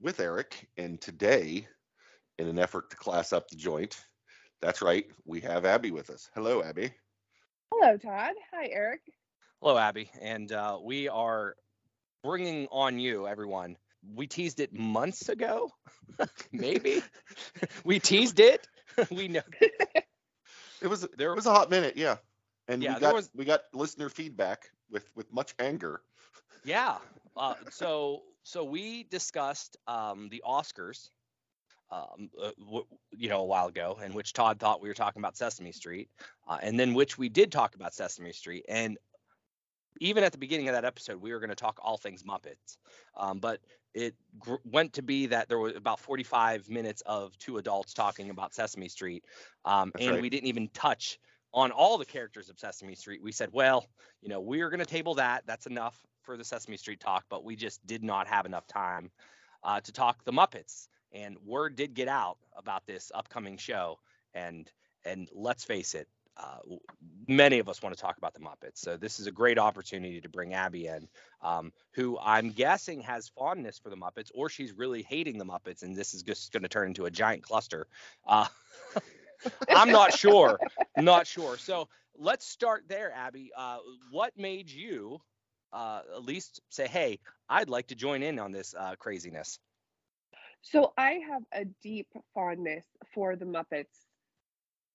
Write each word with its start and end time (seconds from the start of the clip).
with 0.00 0.20
Eric. 0.20 0.68
And 0.76 1.00
today, 1.00 1.66
in 2.38 2.48
an 2.48 2.58
effort 2.58 2.90
to 2.90 2.96
class 2.96 3.32
up 3.32 3.48
the 3.48 3.56
joint, 3.56 3.96
that's 4.60 4.82
right, 4.82 5.06
we 5.24 5.40
have 5.40 5.64
Abby 5.64 5.90
with 5.90 6.10
us. 6.10 6.28
Hello, 6.34 6.62
Abby. 6.62 6.92
Hello, 7.72 7.96
Todd. 7.96 8.34
Hi, 8.52 8.68
Eric. 8.72 9.00
Hello, 9.60 9.76
Abby. 9.78 10.10
And 10.20 10.50
uh, 10.52 10.78
we 10.82 11.08
are 11.08 11.54
bringing 12.24 12.68
on 12.70 12.98
you, 12.98 13.26
everyone. 13.26 13.76
We 14.14 14.26
teased 14.26 14.60
it 14.60 14.72
months 14.72 15.28
ago, 15.28 15.70
maybe. 16.52 17.02
we 17.84 17.98
teased 17.98 18.40
it. 18.40 18.66
we 19.10 19.28
know. 19.28 19.42
It 20.80 20.86
was 20.86 21.06
there 21.16 21.34
was 21.34 21.46
a 21.46 21.52
hot 21.52 21.70
minute, 21.70 21.96
yeah. 21.96 22.16
And 22.68 22.82
Yeah, 22.82 22.94
we 22.94 23.00
got 23.00 23.14
was- 23.14 23.30
we 23.34 23.44
got 23.44 23.62
listener 23.74 24.08
feedback 24.08 24.70
with 24.90 25.08
with 25.16 25.32
much 25.32 25.54
anger. 25.58 26.00
Yeah. 26.64 26.98
Uh, 27.36 27.54
so 27.70 28.22
so 28.42 28.64
we 28.64 29.04
discussed 29.04 29.76
um, 29.86 30.28
the 30.30 30.42
Oscars, 30.46 31.10
um, 31.90 32.30
uh, 32.40 32.50
w- 32.58 32.86
you 33.10 33.28
know, 33.28 33.40
a 33.40 33.44
while 33.44 33.68
ago, 33.68 33.98
in 34.04 34.12
which 34.12 34.32
Todd 34.32 34.58
thought 34.58 34.80
we 34.80 34.88
were 34.88 34.94
talking 34.94 35.20
about 35.20 35.36
Sesame 35.36 35.72
Street, 35.72 36.08
uh, 36.48 36.58
and 36.62 36.78
then 36.78 36.94
which 36.94 37.18
we 37.18 37.28
did 37.28 37.52
talk 37.52 37.74
about 37.74 37.94
Sesame 37.94 38.32
Street, 38.32 38.64
and 38.68 38.98
even 40.00 40.22
at 40.22 40.32
the 40.32 40.38
beginning 40.38 40.68
of 40.68 40.74
that 40.74 40.84
episode, 40.84 41.20
we 41.20 41.32
were 41.32 41.40
going 41.40 41.50
to 41.50 41.56
talk 41.56 41.78
all 41.82 41.96
things 41.96 42.22
Muppets, 42.22 42.76
um, 43.16 43.38
but 43.38 43.60
it 43.94 44.14
gr- 44.38 44.56
went 44.64 44.92
to 44.92 45.02
be 45.02 45.26
that 45.26 45.48
there 45.48 45.58
was 45.58 45.74
about 45.74 45.98
45 45.98 46.68
minutes 46.68 47.02
of 47.06 47.36
two 47.38 47.58
adults 47.58 47.94
talking 47.94 48.30
about 48.30 48.54
Sesame 48.54 48.88
Street, 48.88 49.24
um, 49.64 49.92
and 49.98 50.12
right. 50.12 50.22
we 50.22 50.30
didn't 50.30 50.46
even 50.46 50.68
touch 50.68 51.18
on 51.52 51.70
all 51.70 51.98
the 51.98 52.04
characters 52.04 52.48
of 52.48 52.58
Sesame 52.58 52.94
Street. 52.94 53.22
We 53.22 53.32
said, 53.32 53.50
well, 53.52 53.86
you 54.20 54.28
know, 54.28 54.40
we 54.40 54.60
are 54.60 54.70
going 54.70 54.80
to 54.80 54.86
table 54.86 55.14
that. 55.14 55.44
That's 55.46 55.66
enough 55.66 55.98
for 56.28 56.36
the 56.36 56.44
Sesame 56.44 56.76
Street 56.76 57.00
talk, 57.00 57.24
but 57.30 57.42
we 57.42 57.56
just 57.56 57.84
did 57.86 58.04
not 58.04 58.26
have 58.26 58.44
enough 58.44 58.66
time 58.66 59.10
uh, 59.64 59.80
to 59.80 59.90
talk 59.90 60.22
the 60.24 60.32
Muppets. 60.32 60.88
And 61.10 61.38
word 61.42 61.74
did 61.74 61.94
get 61.94 62.06
out 62.06 62.36
about 62.54 62.86
this 62.86 63.10
upcoming 63.14 63.56
show, 63.56 63.98
and 64.34 64.70
and 65.06 65.26
let's 65.32 65.64
face 65.64 65.94
it, 65.94 66.06
uh, 66.36 66.58
many 67.26 67.60
of 67.60 67.68
us 67.70 67.80
want 67.82 67.96
to 67.96 68.00
talk 68.00 68.18
about 68.18 68.34
the 68.34 68.40
Muppets. 68.40 68.76
So 68.76 68.98
this 68.98 69.18
is 69.18 69.26
a 69.26 69.32
great 69.32 69.58
opportunity 69.58 70.20
to 70.20 70.28
bring 70.28 70.52
Abby 70.52 70.88
in, 70.88 71.08
um, 71.40 71.72
who 71.92 72.18
I'm 72.22 72.50
guessing 72.50 73.00
has 73.00 73.30
fondness 73.30 73.78
for 73.78 73.88
the 73.88 73.96
Muppets, 73.96 74.30
or 74.34 74.50
she's 74.50 74.74
really 74.74 75.00
hating 75.00 75.38
the 75.38 75.46
Muppets, 75.46 75.82
and 75.82 75.96
this 75.96 76.12
is 76.12 76.22
just 76.22 76.52
going 76.52 76.62
to 76.62 76.68
turn 76.68 76.88
into 76.88 77.06
a 77.06 77.10
giant 77.10 77.42
cluster. 77.42 77.86
Uh, 78.26 78.48
I'm 79.70 79.90
not 79.90 80.12
sure. 80.12 80.58
Not 80.98 81.26
sure. 81.26 81.56
So 81.56 81.88
let's 82.18 82.44
start 82.46 82.84
there, 82.86 83.12
Abby. 83.14 83.50
Uh, 83.56 83.78
what 84.10 84.36
made 84.36 84.68
you 84.68 85.22
uh, 85.72 86.02
at 86.14 86.24
least 86.24 86.60
say, 86.70 86.86
"Hey, 86.86 87.18
I'd 87.48 87.68
like 87.68 87.88
to 87.88 87.94
join 87.94 88.22
in 88.22 88.38
on 88.38 88.52
this 88.52 88.74
uh, 88.78 88.94
craziness"? 88.98 89.58
So 90.62 90.92
I 90.96 91.20
have 91.28 91.42
a 91.52 91.64
deep 91.82 92.08
fondness 92.34 92.84
for 93.14 93.36
the 93.36 93.44
Muppets 93.44 94.06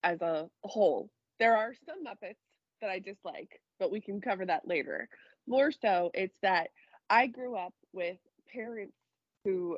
as 0.04 0.22
a 0.22 0.50
whole. 0.64 1.10
There 1.40 1.56
are 1.56 1.74
some 1.86 2.04
Muppets 2.04 2.38
that 2.82 2.90
I 2.90 3.00
dislike, 3.00 3.62
but 3.80 3.92
we 3.92 4.02
can 4.02 4.22
cover 4.22 4.46
that 4.46 4.68
later. 4.68 5.08
More 5.48 5.72
so, 5.72 6.12
it's 6.14 6.38
that 6.42 6.70
I 7.10 7.28
grew 7.28 7.56
up 7.56 7.74
with 7.94 8.18
parents 8.52 8.98
who 9.44 9.78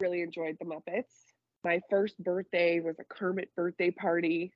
really 0.00 0.22
enjoyed 0.22 0.56
the 0.58 0.66
Muppets. 0.66 1.12
My 1.64 1.80
first 1.90 2.18
birthday 2.22 2.80
was 2.80 2.98
a 2.98 3.04
Kermit 3.04 3.54
birthday 3.54 3.90
party, 3.90 4.52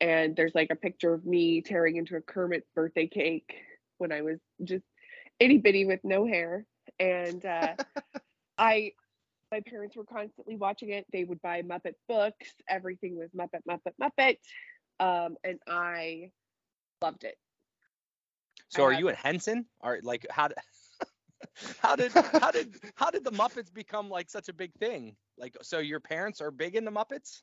and 0.00 0.34
there's 0.34 0.54
like 0.54 0.70
a 0.70 0.76
picture 0.76 1.12
of 1.12 1.26
me 1.26 1.60
tearing 1.60 1.96
into 1.96 2.16
a 2.16 2.20
Kermit 2.20 2.66
birthday 2.74 3.06
cake 3.06 3.54
when 4.00 4.12
I 4.12 4.22
was 4.22 4.38
just 4.64 4.84
itty 5.38 5.58
bitty 5.58 5.84
with 5.84 6.00
no 6.04 6.26
hair. 6.26 6.64
And 6.98 7.44
uh, 7.44 7.74
I 8.58 8.92
my 9.52 9.60
parents 9.66 9.96
were 9.96 10.04
constantly 10.04 10.56
watching 10.56 10.90
it. 10.90 11.06
They 11.12 11.24
would 11.24 11.42
buy 11.42 11.62
Muppet 11.62 11.94
books. 12.08 12.48
Everything 12.68 13.16
was 13.16 13.30
Muppet, 13.36 13.62
Muppet, 13.68 13.94
Muppet. 14.00 14.36
Um, 15.00 15.36
and 15.42 15.58
I 15.68 16.30
loved 17.02 17.24
it. 17.24 17.36
So 18.68 18.82
I 18.82 18.86
are 18.86 18.90
have- 18.92 19.00
you 19.00 19.08
at 19.08 19.16
Henson? 19.16 19.66
Or 19.80 19.98
like 20.02 20.26
how 20.30 20.48
did 20.48 20.58
how 21.80 21.96
did 21.96 22.12
how 22.12 22.50
did 22.50 22.76
how 22.94 23.10
did 23.10 23.24
the 23.24 23.32
Muppets 23.32 23.72
become 23.72 24.08
like 24.08 24.30
such 24.30 24.48
a 24.48 24.52
big 24.52 24.72
thing? 24.74 25.16
Like 25.38 25.56
so 25.62 25.78
your 25.78 26.00
parents 26.00 26.40
are 26.40 26.50
big 26.50 26.76
in 26.76 26.84
the 26.84 26.90
Muppets? 26.92 27.40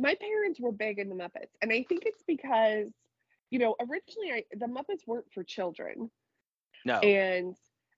My 0.00 0.14
parents 0.14 0.60
were 0.60 0.70
big 0.70 1.00
in 1.00 1.08
the 1.08 1.16
Muppets, 1.16 1.50
and 1.60 1.72
I 1.72 1.82
think 1.88 2.04
it's 2.06 2.22
because, 2.24 2.86
you 3.50 3.58
know, 3.58 3.74
originally 3.80 4.32
I, 4.32 4.44
the 4.52 4.66
Muppets 4.66 5.06
weren't 5.06 5.32
for 5.32 5.42
children, 5.44 6.10
No. 6.84 7.02
and 7.02 7.56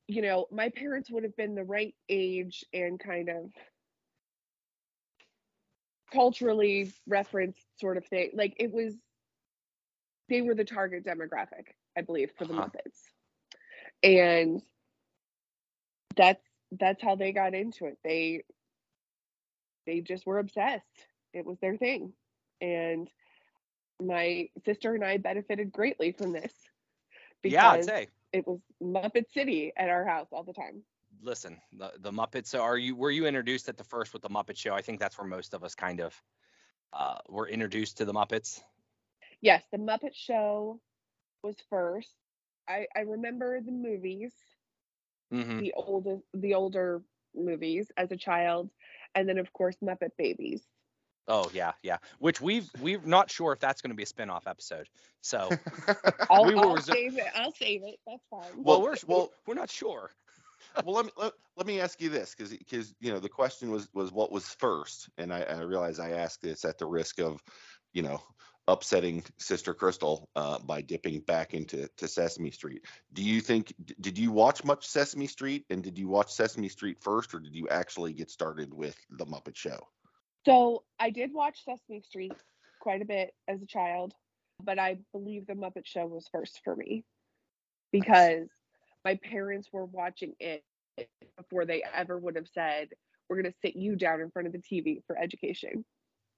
you 0.09 0.23
know, 0.23 0.47
my 0.51 0.69
parents 0.71 1.11
would 1.11 1.23
have 1.25 1.37
been 1.37 1.55
the 1.55 1.65
right 1.65 1.95
age 2.09 2.65
and 2.73 2.99
kind 2.99 3.29
of 3.29 3.53
culturally 6.13 6.93
referenced 7.07 7.67
sort 7.81 7.97
of 7.97 8.07
thing. 8.07 8.31
Like 8.35 8.55
it 8.59 8.73
was, 8.73 8.97
they 10.29 10.43
were 10.43 10.55
the 10.55 10.65
target 10.65 11.05
demographic, 11.05 11.69
I 11.97 12.03
believe, 12.03 12.33
for 12.37 12.45
the 12.45 12.53
Uh-huh. 12.53 12.69
Muppets, 12.69 13.11
and 14.03 14.63
that's 16.17 16.45
that's 16.73 17.03
how 17.03 17.17
they 17.17 17.33
got 17.33 17.55
into 17.55 17.87
it. 17.87 17.99
They 18.05 18.43
they 19.87 20.01
just 20.01 20.27
were 20.27 20.39
obsessed. 20.39 21.07
It 21.33 21.45
was 21.47 21.59
their 21.61 21.77
thing, 21.77 22.13
and 22.61 23.09
my 24.01 24.49
sister 24.65 24.95
and 24.95 25.05
I 25.05 25.19
benefited 25.19 25.73
greatly 25.73 26.13
from 26.13 26.33
this 26.33 26.53
yeah, 27.47 27.69
I'd 27.69 27.83
because 27.83 27.85
say. 27.85 28.09
it 28.33 28.47
was 28.47 28.61
Muppet 28.83 29.31
City 29.33 29.73
at 29.77 29.89
our 29.89 30.07
house 30.07 30.29
all 30.33 30.45
the 30.45 30.53
time. 30.53 30.83
Listen, 31.23 31.61
the 31.73 31.93
the 31.99 32.13
Muppets. 32.13 32.47
So 32.47 32.63
are 32.63 32.79
you 32.79 32.97
were 32.97 33.11
you 33.11 33.27
introduced 33.27 33.69
at 33.69 33.77
the 33.77 33.85
first 33.85 34.13
with 34.13 34.23
the 34.23 34.31
Muppet 34.31 34.57
Show? 34.57 34.75
I 34.75 34.83
think 34.83 35.01
that's 35.01 35.19
where 35.19 35.27
most 35.27 35.55
of 35.55 35.65
us 35.65 35.75
kind 35.75 36.01
of 36.01 36.23
uh, 36.93 37.19
were 37.29 37.49
introduced 37.49 37.99
to 37.99 38.05
the 38.05 38.13
Muppets. 38.15 38.61
Yes, 39.41 39.65
the 39.73 39.79
Muppet 39.79 40.15
Show 40.15 40.81
was 41.43 41.57
first. 41.69 42.15
I 42.69 42.87
I 42.97 43.01
remember 43.01 43.61
the 43.61 43.73
movies, 43.73 44.33
hmm 45.31 45.61
the 45.61 45.73
oldest, 45.77 46.25
the 46.35 46.55
older 46.55 47.03
movies 47.35 47.91
as 47.97 48.11
a 48.13 48.17
child, 48.17 48.71
and 49.15 49.29
then 49.29 49.39
of 49.39 49.53
course 49.53 49.77
Muppet 49.83 50.17
Babies. 50.17 50.63
Oh 51.31 51.49
yeah, 51.55 51.73
yeah. 51.83 51.99
Which 52.19 52.41
we've 52.41 52.69
we're 52.81 53.01
not 53.05 53.31
sure 53.31 53.53
if 53.53 53.61
that's 53.61 53.81
going 53.81 53.91
to 53.91 53.97
be 53.97 54.03
a 54.03 54.07
spin-off 54.07 54.47
episode. 54.47 54.89
So 55.23 55.49
I'll, 56.31 56.45
We 56.45 56.55
will 56.55 56.71
I'll 56.71 56.75
reserve- 56.75 56.95
save 56.97 57.19
it. 57.19 57.27
I'll 57.37 57.53
save 57.53 57.83
it. 57.85 57.97
That's 58.07 58.23
fine. 58.31 58.41
well, 58.57 58.81
Well, 58.81 58.83
we're 58.83 58.97
well- 59.07 59.31
we're 59.47 59.55
not 59.55 59.71
sure. 59.71 60.11
well, 60.85 60.95
let 60.97 61.05
me 61.07 61.13
let, 61.17 61.33
let 61.57 61.67
me 61.67 61.81
ask 61.81 62.01
you 62.03 62.11
this, 62.11 62.35
because 62.37 62.53
because 62.53 62.95
you 63.01 63.13
know 63.13 63.21
the 63.21 63.29
question 63.29 63.71
was 63.71 63.89
was 63.95 64.13
what 64.13 64.31
was 64.33 64.45
first, 64.59 65.09
and 65.19 65.33
I, 65.33 65.43
I 65.43 65.61
realize 65.61 65.99
I 66.01 66.11
asked 66.11 66.43
this 66.43 66.65
at 66.65 66.79
the 66.79 66.87
risk 66.87 67.19
of, 67.21 67.41
you 67.95 68.03
know, 68.03 68.21
upsetting 68.69 69.23
Sister 69.39 69.73
Crystal 69.73 70.29
uh, 70.37 70.59
by 70.59 70.83
dipping 70.83 71.21
back 71.21 71.55
into 71.55 71.89
to 71.97 72.09
Sesame 72.09 72.51
Street. 72.51 72.85
Do 73.13 73.23
you 73.23 73.41
think 73.41 73.73
d- 73.85 73.95
did 74.01 74.19
you 74.19 74.33
watch 74.33 74.63
much 74.65 74.87
Sesame 74.87 75.27
Street, 75.29 75.65
and 75.71 75.83
did 75.83 75.99
you 75.99 76.09
watch 76.09 76.31
Sesame 76.33 76.69
Street 76.69 76.99
first, 77.01 77.35
or 77.35 77.41
did 77.41 77.55
you 77.55 77.69
actually 77.69 78.13
get 78.13 78.31
started 78.31 78.75
with 78.75 78.97
the 79.11 79.25
Muppet 79.27 79.57
Show? 79.57 79.79
So 80.45 80.85
I 80.99 81.11
did 81.11 81.33
watch 81.33 81.65
Sesame 81.65 82.01
Street 82.03 82.33
quite 82.81 83.03
a 83.03 83.05
bit 83.05 83.35
as 83.49 83.63
a 83.63 83.67
child, 83.67 84.15
but 84.63 84.79
I 84.79 84.99
believe 85.13 85.47
the 85.47 85.55
Muppet 85.55 85.85
Show 85.85 86.07
was 86.07 86.29
first 86.33 86.61
for 86.65 86.75
me 86.75 87.05
because 87.93 88.49
my 89.05 89.19
parents 89.23 89.69
were 89.73 89.87
watching 89.87 90.35
it 90.39 90.63
before 91.37 91.65
they 91.65 91.83
ever 91.95 92.19
would 92.19 92.37
have 92.37 92.49
said, 92.53 92.89
We're 93.29 93.41
going 93.43 93.53
to 93.53 93.59
sit 93.63 93.77
you 93.77 93.97
down 93.97 94.21
in 94.21 94.31
front 94.31 94.47
of 94.47 94.53
the 94.53 94.59
TV 94.61 95.03
for 95.07 95.19
education. 95.19 95.85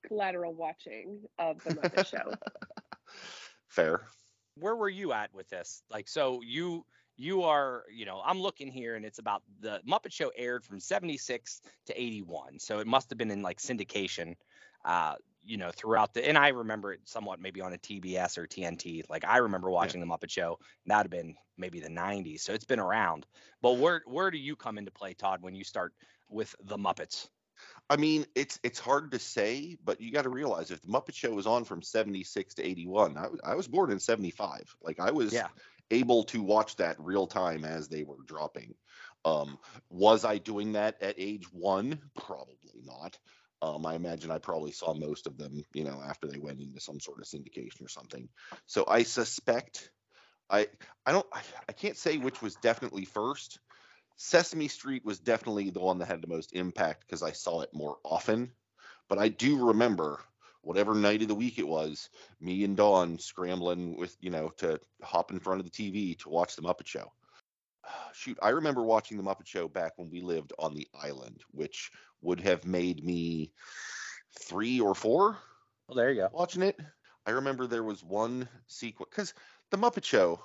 Collateral 0.06 0.54
watching 0.54 1.20
of 1.38 1.62
the 1.64 1.74
Muppet 1.74 2.06
Show. 2.06 2.32
Fair. 3.68 4.02
where 4.58 4.76
were 4.76 4.88
you 4.88 5.12
at 5.12 5.32
with 5.32 5.48
this? 5.48 5.82
Like, 5.90 6.08
so 6.08 6.40
you 6.44 6.84
you 7.16 7.42
are, 7.42 7.84
you 7.94 8.04
know, 8.04 8.22
I'm 8.24 8.40
looking 8.40 8.70
here 8.70 8.96
and 8.96 9.04
it's 9.04 9.18
about 9.18 9.42
the 9.60 9.80
Muppet 9.88 10.12
Show 10.12 10.30
aired 10.36 10.64
from 10.64 10.80
76 10.80 11.60
to 11.86 12.00
81. 12.00 12.58
So 12.58 12.78
it 12.78 12.86
must 12.86 13.10
have 13.10 13.18
been 13.18 13.30
in 13.30 13.42
like 13.42 13.58
syndication, 13.58 14.34
uh, 14.84 15.14
you 15.44 15.56
know, 15.56 15.70
throughout 15.74 16.14
the, 16.14 16.26
and 16.26 16.38
I 16.38 16.48
remember 16.48 16.92
it 16.92 17.00
somewhat 17.04 17.40
maybe 17.40 17.60
on 17.60 17.72
a 17.72 17.78
TBS 17.78 18.38
or 18.38 18.46
TNT. 18.46 19.02
Like 19.08 19.24
I 19.24 19.38
remember 19.38 19.70
watching 19.70 20.00
the 20.00 20.06
Muppet 20.06 20.30
Show. 20.30 20.58
and 20.84 20.90
That'd 20.90 21.12
have 21.12 21.22
been 21.22 21.34
maybe 21.58 21.80
the 21.80 21.88
90s. 21.88 22.40
So 22.40 22.52
it's 22.52 22.64
been 22.64 22.80
around. 22.80 23.26
But 23.60 23.78
where 23.78 24.02
where 24.06 24.30
do 24.30 24.38
you 24.38 24.56
come 24.56 24.78
into 24.78 24.90
play, 24.90 25.14
Todd, 25.14 25.42
when 25.42 25.54
you 25.54 25.64
start 25.64 25.92
with 26.28 26.54
the 26.62 26.76
Muppets? 26.76 27.28
I 27.90 27.96
mean, 27.96 28.24
it's 28.34 28.58
it's 28.62 28.78
hard 28.78 29.12
to 29.12 29.18
say, 29.18 29.76
but 29.84 30.00
you 30.00 30.12
got 30.12 30.22
to 30.22 30.30
realize 30.30 30.70
if 30.70 30.80
the 30.80 30.88
Muppet 30.88 31.14
Show 31.14 31.32
was 31.32 31.46
on 31.46 31.64
from 31.64 31.82
76 31.82 32.54
to 32.54 32.66
81, 32.66 33.18
I, 33.18 33.26
I 33.44 33.54
was 33.54 33.68
born 33.68 33.90
in 33.90 34.00
75. 34.00 34.74
Like 34.82 34.98
I 34.98 35.10
was 35.10 35.32
Yeah. 35.32 35.48
Able 35.90 36.24
to 36.24 36.42
watch 36.42 36.76
that 36.76 36.96
real 36.98 37.26
time 37.26 37.64
as 37.64 37.88
they 37.88 38.02
were 38.02 38.22
dropping. 38.26 38.74
Um, 39.24 39.58
was 39.90 40.24
I 40.24 40.38
doing 40.38 40.72
that 40.72 41.00
at 41.02 41.14
age 41.18 41.52
one? 41.52 42.00
Probably 42.16 42.82
not. 42.84 43.18
Um, 43.60 43.86
I 43.86 43.94
imagine 43.94 44.30
I 44.30 44.38
probably 44.38 44.72
saw 44.72 44.92
most 44.92 45.26
of 45.26 45.38
them, 45.38 45.62
you 45.72 45.84
know, 45.84 46.02
after 46.04 46.26
they 46.26 46.38
went 46.38 46.60
into 46.60 46.80
some 46.80 46.98
sort 46.98 47.20
of 47.20 47.26
syndication 47.26 47.82
or 47.82 47.88
something. 47.88 48.28
So 48.66 48.84
I 48.88 49.04
suspect 49.04 49.90
I 50.50 50.66
I 51.06 51.12
don't 51.12 51.26
I, 51.32 51.40
I 51.68 51.72
can't 51.72 51.96
say 51.96 52.18
which 52.18 52.42
was 52.42 52.56
definitely 52.56 53.04
first. 53.04 53.60
Sesame 54.16 54.68
Street 54.68 55.04
was 55.04 55.18
definitely 55.18 55.70
the 55.70 55.80
one 55.80 55.98
that 55.98 56.06
had 56.06 56.22
the 56.22 56.28
most 56.28 56.52
impact 56.52 57.06
because 57.06 57.22
I 57.22 57.32
saw 57.32 57.62
it 57.62 57.70
more 57.72 57.98
often. 58.04 58.52
But 59.08 59.18
I 59.18 59.28
do 59.28 59.66
remember 59.66 60.20
whatever 60.62 60.94
night 60.94 61.22
of 61.22 61.28
the 61.28 61.34
week 61.34 61.58
it 61.58 61.66
was, 61.68 62.08
me 62.40 62.64
and 62.64 62.76
Dawn 62.76 63.18
scrambling 63.18 63.96
with, 63.96 64.16
you 64.20 64.30
know, 64.30 64.48
to 64.58 64.80
hop 65.02 65.30
in 65.30 65.38
front 65.40 65.60
of 65.60 65.70
the 65.70 65.70
TV 65.70 66.18
to 66.20 66.28
watch 66.28 66.56
the 66.56 66.62
Muppet 66.62 66.86
Show. 66.86 67.12
Shoot, 68.14 68.38
I 68.42 68.50
remember 68.50 68.82
watching 68.82 69.16
the 69.16 69.22
Muppet 69.22 69.46
Show 69.46 69.68
back 69.68 69.92
when 69.96 70.10
we 70.10 70.20
lived 70.20 70.52
on 70.58 70.74
the 70.74 70.88
island, 70.94 71.42
which 71.50 71.90
would 72.22 72.40
have 72.40 72.64
made 72.64 73.04
me 73.04 73.52
three 74.40 74.80
or 74.80 74.94
four 74.94 75.38
Well, 75.88 75.96
there 75.96 76.10
you 76.10 76.22
go. 76.22 76.28
watching 76.32 76.62
it. 76.62 76.78
I 77.26 77.32
remember 77.32 77.66
there 77.66 77.84
was 77.84 78.02
one 78.02 78.48
sequence 78.66 79.10
because 79.10 79.34
the 79.70 79.76
Muppet 79.78 80.04
Show, 80.04 80.40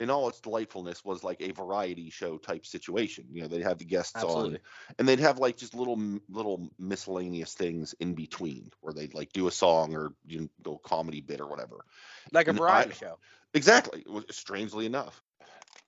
in 0.00 0.10
all 0.10 0.28
its 0.28 0.40
delightfulness, 0.40 1.04
was 1.04 1.22
like 1.22 1.40
a 1.40 1.52
variety 1.52 2.10
show 2.10 2.38
type 2.38 2.66
situation. 2.66 3.26
You 3.32 3.42
know, 3.42 3.48
they'd 3.48 3.62
have 3.62 3.78
the 3.78 3.84
guests 3.84 4.16
Absolutely. 4.16 4.54
on, 4.54 4.58
and 4.98 5.06
they'd 5.08 5.20
have 5.20 5.38
like 5.38 5.56
just 5.56 5.74
little 5.74 6.00
little 6.28 6.70
miscellaneous 6.78 7.54
things 7.54 7.94
in 8.00 8.14
between, 8.14 8.70
where 8.80 8.94
they'd 8.94 9.14
like 9.14 9.32
do 9.32 9.46
a 9.46 9.52
song 9.52 9.94
or 9.94 10.14
you 10.26 10.40
know, 10.40 10.48
go 10.62 10.78
comedy 10.78 11.20
bit 11.20 11.40
or 11.40 11.46
whatever. 11.46 11.84
Like 12.32 12.48
a 12.48 12.50
And 12.50 12.58
variety 12.58 12.92
I- 12.92 12.94
show. 12.94 13.18
Exactly. 13.52 14.04
Strangely 14.30 14.86
enough, 14.86 15.22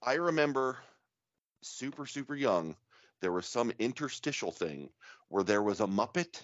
I 0.03 0.15
remember 0.15 0.79
super 1.63 2.07
super 2.07 2.35
young. 2.35 2.77
There 3.21 3.33
was 3.33 3.47
some 3.47 3.73
interstitial 3.79 4.51
thing 4.51 4.91
where 5.29 5.45
there 5.45 5.63
was 5.63 5.81
a 5.81 5.87
Muppet 5.87 6.41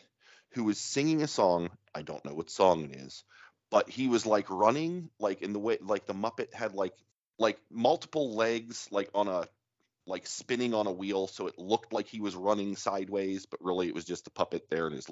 who 0.51 0.65
was 0.65 0.79
singing 0.79 1.23
a 1.23 1.27
song. 1.29 1.71
I 1.95 2.03
don't 2.03 2.25
know 2.25 2.35
what 2.35 2.51
song 2.51 2.85
it 2.85 2.97
is, 2.97 3.25
but 3.71 3.89
he 3.91 4.09
was 4.09 4.27
like 4.27 4.49
running, 4.49 5.11
like 5.19 5.43
in 5.43 5.53
the 5.53 5.59
way, 5.59 5.79
like 5.81 6.07
the 6.07 6.15
Muppet 6.15 6.55
had 6.55 6.75
like 6.75 6.95
like 7.39 7.59
multiple 7.71 8.35
legs, 8.35 8.89
like 8.91 9.11
on 9.15 9.29
a 9.29 9.49
like 10.07 10.27
spinning 10.27 10.73
on 10.73 10.87
a 10.87 10.93
wheel, 10.93 11.27
so 11.27 11.47
it 11.47 11.59
looked 11.59 11.93
like 11.93 12.09
he 12.09 12.21
was 12.21 12.35
running 12.35 12.77
sideways, 12.77 13.45
but 13.47 13.61
really 13.63 13.89
it 13.89 13.95
was 13.95 14.07
just 14.07 14.27
a 14.27 14.31
puppet 14.31 14.69
there 14.71 14.87
and 14.87 14.97
his 14.97 15.07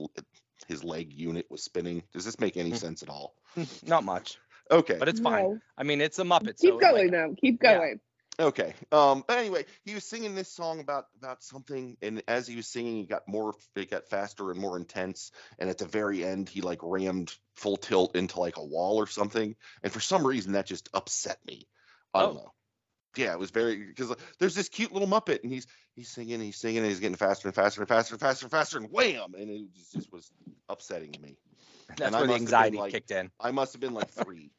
his 0.68 0.82
leg 0.82 1.12
unit 1.12 1.46
was 1.50 1.62
spinning. 1.62 2.02
Does 2.12 2.24
this 2.24 2.40
make 2.40 2.56
any 2.56 2.70
Hmm. 2.70 2.76
sense 2.76 3.02
at 3.02 3.08
all? 3.10 3.34
Not 3.86 4.04
much, 4.04 4.38
Okay. 4.70 4.96
but 4.98 5.08
it's 5.08 5.20
fine. 5.20 5.42
No. 5.44 5.58
I 5.76 5.82
mean, 5.82 6.00
it's 6.00 6.18
a 6.18 6.24
Muppet. 6.24 6.58
Keep 6.58 6.72
so 6.74 6.78
going 6.78 7.10
like, 7.10 7.10
now. 7.10 7.34
Keep 7.40 7.62
Yeah. 7.62 7.78
going. 7.78 8.00
Okay. 8.38 8.74
Um. 8.92 9.24
But 9.26 9.38
anyway, 9.38 9.64
he 9.84 9.94
was 9.94 10.04
singing 10.04 10.34
this 10.34 10.52
song 10.52 10.80
about 10.80 11.06
about 11.16 11.42
something, 11.42 11.96
and 12.02 12.22
as 12.28 12.46
he 12.46 12.56
was 12.56 12.66
singing, 12.66 12.96
he 12.96 13.06
got 13.06 13.26
more, 13.26 13.54
it 13.74 13.90
got 13.90 14.08
faster 14.08 14.50
and 14.50 14.60
more 14.60 14.76
intense. 14.76 15.30
And 15.58 15.70
at 15.70 15.78
the 15.78 15.86
very 15.86 16.22
end, 16.24 16.48
he 16.48 16.60
like 16.60 16.80
rammed 16.82 17.34
full 17.54 17.76
tilt 17.78 18.14
into 18.14 18.40
like 18.40 18.58
a 18.58 18.64
wall 18.64 18.96
or 18.96 19.06
something. 19.06 19.56
And 19.82 19.92
for 19.92 20.00
some 20.00 20.26
reason, 20.26 20.52
that 20.52 20.66
just 20.66 20.90
upset 20.92 21.38
me. 21.46 21.66
I 22.14 22.22
don't 22.22 22.30
Oh. 22.36 22.40
know. 22.40 22.52
Yeah, 23.16 23.32
it 23.32 23.38
was 23.38 23.50
very 23.50 23.76
because 23.82 24.12
there's 24.38 24.54
this 24.54 24.68
cute 24.68 24.92
little 24.92 25.08
Muppet, 25.08 25.42
and 25.42 25.50
he's 25.50 25.66
he's 25.94 26.08
singing, 26.10 26.38
he's 26.40 26.58
singing, 26.58 26.78
and 26.78 26.86
he's 26.86 27.00
getting 27.00 27.16
faster 27.16 27.48
and 27.48 27.54
faster 27.54 27.80
and 27.80 27.88
faster 27.88 28.14
and 28.14 28.20
faster 28.20 28.44
and 28.44 28.50
faster, 28.50 28.76
and 28.76 28.90
wham! 28.90 29.32
And 29.34 29.48
it 29.50 29.62
just, 29.74 29.92
just 29.94 30.12
was 30.12 30.30
upsetting 30.68 31.14
me. 31.22 31.38
That's 31.88 32.02
and 32.02 32.12
where 32.14 32.20
the 32.22 32.26
must 32.26 32.28
have 32.28 32.28
been, 32.28 32.42
anxiety 32.42 32.76
like- 32.76 32.92
kicked 32.92 33.10
in. 33.12 33.30
I 33.40 33.52
must 33.52 33.72
have 33.72 33.80
been 33.80 33.94
like 33.94 34.10
three. 34.10 34.50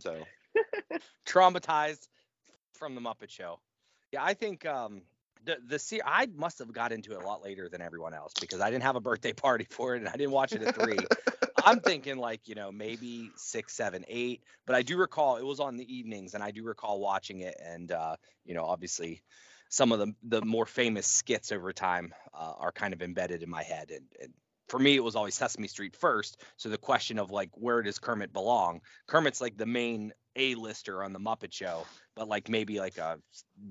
so 0.00 0.24
Traumatized 1.26 2.08
from 2.74 2.94
the 2.96 3.00
Muppet 3.00 3.28
Show. 3.30 3.60
Yeah, 4.10 4.24
I 4.24 4.34
think 4.34 4.66
um, 4.66 5.02
the 5.44 5.58
the 5.64 5.78
se- 5.78 6.00
I 6.04 6.26
must 6.34 6.58
have 6.58 6.72
got 6.72 6.90
into 6.90 7.12
it 7.12 7.22
a 7.22 7.26
lot 7.26 7.42
later 7.44 7.68
than 7.68 7.80
everyone 7.80 8.14
else 8.14 8.32
because 8.40 8.60
I 8.60 8.70
didn't 8.70 8.82
have 8.82 8.96
a 8.96 9.00
birthday 9.00 9.32
party 9.34 9.66
for 9.70 9.94
it 9.94 9.98
and 9.98 10.08
I 10.08 10.12
didn't 10.16 10.32
watch 10.32 10.52
it 10.52 10.62
at 10.62 10.74
three. 10.74 10.98
I'm 11.64 11.80
thinking 11.80 12.18
like 12.18 12.48
you 12.48 12.54
know 12.54 12.72
maybe 12.72 13.30
six, 13.36 13.74
seven, 13.74 14.04
eight, 14.08 14.42
but 14.66 14.76
I 14.76 14.82
do 14.82 14.96
recall 14.96 15.36
it 15.36 15.44
was 15.44 15.60
on 15.60 15.76
the 15.76 15.94
evenings 15.94 16.34
and 16.34 16.42
I 16.42 16.50
do 16.50 16.64
recall 16.64 17.00
watching 17.00 17.40
it 17.40 17.56
and 17.64 17.90
uh, 17.92 18.16
you 18.44 18.54
know 18.54 18.64
obviously 18.64 19.22
some 19.68 19.92
of 19.92 19.98
the 19.98 20.14
the 20.22 20.42
more 20.42 20.66
famous 20.66 21.06
skits 21.06 21.52
over 21.52 21.72
time 21.72 22.14
uh, 22.34 22.52
are 22.58 22.72
kind 22.72 22.92
of 22.92 23.02
embedded 23.02 23.42
in 23.42 23.50
my 23.50 23.62
head 23.62 23.90
and, 23.90 24.06
and 24.20 24.32
for 24.72 24.78
me 24.78 24.96
it 24.96 25.04
was 25.04 25.16
always 25.16 25.34
Sesame 25.34 25.68
Street 25.68 25.94
first. 25.94 26.40
So 26.56 26.70
the 26.70 26.78
question 26.78 27.18
of 27.18 27.30
like 27.30 27.50
where 27.52 27.82
does 27.82 27.98
Kermit 27.98 28.32
belong? 28.32 28.80
Kermit's 29.06 29.38
like 29.38 29.58
the 29.58 29.66
main 29.66 30.14
A 30.34 30.54
lister 30.54 31.02
on 31.02 31.12
the 31.12 31.18
Muppet 31.18 31.52
Show, 31.52 31.84
but 32.16 32.26
like 32.26 32.48
maybe 32.48 32.80
like 32.80 32.96
a 32.96 33.18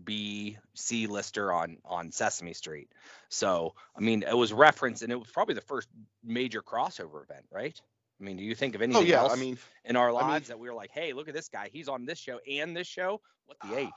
B 0.03 0.59
C 0.75 1.07
lister 1.07 1.51
on 1.51 1.77
on 1.83 2.11
Sesame 2.11 2.53
Street. 2.53 2.91
So 3.29 3.73
I 3.97 4.01
mean 4.01 4.21
it 4.21 4.37
was 4.37 4.53
referenced 4.53 5.01
and 5.01 5.11
it 5.11 5.15
was 5.15 5.31
probably 5.31 5.55
the 5.55 5.61
first 5.61 5.89
major 6.23 6.61
crossover 6.61 7.23
event, 7.23 7.47
right? 7.51 7.81
I 8.19 8.23
mean, 8.23 8.37
do 8.37 8.43
you 8.43 8.53
think 8.53 8.75
of 8.75 8.83
anything 8.83 9.01
oh 9.01 9.03
yeah, 9.03 9.21
else 9.21 9.33
I 9.33 9.37
mean 9.37 9.57
in 9.83 9.95
our 9.95 10.09
I 10.09 10.11
mean- 10.11 10.29
lives 10.29 10.49
that 10.49 10.59
we 10.59 10.69
were 10.69 10.75
like, 10.75 10.91
hey, 10.91 11.13
look 11.13 11.27
at 11.27 11.33
this 11.33 11.49
guy, 11.49 11.71
he's 11.73 11.87
on 11.87 12.05
this 12.05 12.19
show 12.19 12.39
and 12.47 12.77
this 12.77 12.85
show? 12.85 13.21
What 13.47 13.57
the 13.67 13.75
H? 13.75 13.89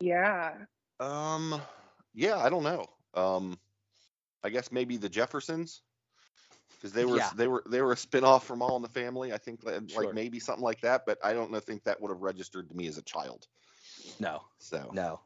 Yeah. 0.00 0.54
Um, 1.00 1.60
yeah, 2.14 2.38
I 2.38 2.48
don't 2.48 2.62
know. 2.62 2.86
Um, 3.12 3.58
I 4.44 4.50
guess 4.50 4.70
maybe 4.70 4.96
the 4.96 5.08
Jeffersons, 5.08 5.82
because 6.78 6.92
they 6.92 7.04
were 7.04 7.16
Yeah. 7.16 7.30
they 7.36 7.48
were 7.48 7.62
they 7.66 7.82
were 7.82 7.92
a 7.92 7.96
spinoff 7.96 8.42
from 8.42 8.62
All 8.62 8.76
in 8.76 8.82
the 8.82 8.88
Family. 8.88 9.32
I 9.32 9.38
think 9.38 9.64
like 9.64 9.88
Sure. 9.88 10.04
like 10.04 10.14
maybe 10.14 10.38
something 10.40 10.64
like 10.64 10.80
that, 10.82 11.02
but 11.06 11.18
I 11.24 11.32
don't 11.32 11.50
know, 11.50 11.60
think 11.60 11.84
that 11.84 12.00
would 12.00 12.10
have 12.10 12.20
registered 12.20 12.68
to 12.68 12.76
me 12.76 12.86
as 12.86 12.98
a 12.98 13.02
child. 13.02 13.46
No, 14.20 14.42
So 14.58 14.90
no. 14.92 15.20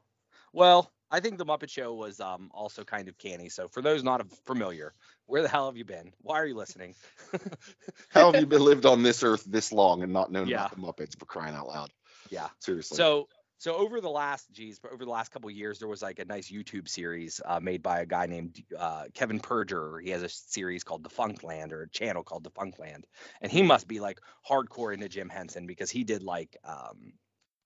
Well, 0.53 0.91
I 1.11 1.21
think 1.21 1.39
the 1.39 1.45
Muppet 1.45 1.71
Show 1.71 1.95
was 1.95 2.21
um, 2.21 2.51
also 2.53 2.85
kind 2.85 3.09
of 3.09 3.19
canny. 3.19 3.49
So 3.49 3.69
for 3.69 3.83
those 3.83 4.03
not 4.03 4.25
familiar, 4.45 4.95
where 5.27 5.43
the 5.43 5.49
hell 5.49 5.67
have 5.67 5.77
you 5.77 5.85
been? 5.85 6.13
Why 6.23 6.41
are 6.41 6.47
you 6.47 6.55
listening? 6.55 6.95
how 8.11 8.31
have 8.31 8.41
you 8.41 8.47
been 8.47 8.63
lived 8.65 8.87
on 8.87 9.03
this 9.03 9.23
earth 9.23 9.45
this 9.45 9.73
long 9.73 10.03
and 10.03 10.13
not 10.13 10.31
known 10.31 10.49
Yeah. 10.49 10.67
about 10.67 10.71
the 10.71 10.81
Muppets 10.81 11.19
for 11.19 11.27
crying 11.27 11.55
out 11.55 11.69
loud? 11.69 11.91
Yeah. 12.31 12.49
Seriously. 12.61 12.97
So 12.97 13.29
so 13.61 13.77
over 13.77 14.01
the 14.01 14.09
last 14.09 14.51
geez, 14.53 14.79
but 14.79 14.91
over 14.91 15.05
the 15.05 15.11
last 15.11 15.31
couple 15.31 15.51
of 15.51 15.55
years, 15.55 15.79
there 15.79 15.87
was 15.89 16.01
like 16.01 16.19
a 16.19 16.25
nice 16.25 16.51
YouTube 16.51 16.89
series 16.89 17.43
uh, 17.45 17.61
made 17.61 17.83
by 17.83 18.01
a 18.01 18.07
guy 18.07 18.25
named 18.25 18.59
uh, 18.77 19.05
Kevin 19.13 19.39
Perjurer. 19.39 20.01
He 20.03 20.11
has 20.11 20.23
a 20.23 20.31
series 20.31 20.83
called 20.83 21.03
Defunctland 21.03 21.73
or 21.73 21.83
a 21.83 21.89
channel 21.91 22.23
called 22.25 22.43
Defunctland, 22.45 23.05
and 23.43 23.53
he 23.53 23.63
must 23.63 23.87
be 23.87 24.01
like 24.01 24.19
hardcore 24.49 24.95
into 24.95 25.11
Jim 25.11 25.29
Henson 25.29 25.67
because 25.67 25.91
he 25.91 26.05
did 26.05 26.23
like 26.23 26.57
um, 26.65 27.13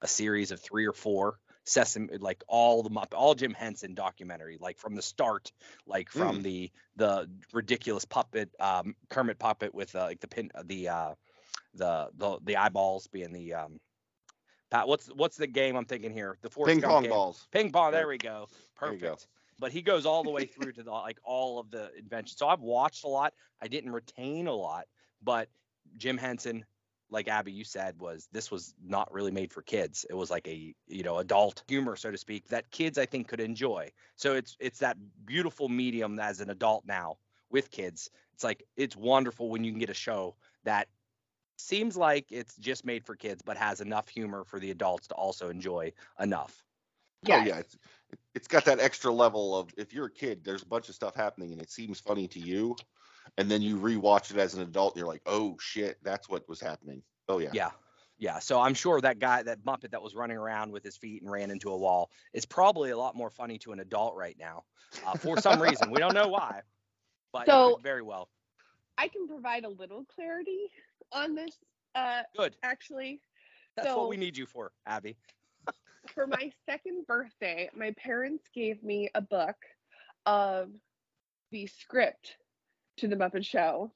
a 0.02 0.08
series 0.08 0.50
of 0.50 0.60
three 0.60 0.86
or 0.86 0.92
four 0.92 1.38
Sesame, 1.64 2.18
like 2.18 2.42
all 2.48 2.82
the 2.82 2.90
Mupp- 2.90 3.14
all 3.14 3.34
Jim 3.36 3.54
Henson 3.54 3.94
documentary, 3.94 4.58
like 4.60 4.78
from 4.78 4.96
the 4.96 5.02
start, 5.02 5.52
like 5.86 6.10
from 6.10 6.40
Mm. 6.40 6.42
the 6.42 6.72
the 6.96 7.30
ridiculous 7.52 8.04
puppet 8.04 8.50
um, 8.58 8.96
Kermit 9.08 9.38
puppet 9.38 9.72
with 9.72 9.94
uh, 9.94 10.00
like 10.00 10.20
the 10.20 10.28
pin 10.28 10.50
the 10.64 10.88
uh, 10.88 11.14
the 11.74 12.10
the 12.16 12.38
the 12.42 12.56
eyeballs 12.56 13.06
being 13.06 13.32
the 13.32 13.54
um, 13.54 13.80
Pat, 14.74 14.88
what's 14.88 15.06
what's 15.14 15.36
the 15.36 15.46
game 15.46 15.76
I'm 15.76 15.84
thinking 15.84 16.12
here? 16.12 16.36
The 16.42 16.50
Forrest 16.50 16.74
ping 16.74 16.80
Gump 16.80 16.92
pong 16.92 17.02
game. 17.04 17.10
balls. 17.10 17.46
Ping 17.52 17.70
pong. 17.70 17.92
There 17.92 18.08
we 18.08 18.18
go. 18.18 18.48
Perfect. 18.74 19.02
go. 19.02 19.16
But 19.60 19.70
he 19.70 19.82
goes 19.82 20.04
all 20.04 20.24
the 20.24 20.30
way 20.30 20.46
through 20.46 20.72
to 20.72 20.82
the 20.82 20.90
like 20.90 21.18
all 21.22 21.60
of 21.60 21.70
the 21.70 21.92
inventions. 21.96 22.36
So 22.36 22.48
I've 22.48 22.60
watched 22.60 23.04
a 23.04 23.08
lot. 23.08 23.34
I 23.62 23.68
didn't 23.68 23.92
retain 23.92 24.48
a 24.48 24.52
lot, 24.52 24.86
but 25.22 25.48
Jim 25.96 26.18
Henson, 26.18 26.64
like 27.08 27.28
Abby, 27.28 27.52
you 27.52 27.62
said, 27.62 28.00
was 28.00 28.28
this 28.32 28.50
was 28.50 28.74
not 28.84 29.12
really 29.12 29.30
made 29.30 29.52
for 29.52 29.62
kids. 29.62 30.04
It 30.10 30.14
was 30.14 30.28
like 30.28 30.48
a 30.48 30.74
you 30.88 31.04
know 31.04 31.18
adult 31.18 31.62
humor, 31.68 31.94
so 31.94 32.10
to 32.10 32.18
speak, 32.18 32.48
that 32.48 32.68
kids 32.72 32.98
I 32.98 33.06
think 33.06 33.28
could 33.28 33.38
enjoy. 33.38 33.92
So 34.16 34.32
it's 34.34 34.56
it's 34.58 34.80
that 34.80 34.96
beautiful 35.24 35.68
medium 35.68 36.18
as 36.18 36.40
an 36.40 36.50
adult 36.50 36.84
now 36.84 37.18
with 37.48 37.70
kids. 37.70 38.10
It's 38.32 38.42
like 38.42 38.64
it's 38.76 38.96
wonderful 38.96 39.50
when 39.50 39.62
you 39.62 39.70
can 39.70 39.78
get 39.78 39.90
a 39.90 39.94
show 39.94 40.34
that 40.64 40.88
seems 41.56 41.96
like 41.96 42.26
it's 42.30 42.56
just 42.56 42.84
made 42.84 43.04
for 43.04 43.16
kids, 43.16 43.42
but 43.42 43.56
has 43.56 43.80
enough 43.80 44.08
humor 44.08 44.44
for 44.44 44.58
the 44.58 44.70
adults 44.70 45.08
to 45.08 45.14
also 45.14 45.48
enjoy 45.50 45.92
enough. 46.20 46.62
Yes. 47.22 47.40
Oh 47.42 47.48
yeah, 47.48 47.58
it's, 47.58 47.76
it's 48.34 48.48
got 48.48 48.64
that 48.66 48.80
extra 48.80 49.12
level 49.12 49.56
of 49.58 49.70
if 49.78 49.92
you're 49.94 50.06
a 50.06 50.10
kid, 50.10 50.44
there's 50.44 50.62
a 50.62 50.66
bunch 50.66 50.88
of 50.88 50.94
stuff 50.94 51.14
happening 51.14 51.52
and 51.52 51.60
it 51.60 51.70
seems 51.70 51.98
funny 52.00 52.28
to 52.28 52.38
you, 52.38 52.76
and 53.38 53.50
then 53.50 53.62
you 53.62 53.78
rewatch 53.78 54.30
it 54.30 54.36
as 54.36 54.54
an 54.54 54.62
adult 54.62 54.94
and 54.94 55.00
you're 55.00 55.08
like, 55.08 55.22
oh 55.26 55.56
shit, 55.58 55.96
that's 56.02 56.28
what 56.28 56.46
was 56.48 56.60
happening. 56.60 57.02
Oh 57.28 57.38
yeah. 57.38 57.50
Yeah. 57.52 57.70
Yeah. 58.18 58.38
So 58.38 58.60
I'm 58.60 58.74
sure 58.74 59.00
that 59.00 59.18
guy, 59.18 59.42
that 59.42 59.64
Muppet 59.64 59.90
that 59.92 60.02
was 60.02 60.14
running 60.14 60.36
around 60.36 60.70
with 60.70 60.84
his 60.84 60.96
feet 60.96 61.22
and 61.22 61.30
ran 61.30 61.50
into 61.50 61.70
a 61.70 61.76
wall 61.76 62.10
is 62.32 62.44
probably 62.44 62.90
a 62.90 62.96
lot 62.96 63.16
more 63.16 63.30
funny 63.30 63.58
to 63.58 63.72
an 63.72 63.80
adult 63.80 64.14
right 64.16 64.36
now 64.38 64.64
uh, 65.06 65.14
for 65.14 65.40
some 65.40 65.60
reason. 65.60 65.90
We 65.90 65.98
don't 65.98 66.14
know 66.14 66.28
why, 66.28 66.60
but 67.32 67.46
So- 67.46 67.74
could 67.76 67.82
very 67.82 68.02
well. 68.02 68.28
I 68.98 69.08
can 69.08 69.26
provide 69.26 69.64
a 69.64 69.68
little 69.68 70.04
clarity 70.04 70.70
on 71.12 71.34
this. 71.34 71.56
Uh, 71.94 72.22
Good. 72.36 72.56
actually, 72.62 73.20
That's 73.76 73.88
what 73.88 74.08
we 74.08 74.16
need 74.16 74.36
you 74.36 74.46
for, 74.46 74.72
Abby. 74.86 75.16
for 76.14 76.26
my 76.26 76.50
second 76.66 77.06
birthday, 77.06 77.70
my 77.74 77.92
parents 77.92 78.44
gave 78.54 78.82
me 78.82 79.08
a 79.14 79.20
book 79.20 79.56
of 80.26 80.70
the 81.50 81.66
script 81.66 82.36
to 82.98 83.08
the 83.08 83.16
Muppet 83.16 83.44
Show 83.44 83.92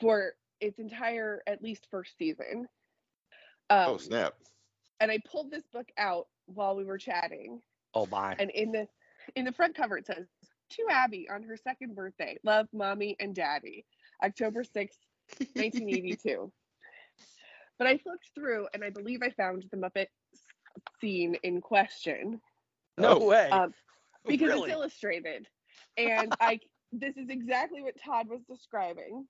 for 0.00 0.32
its 0.60 0.78
entire 0.78 1.42
at 1.46 1.62
least 1.62 1.86
first 1.90 2.16
season. 2.18 2.68
Um, 3.70 3.84
oh 3.88 3.96
snap! 3.96 4.34
And 5.00 5.10
I 5.10 5.18
pulled 5.30 5.50
this 5.50 5.64
book 5.72 5.88
out 5.98 6.28
while 6.46 6.76
we 6.76 6.84
were 6.84 6.98
chatting, 6.98 7.60
Oh 7.94 8.06
my. 8.06 8.36
and 8.38 8.50
in 8.50 8.72
the 8.72 8.86
in 9.36 9.44
the 9.44 9.52
front 9.52 9.74
cover 9.74 9.96
it 9.96 10.06
says 10.06 10.26
to 10.70 10.82
Abby 10.90 11.28
on 11.32 11.42
her 11.42 11.56
second 11.56 11.94
birthday, 11.94 12.38
love 12.44 12.66
mommy 12.72 13.16
and 13.20 13.34
daddy, 13.34 13.84
October 14.22 14.62
sixth, 14.64 14.98
nineteen 15.54 15.88
eighty 15.90 16.16
two. 16.16 16.52
But 17.78 17.88
I 17.88 17.98
flipped 17.98 18.30
through 18.34 18.68
and 18.72 18.84
I 18.84 18.90
believe 18.90 19.20
I 19.22 19.30
found 19.30 19.64
the 19.70 19.76
Muppet 19.76 20.06
scene 21.00 21.36
in 21.42 21.60
question 21.60 22.40
No 22.96 23.18
Oh. 23.20 23.26
way. 23.26 23.48
um, 23.50 23.74
because 24.26 24.48
really? 24.48 24.70
it's 24.70 24.72
illustrated, 24.72 25.48
and 25.96 26.34
I 26.40 26.60
this 26.92 27.16
is 27.16 27.28
exactly 27.28 27.82
what 27.82 27.94
Todd 28.00 28.28
was 28.28 28.42
describing. 28.48 29.26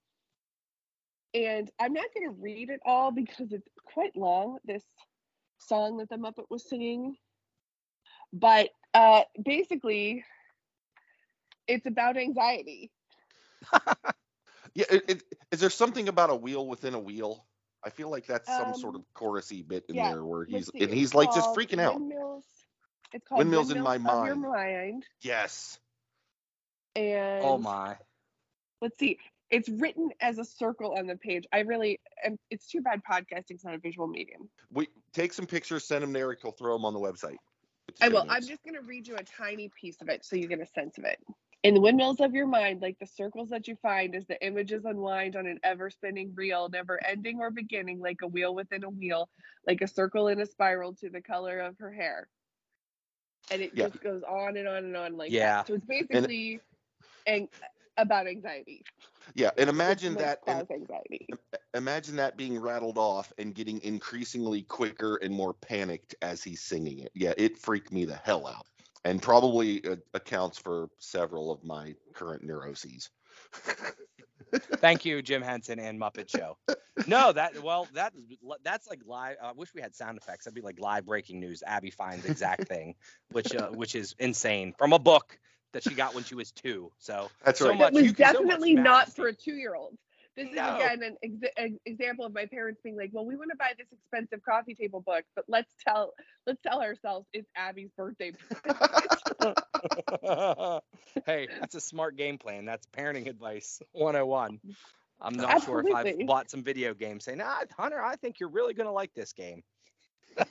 And 1.35 1.71
I'm 1.81 1.93
not 1.93 2.07
going 2.15 2.29
to 2.29 2.41
read 2.41 2.71
it 2.71 2.81
all 2.85 3.11
because 3.11 3.53
it's 3.53 3.69
quite 3.93 4.15
long. 4.17 4.59
This 4.65 4.85
song 5.59 5.97
that 5.99 6.09
the 6.09 6.17
Muppet 6.17 6.45
was 6.51 6.69
singing, 6.69 7.17
but 8.33 8.71
uh, 8.93 9.23
basically, 9.43 10.25
it's 11.67 11.87
about 11.87 12.17
anxiety. 12.17 12.91
Yeah, 14.75 14.87
it, 14.91 15.05
it, 15.09 15.23
is 15.53 15.61
there 15.61 15.71
something 15.71 16.09
about 16.09 16.31
a 16.31 16.35
wheel 16.35 16.67
within 16.67 16.95
a 16.95 17.01
wheel? 17.01 17.45
I 17.85 17.91
feel 17.91 18.11
like 18.11 18.27
that's 18.27 18.49
some 18.49 18.75
sort 18.75 18.95
Um, 18.95 19.03
of 19.03 19.07
chorusy 19.15 19.67
bit 19.67 19.85
in 19.89 19.95
yeah, 19.97 20.13
there 20.13 20.25
where 20.25 20.45
he's 20.45 20.67
see, 20.67 20.83
and 20.83 20.93
he's 20.93 21.15
like 21.15 21.33
just 21.35 21.51
freaking 21.55 21.81
out. 21.81 21.95
Windmills. 21.95 22.45
It's 23.13 23.27
called 23.29 23.39
Windmills 23.41 23.71
in 23.71 23.83
My 23.83 23.93
Windmills 23.99 24.27
Your 24.27 24.37
Mind. 24.37 24.53
Mind. 24.93 25.07
Yes. 25.23 25.79
And 26.97 27.45
oh 27.45 27.59
my. 27.59 27.97
let's 28.81 28.99
see 28.99 29.19
it's 29.51 29.69
written 29.69 30.11
as 30.21 30.39
a 30.39 30.45
circle 30.45 30.95
on 30.97 31.07
the 31.07 31.17
page 31.17 31.45
i 31.53 31.61
really 31.61 32.01
am 32.25 32.39
it's 32.51 32.67
too 32.69 32.81
bad 32.81 33.01
podcasting's 33.09 33.65
not 33.65 33.75
a 33.75 33.79
visual 33.79 34.07
medium 34.07 34.49
We 34.71 34.89
take 35.13 35.33
some 35.33 35.47
pictures, 35.47 35.85
send 35.85 36.03
them 36.03 36.13
to 36.15 36.19
Eric. 36.21 36.39
He'll 36.43 36.53
throw 36.53 36.75
them 36.75 36.85
on 36.85 36.95
the 36.95 37.01
website. 37.01 37.37
with 37.87 37.97
the 37.99 38.05
i 38.05 38.09
show 38.09 38.13
will 38.15 38.27
i'm 38.31 38.43
just 38.47 38.63
going 38.63 38.75
to 38.75 38.83
read 38.83 39.07
you 39.09 39.17
a 39.17 39.25
tiny 39.25 39.71
piece 39.81 40.01
of 40.01 40.09
it 40.09 40.25
so 40.25 40.37
you 40.37 40.47
get 40.49 40.61
a 40.61 40.67
sense 40.67 40.99
of 40.99 41.05
it 41.05 41.19
in 41.65 41.75
the 41.75 41.81
windmills 41.81 42.21
of 42.21 42.35
your 42.35 42.47
mind 42.47 42.83
like 42.83 42.99
the 43.01 43.07
circles 43.07 43.49
that 43.49 43.67
you 43.67 43.75
find 43.77 44.15
as 44.15 44.27
the 44.27 44.47
images 44.47 44.85
unwind 44.85 45.35
on 45.35 45.47
an 45.47 45.59
ever 45.65 45.91
spinning 45.91 46.33
reel 46.37 46.69
never 46.69 47.03
ending 47.05 47.41
or 47.41 47.51
beginning 47.51 47.99
like 48.01 48.19
a 48.23 48.27
wheel 48.27 48.55
within 48.55 48.85
a 48.85 48.91
wheel 48.91 49.29
like 49.67 49.81
a 49.81 49.89
circle 49.89 50.29
in 50.29 50.41
a 50.41 50.47
spiral 50.47 50.95
to 50.95 51.11
the 51.11 51.23
color 51.23 51.61
of 51.61 51.77
her 51.79 51.93
hair 51.93 52.29
and 53.51 53.63
it 53.63 53.75
Yeah. 53.75 53.89
just 53.89 54.01
goes 54.03 54.23
on 54.23 54.57
and 54.57 54.69
on 54.69 54.85
and 54.85 54.97
on 54.97 55.17
like 55.17 55.33
Yeah. 55.33 55.59
that 55.59 55.67
so 55.67 55.75
it's 55.75 55.87
basically 55.87 56.61
and 57.27 57.49
about 57.97 58.27
anxiety 58.29 58.85
Yeah, 59.35 59.51
and 59.59 59.71
imagine 59.71 60.15
that. 60.17 60.41
And 60.47 60.63
anxiety 60.71 61.27
imagine 61.75 62.17
that 62.17 62.37
being 62.37 62.59
rattled 62.59 62.99
off 62.99 63.33
and 63.39 63.55
getting 63.55 63.83
increasingly 63.83 64.63
quicker 64.63 65.17
and 65.17 65.35
more 65.35 65.55
panicked 65.55 66.15
as 66.23 66.43
he's 66.43 66.61
singing 66.63 67.01
it. 67.01 67.11
Yeah, 67.15 67.33
it 67.37 67.59
freaked 67.59 67.93
me 67.93 68.05
the 68.05 68.17
hell 68.17 68.47
out, 68.47 68.67
and 69.05 69.21
probably 69.21 69.85
uh, 69.85 69.97
accounts 70.15 70.59
for 70.59 70.89
several 70.99 71.51
of 71.53 71.63
my 71.65 71.95
current 72.15 72.43
neuroses. 72.45 73.11
Thank 74.77 75.05
you, 75.05 75.21
Jim 75.23 75.43
Henson 75.43 75.81
and 75.81 76.01
Muppet 76.01 76.29
Show. 76.29 76.57
No, 77.09 77.33
that 77.33 77.61
well, 77.63 77.89
that 77.95 78.13
that's 78.63 78.87
like 78.89 79.01
live. 79.05 79.37
I 79.43 79.53
wish 79.53 79.71
we 79.75 79.81
had 79.81 79.95
sound 79.95 80.17
effects. 80.17 80.45
That'd 80.45 80.55
be 80.55 80.61
like 80.61 80.79
live 80.79 81.07
breaking 81.07 81.41
news. 81.41 81.63
Abby 81.67 81.91
finds 81.91 82.25
exact 82.25 82.69
thing, 82.69 82.95
which 83.33 83.55
uh, 83.55 83.69
which 83.71 83.95
is 83.97 84.15
insane 84.21 84.73
from 84.79 84.93
a 84.93 84.99
book 84.99 85.39
that 85.73 85.83
she 85.83 85.95
got 85.95 86.15
when 86.15 86.23
she 86.23 86.37
was 86.37 86.53
two. 86.53 86.93
So 86.99 87.31
That's 87.45 87.59
So 87.59 87.71
right. 87.71 87.79
much- 87.79 87.89
it 87.89 87.95
was 87.95 88.03
you 88.05 88.13
can- 88.15 88.33
so 88.35 88.41
much 88.43 88.49
definitely 88.51 88.75
not 88.75 89.13
for 89.13 89.27
a 89.27 89.35
two-year-old. 89.35 89.97
This 90.37 90.49
is 90.49 90.55
No. 90.57 90.77
again 90.77 91.03
an, 91.03 91.17
ex- 91.23 91.53
an 91.57 91.79
example 91.87 92.25
of 92.25 92.35
my 92.35 92.47
parents 92.47 92.81
being 92.83 92.97
like, 92.97 93.11
"Well, 93.13 93.25
we 93.25 93.37
want 93.37 93.51
to 93.53 93.57
buy 93.57 93.73
this 93.79 93.87
expensive 93.93 94.43
coffee 94.45 94.75
table 94.75 95.01
book, 95.01 95.25
but 95.37 95.45
let's 95.49 95.73
tell 95.87 96.13
let's 96.47 96.61
tell 96.63 96.83
ourselves 96.83 97.27
it's 97.33 97.49
Abby's 97.57 97.91
birthday." 97.97 98.33
hey, 101.27 101.49
that's 101.61 101.75
a 101.75 101.81
smart 101.81 102.17
game 102.17 102.39
plan. 102.39 102.65
That's 102.65 102.87
parenting 102.87 103.29
advice 103.29 103.81
101. 103.93 104.61
I'm 105.21 105.35
not 105.35 105.63
sure 105.63 105.87
if 105.87 105.95
I've 105.95 106.27
bought 106.27 106.51
some 106.51 106.63
video 106.65 106.93
games 106.95 107.25
saying, 107.25 107.41
ah, 107.43 107.63
Hunter, 107.79 108.03
I 108.03 108.17
think 108.17 108.41
you're 108.41 108.49
really 108.49 108.75
going 108.75 108.87
to 108.89 108.93
like 108.93 109.15
this 109.15 109.33
game. 109.33 109.63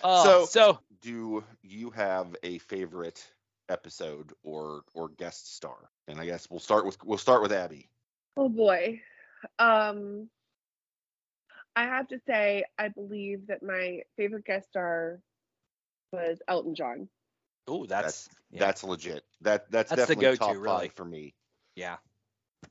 Uh, 0.00 0.22
So- 0.22 0.46
so 0.46 0.78
Do 1.02 1.42
you 1.62 1.90
have 1.90 2.36
a 2.44 2.58
favorite 2.58 3.26
episode 3.68 4.32
or 4.44 4.82
or 4.94 5.08
guest 5.08 5.56
star? 5.56 5.90
And 6.06 6.20
I 6.20 6.24
guess 6.24 6.48
we'll 6.48 6.60
start 6.60 6.86
with 6.86 6.96
we'll 7.04 7.18
start 7.18 7.42
with 7.42 7.50
Abby. 7.52 7.90
Oh 8.38 8.48
boy, 8.48 9.00
um, 9.58 10.30
I 11.76 11.82
have 11.84 12.08
to 12.08 12.18
say 12.26 12.64
I 12.78 12.88
believe 12.88 13.48
that 13.48 13.62
my 13.62 14.02
favorite 14.16 14.44
guest 14.46 14.68
star 14.68 15.20
was 16.12 16.38
Elton 16.48 16.74
John. 16.74 17.08
Oh, 17.66 17.84
that's 17.84 18.30
yeah, 18.50 18.60
That's 18.60 18.82
legit. 18.82 19.24
That 19.42 19.70
that's, 19.70 19.90
That's 19.90 20.06
the 20.06 20.14
definitely 20.14 20.24
go-to, 20.38 20.38
top 20.38 20.62
really. 20.62 20.88
five 20.88 20.92
for 20.94 21.04
me. 21.04 21.34
yeah. 21.76 21.96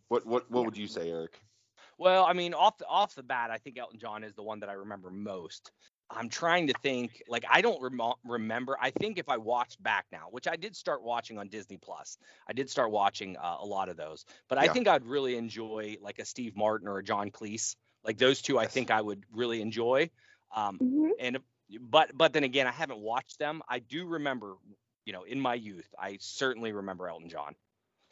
What 0.10 0.26
what 0.26 0.50
what 0.50 0.62
Yeah. 0.62 0.66
would 0.66 0.78
you 0.78 0.88
say, 0.88 1.10
Eric? 1.12 1.40
Well, 2.00 2.26
I 2.26 2.34
mean, 2.34 2.54
off 2.54 2.78
the 2.78 2.86
off 2.88 3.16
the 3.16 3.24
bat, 3.24 3.52
I 3.52 3.58
think 3.58 3.78
Elton 3.78 4.00
John 4.00 4.24
is 4.24 4.34
the 4.36 4.44
one 4.44 4.60
that 4.62 4.70
I 4.70 4.74
remember 4.74 5.10
most. 5.12 5.72
I'm 6.10 6.30
trying 6.30 6.68
to 6.68 6.74
think, 6.82 7.22
like 7.28 7.44
I 7.50 7.62
don't 7.62 7.82
remo 7.82 8.16
remember. 8.24 8.78
I 8.82 8.92
think 8.92 9.18
if 9.18 9.28
I 9.28 9.38
watched 9.38 9.82
back 9.84 10.06
now, 10.12 10.28
which 10.32 10.48
I 10.48 10.56
did 10.56 10.76
start 10.76 11.04
watching 11.04 11.38
on 11.38 11.50
Disney 11.50 11.78
Plus, 11.78 12.18
I 12.48 12.54
did 12.54 12.70
start 12.70 12.92
watching 12.92 13.36
uh, 13.38 13.58
a 13.60 13.66
lot 13.66 13.90
of 13.90 13.98
those. 13.98 14.26
But 14.48 14.58
I 14.58 14.66
Yeah. 14.66 14.74
think 14.74 14.88
I'd 14.88 15.06
really 15.06 15.36
enjoy 15.36 15.98
like 16.02 16.20
a 16.20 16.26
Steve 16.26 16.56
Martin 16.56 16.88
or 16.88 16.98
a 17.00 17.04
John 17.04 17.30
Cleese. 17.30 17.76
Like 18.06 18.18
those 18.18 18.42
two, 18.42 18.58
I 18.58 18.68
think 18.68 18.90
I 18.90 19.02
would 19.02 19.24
really 19.34 19.62
enjoy. 19.62 20.10
Um, 20.56 20.80
Mhm. 20.80 21.10
and 21.20 21.38
but 21.82 22.16
but 22.18 22.32
then 22.32 22.46
again, 22.46 22.68
I 22.68 22.72
haven't 22.72 23.00
watched 23.00 23.38
them. 23.38 23.62
I 23.68 23.80
do 23.80 24.06
remember, 24.06 24.56
you 25.06 25.12
know, 25.12 25.24
in 25.24 25.42
my 25.42 25.56
youth, 25.56 25.94
I 26.00 26.18
certainly 26.22 26.72
remember 26.72 27.10
Elton 27.10 27.28
John. 27.30 27.54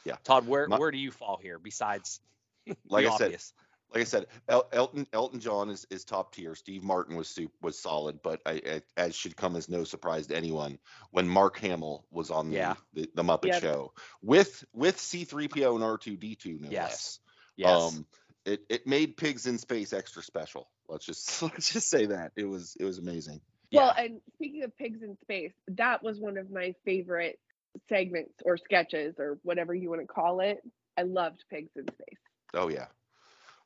Yeah. 0.03 0.17
Todd, 0.25 0.45
where 0.47 0.67
My- 0.67 0.77
where 0.79 0.91
do 0.91 0.97
you 0.97 1.11
fall 1.11 1.37
here 1.37 1.59
besides 1.59 2.19
Like 2.89 3.05
the 3.05 3.11
I 3.11 3.17
said, 3.17 3.25
obvious? 3.25 3.53
Like 3.93 4.01
I 4.01 4.05
said, 4.05 4.25
El- 4.47 4.67
Elton 4.71 5.07
Elton 5.13 5.39
John 5.39 5.69
is, 5.69 5.85
is 5.89 6.03
top 6.03 6.33
tier. 6.33 6.55
Steve 6.55 6.83
Martin 6.83 7.15
was 7.15 7.27
soup 7.27 7.51
was 7.61 7.79
solid, 7.79 8.19
but 8.21 8.41
I, 8.45 8.61
I, 8.65 8.81
as 8.97 9.15
should 9.15 9.35
come 9.35 9.55
as 9.55 9.69
no 9.69 9.83
surprise 9.83 10.27
to 10.27 10.35
anyone, 10.35 10.79
when 11.11 11.27
Mark 11.27 11.57
Hamill 11.59 12.05
was 12.11 12.31
on 12.31 12.49
the 12.49 12.55
Yeah. 12.55 12.75
the, 12.93 13.09
the 13.15 13.23
Muppet 13.23 13.47
Yep. 13.47 13.61
Show 13.61 13.93
with 14.21 14.65
with 14.73 14.97
C3PO 14.97 15.75
and 15.75 15.83
R2D2 15.83 16.61
no 16.61 16.69
Yes. 16.69 16.81
less. 16.91 17.19
Yes. 17.57 17.95
Um, 17.95 18.05
it 18.45 18.61
it 18.69 18.87
made 18.87 19.17
Pigs 19.17 19.45
in 19.45 19.57
Space 19.57 19.93
extra 19.93 20.21
special. 20.23 20.69
Let's 20.87 21.05
just 21.05 21.41
let's 21.41 21.71
just 21.71 21.89
say 21.89 22.07
that 22.07 22.31
it 22.35 22.45
was 22.45 22.75
it 22.79 22.85
was 22.85 22.97
amazing. 22.97 23.41
Well, 23.71 23.93
and 23.97 24.21
speaking 24.35 24.63
of 24.63 24.75
pigs 24.77 25.01
in 25.01 25.17
space, 25.21 25.51
that 25.69 26.01
was 26.01 26.19
one 26.19 26.37
of 26.37 26.49
my 26.49 26.75
favorite 26.85 27.39
segments 27.89 28.33
or 28.45 28.57
sketches 28.57 29.15
or 29.19 29.37
whatever 29.43 29.73
you 29.73 29.89
want 29.89 30.01
to 30.01 30.07
call 30.07 30.39
it. 30.39 30.59
I 30.97 31.01
loved 31.01 31.43
pigs 31.49 31.71
in 31.75 31.83
space. 31.87 32.19
Oh 32.53 32.69
yeah. 32.69 32.85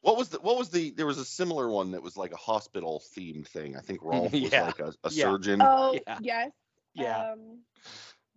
What 0.01 0.17
was 0.17 0.29
the 0.29 0.39
what 0.39 0.57
was 0.57 0.69
the 0.69 0.91
there 0.91 1.05
was 1.05 1.17
a 1.17 1.25
similar 1.25 1.69
one 1.69 1.91
that 1.91 2.01
was 2.01 2.15
like 2.15 2.31
a 2.31 2.37
hospital 2.37 3.03
themed 3.17 3.47
thing. 3.47 3.75
I 3.75 3.81
think 3.81 4.01
Rowlf 4.01 4.31
was 4.31 4.51
Yeah. 4.51 4.63
like 4.65 4.79
a, 4.79 4.93
a 5.03 5.09
Yeah. 5.11 5.23
surgeon. 5.25 5.61
Oh 5.61 5.93
Yeah. 6.07 6.17
yes. 6.21 6.51
yeah. 6.93 7.31
Um, 7.31 7.59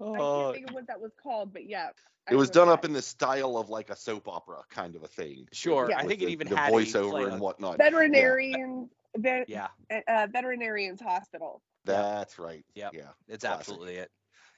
I 0.01 0.05
Oh, 0.05 0.43
can't 0.43 0.55
think 0.55 0.69
of 0.69 0.75
what 0.75 0.87
that 0.89 1.01
was 1.01 1.13
called, 1.23 1.53
but 1.53 1.65
yeah. 1.69 1.91
I 2.29 2.33
it 2.33 2.37
was 2.37 2.49
remember 2.49 2.71
done 2.73 2.79
up 2.79 2.85
in 2.85 2.93
the 2.93 3.03
style 3.03 3.57
of 3.57 3.69
like 3.69 3.91
a 3.91 3.97
soap 3.97 4.27
opera 4.29 4.63
kind 4.71 4.97
of 4.97 5.05
a 5.05 5.09
thing. 5.09 5.47
Sure. 5.53 5.89
Yeah. 5.89 5.99
I 5.99 6.03
with 6.03 6.11
think 6.11 6.23
it 6.23 6.31
even 6.31 6.49
the 6.49 6.57
had 6.57 6.69
a 6.69 6.73
play 6.73 6.85
voiceover 6.85 7.31
and 7.31 7.41
whatnot. 7.41 7.79
veterinarian 7.79 8.89
vet, 9.17 9.49
Yeah, 9.49 9.69
uh, 10.09 10.27
veterinarians 10.31 11.01
hospital. 11.01 11.63
That's 11.85 12.39
right. 12.39 12.65
Yep. 12.75 12.95
Yeah. 12.95 13.03
it's 13.29 13.45
Classic. 13.45 13.61
absolutely 13.61 13.97
it. 13.97 14.11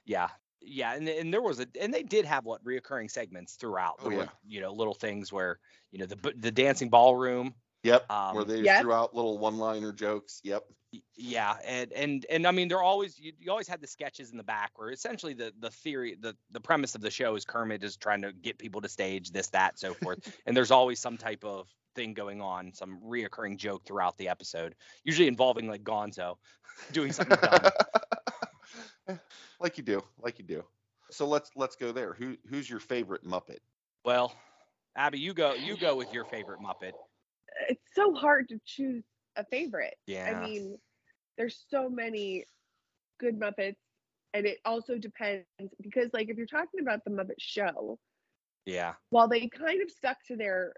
Yeah. 0.05 0.29
Yeah, 0.65 0.93
and 0.93 1.07
and 1.07 1.33
there 1.33 1.41
was 1.41 1.59
a 1.59 1.67
and 1.79 1.93
they 1.93 2.03
did 2.03 2.25
have 2.25 2.45
what 2.45 2.63
reoccurring 2.63 3.11
segments 3.11 3.53
throughout. 3.55 3.95
Oh, 3.99 4.09
There 4.09 4.17
were, 4.17 4.23
yeah. 4.23 4.29
you 4.47 4.61
know, 4.61 4.73
little 4.73 4.93
things 4.93 5.31
where, 5.31 5.59
you 5.91 5.99
know, 5.99 6.05
the 6.05 6.33
the 6.37 6.51
dancing 6.51 6.89
ballroom. 6.89 7.53
Yep. 7.83 8.09
Um, 8.11 8.35
where 8.35 8.43
they 8.45 8.61
Yes. 8.61 8.81
threw 8.81 8.93
out 8.93 9.13
little 9.13 9.37
one-liner 9.37 9.91
jokes. 9.93 10.41
Yep. 10.43 10.63
Yeah, 11.15 11.55
and 11.63 11.91
and 11.93 12.25
and 12.31 12.47
I 12.47 12.51
mean, 12.51 12.67
they're 12.67 12.81
always 12.81 13.19
you, 13.19 13.33
you 13.37 13.51
always 13.51 13.67
had 13.67 13.79
the 13.81 13.87
sketches 13.87 14.31
in 14.31 14.37
the 14.37 14.43
back 14.43 14.71
where 14.75 14.89
essentially 14.89 15.33
the 15.33 15.53
the 15.59 15.69
theory 15.69 16.17
the 16.19 16.35
the 16.51 16.59
premise 16.59 16.95
of 16.95 17.01
the 17.01 17.11
show 17.11 17.35
is 17.35 17.45
Kermit 17.45 17.83
is 17.83 17.95
trying 17.97 18.21
to 18.23 18.31
get 18.33 18.57
people 18.57 18.81
to 18.81 18.89
stage 18.89 19.31
this 19.31 19.49
that 19.49 19.77
so 19.77 19.93
forth, 19.93 20.19
and 20.47 20.55
there's 20.57 20.71
always 20.71 20.99
some 20.99 21.17
type 21.17 21.43
of 21.43 21.67
thing 21.95 22.13
going 22.13 22.41
on, 22.41 22.73
some 22.73 22.99
reoccurring 23.05 23.57
joke 23.57 23.85
throughout 23.85 24.17
the 24.17 24.29
episode, 24.29 24.73
usually 25.03 25.27
involving 25.27 25.67
like 25.67 25.83
Gonzo 25.83 26.37
doing 26.91 27.11
something 27.11 27.37
dumb. 27.41 27.59
Eh, 29.07 29.15
like 29.59 29.77
you 29.77 29.83
do. 29.83 30.01
Like 30.19 30.39
you 30.39 30.45
do. 30.45 30.63
So 31.11 31.27
let's 31.27 31.51
let's 31.55 31.75
go 31.75 31.91
there. 31.91 32.13
Who 32.13 32.35
who's 32.49 32.69
your 32.69 32.79
favorite 32.79 33.23
Muppet? 33.23 33.59
Well, 34.03 34.33
Abby, 34.95 35.19
you 35.19 35.33
go 35.33 35.53
you 35.53 35.77
go 35.77 35.95
with 35.95 36.13
your 36.13 36.25
favorite 36.25 36.59
Muppet. 36.59 36.93
It's 37.69 37.81
so 37.93 38.13
hard 38.13 38.49
to 38.49 38.59
choose 38.65 39.03
a 39.35 39.45
favorite. 39.45 39.95
Yeah. 40.07 40.33
I 40.35 40.47
mean, 40.47 40.77
there's 41.37 41.65
so 41.69 41.89
many 41.89 42.45
good 43.19 43.39
Muppets, 43.39 43.75
and 44.33 44.45
it 44.45 44.59
also 44.65 44.97
depends 44.97 45.45
because 45.81 46.09
like 46.13 46.29
if 46.29 46.37
you're 46.37 46.45
talking 46.45 46.81
about 46.81 47.03
the 47.05 47.11
Muppet 47.11 47.39
Show, 47.39 47.99
Yeah. 48.65 48.93
while 49.09 49.27
they 49.27 49.47
kind 49.47 49.81
of 49.81 49.91
stuck 49.91 50.17
to 50.27 50.35
their 50.35 50.73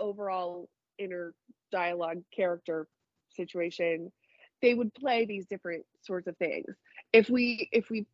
overall 0.00 0.68
inner 0.98 1.34
dialogue 1.70 2.22
character 2.34 2.86
situation 3.30 4.10
they 4.62 4.74
would 4.74 4.92
play 4.94 5.24
these 5.24 5.46
different 5.46 5.84
sorts 6.00 6.26
of 6.26 6.36
things 6.38 6.74
if 7.12 7.30
we 7.30 7.68
if 7.72 7.90
we 7.90 8.06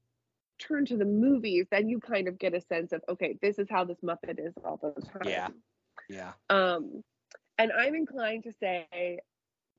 turn 0.59 0.85
to 0.87 0.97
the 0.97 1.05
movies 1.05 1.67
then 1.71 1.89
you 1.89 1.99
kind 1.99 2.29
of 2.29 2.39
get 2.39 2.55
a 2.55 2.61
sense 2.61 2.93
of 2.93 3.03
okay 3.09 3.37
this 3.43 3.59
is 3.59 3.67
how 3.69 3.85
this 3.85 3.99
muppet 4.05 4.39
is 4.39 4.55
all 4.65 4.79
the 4.83 5.01
time 5.03 5.23
Yeah. 5.29 5.49
Yeah. 6.09 6.33
um 6.51 7.03
and 7.59 7.73
i'm 7.77 7.95
inclined 7.95 8.45
to 8.45 8.53
say 8.53 9.19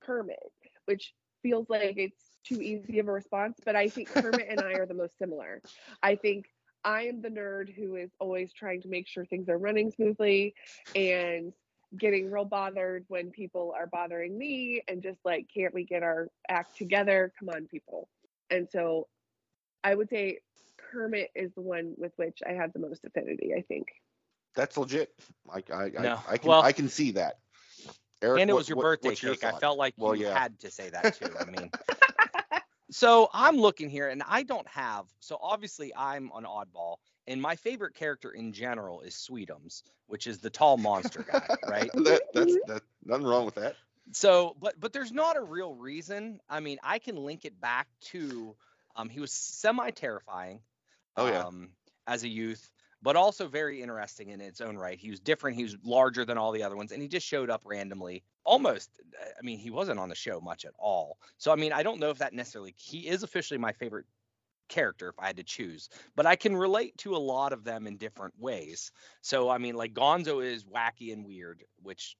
kermit 0.01 0.39
which 0.85 1.13
feels 1.41 1.69
like 1.69 1.95
it's 1.97 2.37
too 2.43 2.61
easy 2.61 2.99
of 2.99 3.07
a 3.07 3.11
response 3.11 3.59
but 3.65 3.75
i 3.75 3.87
think 3.87 4.09
kermit 4.09 4.47
and 4.49 4.59
i 4.59 4.73
are 4.73 4.85
the 4.85 4.93
most 4.93 5.17
similar 5.17 5.61
i 6.03 6.15
think 6.15 6.45
i 6.83 7.03
am 7.03 7.21
the 7.21 7.29
nerd 7.29 7.73
who 7.73 7.95
is 7.95 8.11
always 8.19 8.51
trying 8.53 8.81
to 8.81 8.87
make 8.89 9.07
sure 9.07 9.25
things 9.25 9.47
are 9.47 9.57
running 9.57 9.91
smoothly 9.91 10.53
and 10.95 11.53
getting 11.97 12.29
real 12.29 12.45
bothered 12.45 13.05
when 13.07 13.31
people 13.31 13.73
are 13.77 13.87
bothering 13.87 14.37
me 14.37 14.81
and 14.87 15.01
just 15.01 15.19
like 15.23 15.47
can't 15.55 15.73
we 15.73 15.83
get 15.85 16.03
our 16.03 16.27
act 16.49 16.75
together 16.75 17.31
come 17.39 17.49
on 17.49 17.65
people 17.67 18.09
and 18.49 18.67
so 18.71 19.07
i 19.83 19.93
would 19.95 20.09
say 20.09 20.39
kermit 20.91 21.29
is 21.35 21.51
the 21.55 21.61
one 21.61 21.93
with 21.97 22.11
which 22.17 22.39
i 22.47 22.53
have 22.53 22.71
the 22.73 22.79
most 22.79 23.03
affinity 23.05 23.53
i 23.57 23.61
think 23.61 23.87
That's 24.55 24.77
legit. 24.77 25.09
I 25.51 25.61
I, 25.73 25.89
No. 25.89 26.19
I, 26.27 26.33
I 26.33 26.37
can 26.37 26.47
Well- 26.49 26.61
I 26.61 26.71
can 26.71 26.87
see 26.89 27.11
that. 27.11 27.39
Eric, 28.21 28.39
and 28.41 28.49
it 28.49 28.53
what- 28.53 28.59
was 28.59 28.69
your 28.69 28.77
what- 28.77 28.83
birthday 28.83 29.15
your 29.25 29.35
cake. 29.35 29.43
I 29.43 29.59
felt 29.59 29.77
like 29.77 29.93
Well, 29.97 30.15
you 30.15 30.27
yeah. 30.27 30.39
had 30.39 30.57
to 30.61 30.71
say 30.71 30.89
that 30.91 31.15
too. 31.19 31.29
I 31.37 31.45
mean, 31.45 31.69
so 32.91 33.29
I'm 33.33 33.57
looking 33.57 33.89
here, 33.89 34.07
and 34.09 34.23
I 34.27 34.43
don't 34.43 34.67
have. 34.69 35.05
So 35.19 35.37
obviously, 35.41 35.91
I'm 35.95 36.31
an 36.35 36.45
oddball, 36.45 36.97
and 37.27 37.41
my 37.41 37.55
favorite 37.57 37.93
character 37.95 38.31
in 38.31 38.53
general 38.53 39.01
is 39.01 39.13
Sweetums, 39.15 39.83
which 40.07 40.27
is 40.27 40.37
the 40.39 40.49
tall 40.49 40.77
monster 40.77 41.23
guy, 41.29 41.45
right? 41.67 41.91
that, 41.93 42.21
that's 42.33 42.51
Mm-hmm. 42.53 42.71
that, 42.71 42.81
nothing 43.03 43.25
wrong 43.25 43.45
with 43.45 43.55
that. 43.55 43.75
So, 44.13 44.55
but 44.61 44.79
but 44.79 44.93
there's 44.93 45.11
not 45.11 45.37
a 45.37 45.41
real 45.41 45.73
reason. 45.73 46.39
I 46.49 46.59
mean, 46.59 46.77
I 46.83 46.99
can 46.99 47.15
link 47.15 47.45
it 47.45 47.59
back 47.59 47.87
to 48.11 48.55
um, 48.95 49.09
he 49.09 49.19
was 49.19 49.31
semi 49.31 49.89
terrifying. 49.91 50.59
Oh, 51.17 51.27
yeah. 51.27 51.43
Um, 51.43 51.69
as 52.07 52.23
a 52.23 52.27
youth, 52.27 52.69
but 53.01 53.15
also 53.15 53.47
very 53.47 53.81
interesting 53.81 54.29
in 54.29 54.41
its 54.41 54.61
own 54.61 54.77
right. 54.77 54.97
He 54.97 55.09
was 55.09 55.19
different. 55.19 55.57
He 55.57 55.63
was 55.63 55.75
larger 55.83 56.25
than 56.25 56.37
all 56.37 56.51
the 56.51 56.63
other 56.63 56.75
ones, 56.75 56.91
and 56.91 57.01
he 57.01 57.07
just 57.07 57.25
showed 57.25 57.49
up 57.49 57.63
randomly. 57.65 58.23
Almost, 58.43 58.89
I 59.19 59.41
mean, 59.41 59.57
he 59.57 59.71
wasn't 59.71 59.99
on 59.99 60.09
the 60.09 60.15
show 60.15 60.39
much 60.39 60.65
at 60.65 60.73
all. 60.77 61.17
So, 61.37 61.51
I 61.51 61.55
mean, 61.55 61.73
I 61.73 61.83
don't 61.83 61.99
know 61.99 62.11
if 62.11 62.19
that 62.19 62.33
necessarily. 62.33 62.75
He 62.77 63.07
is 63.07 63.23
officially 63.23 63.57
my 63.57 63.71
favorite 63.71 64.05
character 64.67 65.09
if 65.09 65.15
I 65.19 65.27
had 65.27 65.37
to 65.37 65.43
choose, 65.43 65.89
but 66.15 66.25
I 66.25 66.35
can 66.35 66.55
relate 66.55 66.97
to 66.99 67.15
a 67.15 67.17
lot 67.17 67.53
of 67.53 67.63
them 67.63 67.87
in 67.87 67.97
different 67.97 68.33
ways. 68.39 68.91
So, 69.21 69.49
I 69.49 69.57
mean, 69.57 69.75
like 69.75 69.93
Gonzo 69.93 70.43
is 70.43 70.63
wacky 70.63 71.13
and 71.13 71.25
weird, 71.25 71.63
which 71.81 72.15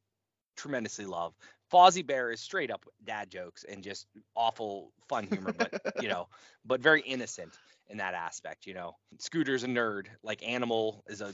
tremendously 0.56 1.06
love. 1.06 1.34
Fozzie 1.72 2.06
Bear 2.06 2.32
is 2.32 2.42
straight 2.42 2.72
up 2.72 2.86
dad 3.04 3.30
jokes 3.30 3.64
and 3.64 3.84
just 3.84 4.08
awful 4.36 4.92
fun 5.08 5.28
humor, 5.28 5.54
but 5.58 5.74
you 6.02 6.08
know, 6.08 6.28
but 6.66 6.82
very 6.82 7.02
innocent 7.02 7.58
in 7.90 7.98
that 7.98 8.14
aspect. 8.14 8.66
You 8.66 8.74
know, 8.74 8.96
Scooter's 9.20 9.64
a 9.64 9.68
nerd. 9.68 10.08
Like 10.24 10.48
Animal 10.48 11.04
is 11.08 11.22
a 11.22 11.34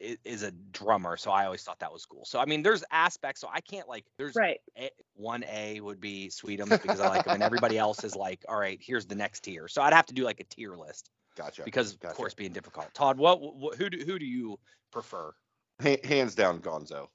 is 0.00 0.42
a 0.42 0.50
drummer, 0.50 1.16
so 1.16 1.30
I 1.30 1.44
always 1.44 1.62
thought 1.62 1.78
that 1.80 1.92
was 1.92 2.06
cool. 2.06 2.24
So 2.24 2.38
I 2.38 2.46
mean, 2.46 2.62
there's 2.62 2.82
aspects. 2.90 3.40
So 3.40 3.48
I 3.52 3.60
can't 3.60 3.88
like 3.88 4.04
there's 4.18 4.34
right 4.34 4.58
a, 4.78 4.90
one 5.14 5.44
A 5.44 5.80
would 5.80 6.00
be 6.00 6.28
Sweetums 6.28 6.82
because 6.82 7.00
I 7.00 7.08
like 7.08 7.24
them, 7.24 7.34
and 7.34 7.42
everybody 7.42 7.78
else 7.78 8.04
is 8.04 8.16
like, 8.16 8.44
all 8.48 8.58
right, 8.58 8.78
here's 8.80 9.06
the 9.06 9.14
next 9.14 9.40
tier. 9.40 9.68
So 9.68 9.82
I'd 9.82 9.92
have 9.92 10.06
to 10.06 10.14
do 10.14 10.24
like 10.24 10.40
a 10.40 10.44
tier 10.44 10.74
list 10.74 11.10
Gotcha. 11.36 11.62
because 11.64 11.94
of 11.94 12.00
gotcha. 12.00 12.14
course 12.14 12.34
being 12.34 12.52
difficult. 12.52 12.92
Todd, 12.94 13.18
what, 13.18 13.40
what 13.40 13.76
who 13.76 13.90
do 13.90 13.98
who 14.04 14.18
do 14.18 14.26
you 14.26 14.58
prefer? 14.90 15.32
Ha- 15.82 16.00
hands 16.04 16.34
down, 16.34 16.60
Gonzo. 16.60 17.08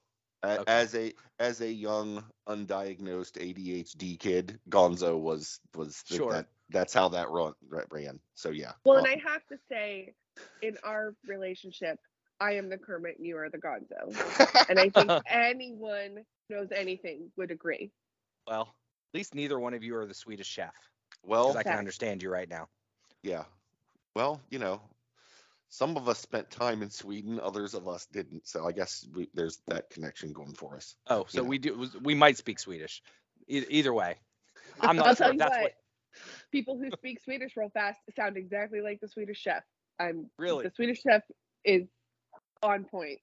A- 0.44 0.60
Okay. 0.60 0.64
As 0.72 0.96
a 0.96 1.14
as 1.40 1.62
a 1.62 1.72
young 1.72 2.24
undiagnosed 2.48 3.38
ADHD 3.38 4.18
kid, 4.20 4.60
Gonzo 4.70 5.20
was 5.20 5.60
was 5.76 6.04
the, 6.10 6.16
Sure. 6.18 6.32
that 6.32 6.48
that's 6.70 6.94
how 6.94 7.10
that 7.10 7.30
run 7.30 7.54
ra- 7.68 7.84
ran. 7.92 8.20
So 8.36 8.50
yeah. 8.50 8.74
well 8.86 9.02
Gon- 9.02 9.12
and 9.12 9.22
i 9.22 9.32
have 9.32 9.46
to 9.48 9.58
say 9.70 10.14
in 10.62 10.78
our 10.84 11.16
relationship 11.28 11.98
i 12.42 12.52
am 12.54 12.70
the 12.70 12.78
kermit 12.78 13.18
and 13.18 13.26
you 13.26 13.38
are 13.38 13.50
the 13.50 13.58
gonzo 13.58 14.70
and 14.70 14.80
i 14.80 14.90
think 14.90 15.10
anyone 15.30 16.26
knows 16.50 16.68
anything 16.76 17.32
would 17.38 17.52
agree 17.52 17.92
Well, 18.48 18.64
at 19.14 19.18
least 19.18 19.34
neither 19.36 19.60
one 19.60 19.74
of 19.74 19.84
you 19.84 19.96
are 19.96 20.06
the 20.06 20.14
Swedish 20.14 20.48
chef 20.48 20.74
well, 21.24 21.58
I 21.58 21.64
can 21.64 21.78
understand 21.78 22.22
you 22.22 22.30
right 22.30 22.50
now. 22.50 22.68
yeah. 23.24 23.46
Well, 24.16 24.42
you 24.50 24.60
know, 24.60 24.82
some 25.76 25.98
of 25.98 26.08
us 26.08 26.20
spent 26.20 26.50
time 26.50 26.82
in 26.82 26.90
Sweden, 26.90 27.40
others 27.42 27.74
of 27.74 27.88
us 27.88 28.06
didn't. 28.06 28.48
So 28.48 28.66
I 28.66 28.72
guess 28.72 29.06
we, 29.14 29.30
there's 29.34 29.60
that 29.68 29.90
connection 29.90 30.32
going 30.32 30.54
for 30.54 30.76
us. 30.76 30.96
Oh, 31.08 31.26
so 31.28 31.44
Yeah. 31.44 31.50
we 31.50 31.58
do 31.58 31.90
we 32.02 32.16
might 32.16 32.38
speak 32.38 32.60
Swedish. 32.60 33.04
E- 33.50 33.66
either 33.70 33.94
way, 33.94 34.16
I'm 34.82 34.96
not 34.96 35.08
I'll 35.08 35.16
sure 35.16 35.28
tell 35.28 35.32
if 35.32 35.34
you 35.34 35.40
that's 35.40 35.58
what, 35.58 35.64
what. 35.64 35.74
people 36.52 36.78
who 36.78 36.92
speak 36.92 37.22
Swedish 37.22 37.58
real 37.58 37.70
fast 37.70 38.00
sound 38.16 38.38
exactly 38.38 38.82
like 38.82 39.02
the 39.02 39.10
Swedish 39.10 39.40
chef. 39.40 39.64
I'm 40.00 40.30
Really? 40.40 40.64
the 40.64 40.72
Swedish 40.72 41.02
chef 41.02 41.24
is 41.66 41.88
on 42.64 42.86
point. 42.86 43.20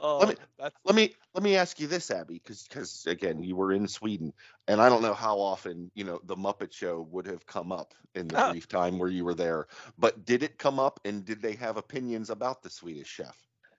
Oh, 0.00 0.26
me- 0.26 0.34
that's 0.58 0.74
Let 0.84 0.94
me 0.94 1.14
let 1.34 1.42
me 1.44 1.56
ask 1.56 1.78
you 1.78 1.86
this, 1.86 2.10
Abby, 2.10 2.34
because 2.34 2.64
because 2.68 3.06
again, 3.06 3.42
you 3.42 3.54
were 3.56 3.72
in 3.72 3.86
Sweden, 3.86 4.32
and 4.68 4.80
I 4.80 4.88
don't 4.88 5.02
know 5.02 5.14
how 5.14 5.38
often 5.38 5.90
you 5.94 6.04
know 6.04 6.20
the 6.24 6.36
Muppet 6.36 6.72
Show 6.72 7.02
would 7.10 7.26
have 7.26 7.46
come 7.46 7.70
up 7.72 7.94
in 8.14 8.28
the 8.28 8.38
Ah. 8.38 8.50
brief 8.50 8.68
time 8.68 8.98
where 8.98 9.08
you 9.08 9.24
were 9.24 9.34
there. 9.34 9.66
But 9.98 10.24
did 10.24 10.42
it 10.42 10.58
come 10.58 10.78
up, 10.78 10.98
and 11.04 11.24
did 11.24 11.40
they 11.42 11.54
have 11.54 11.76
opinions 11.76 12.30
about 12.30 12.62
the 12.62 12.70
Swedish 12.70 13.08
Chef? 13.08 13.36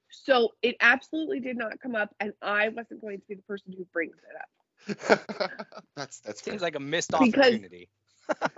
So 0.09 0.49
it 0.61 0.75
absolutely 0.79 1.39
did 1.39 1.57
not 1.57 1.79
come 1.81 1.95
up, 1.95 2.13
and 2.19 2.33
I 2.41 2.69
wasn't 2.69 3.01
going 3.01 3.19
to 3.19 3.25
be 3.27 3.35
the 3.35 3.41
person 3.41 3.73
who 3.75 3.85
brings 3.91 4.15
it 4.17 4.35
up. 4.39 4.49
that's 5.95 6.19
that's 6.19 6.43
seems 6.43 6.59
fair. 6.61 6.67
like 6.67 6.75
a 6.75 6.79
missed 6.79 7.11
Because- 7.11 7.39
opportunity. 7.39 7.89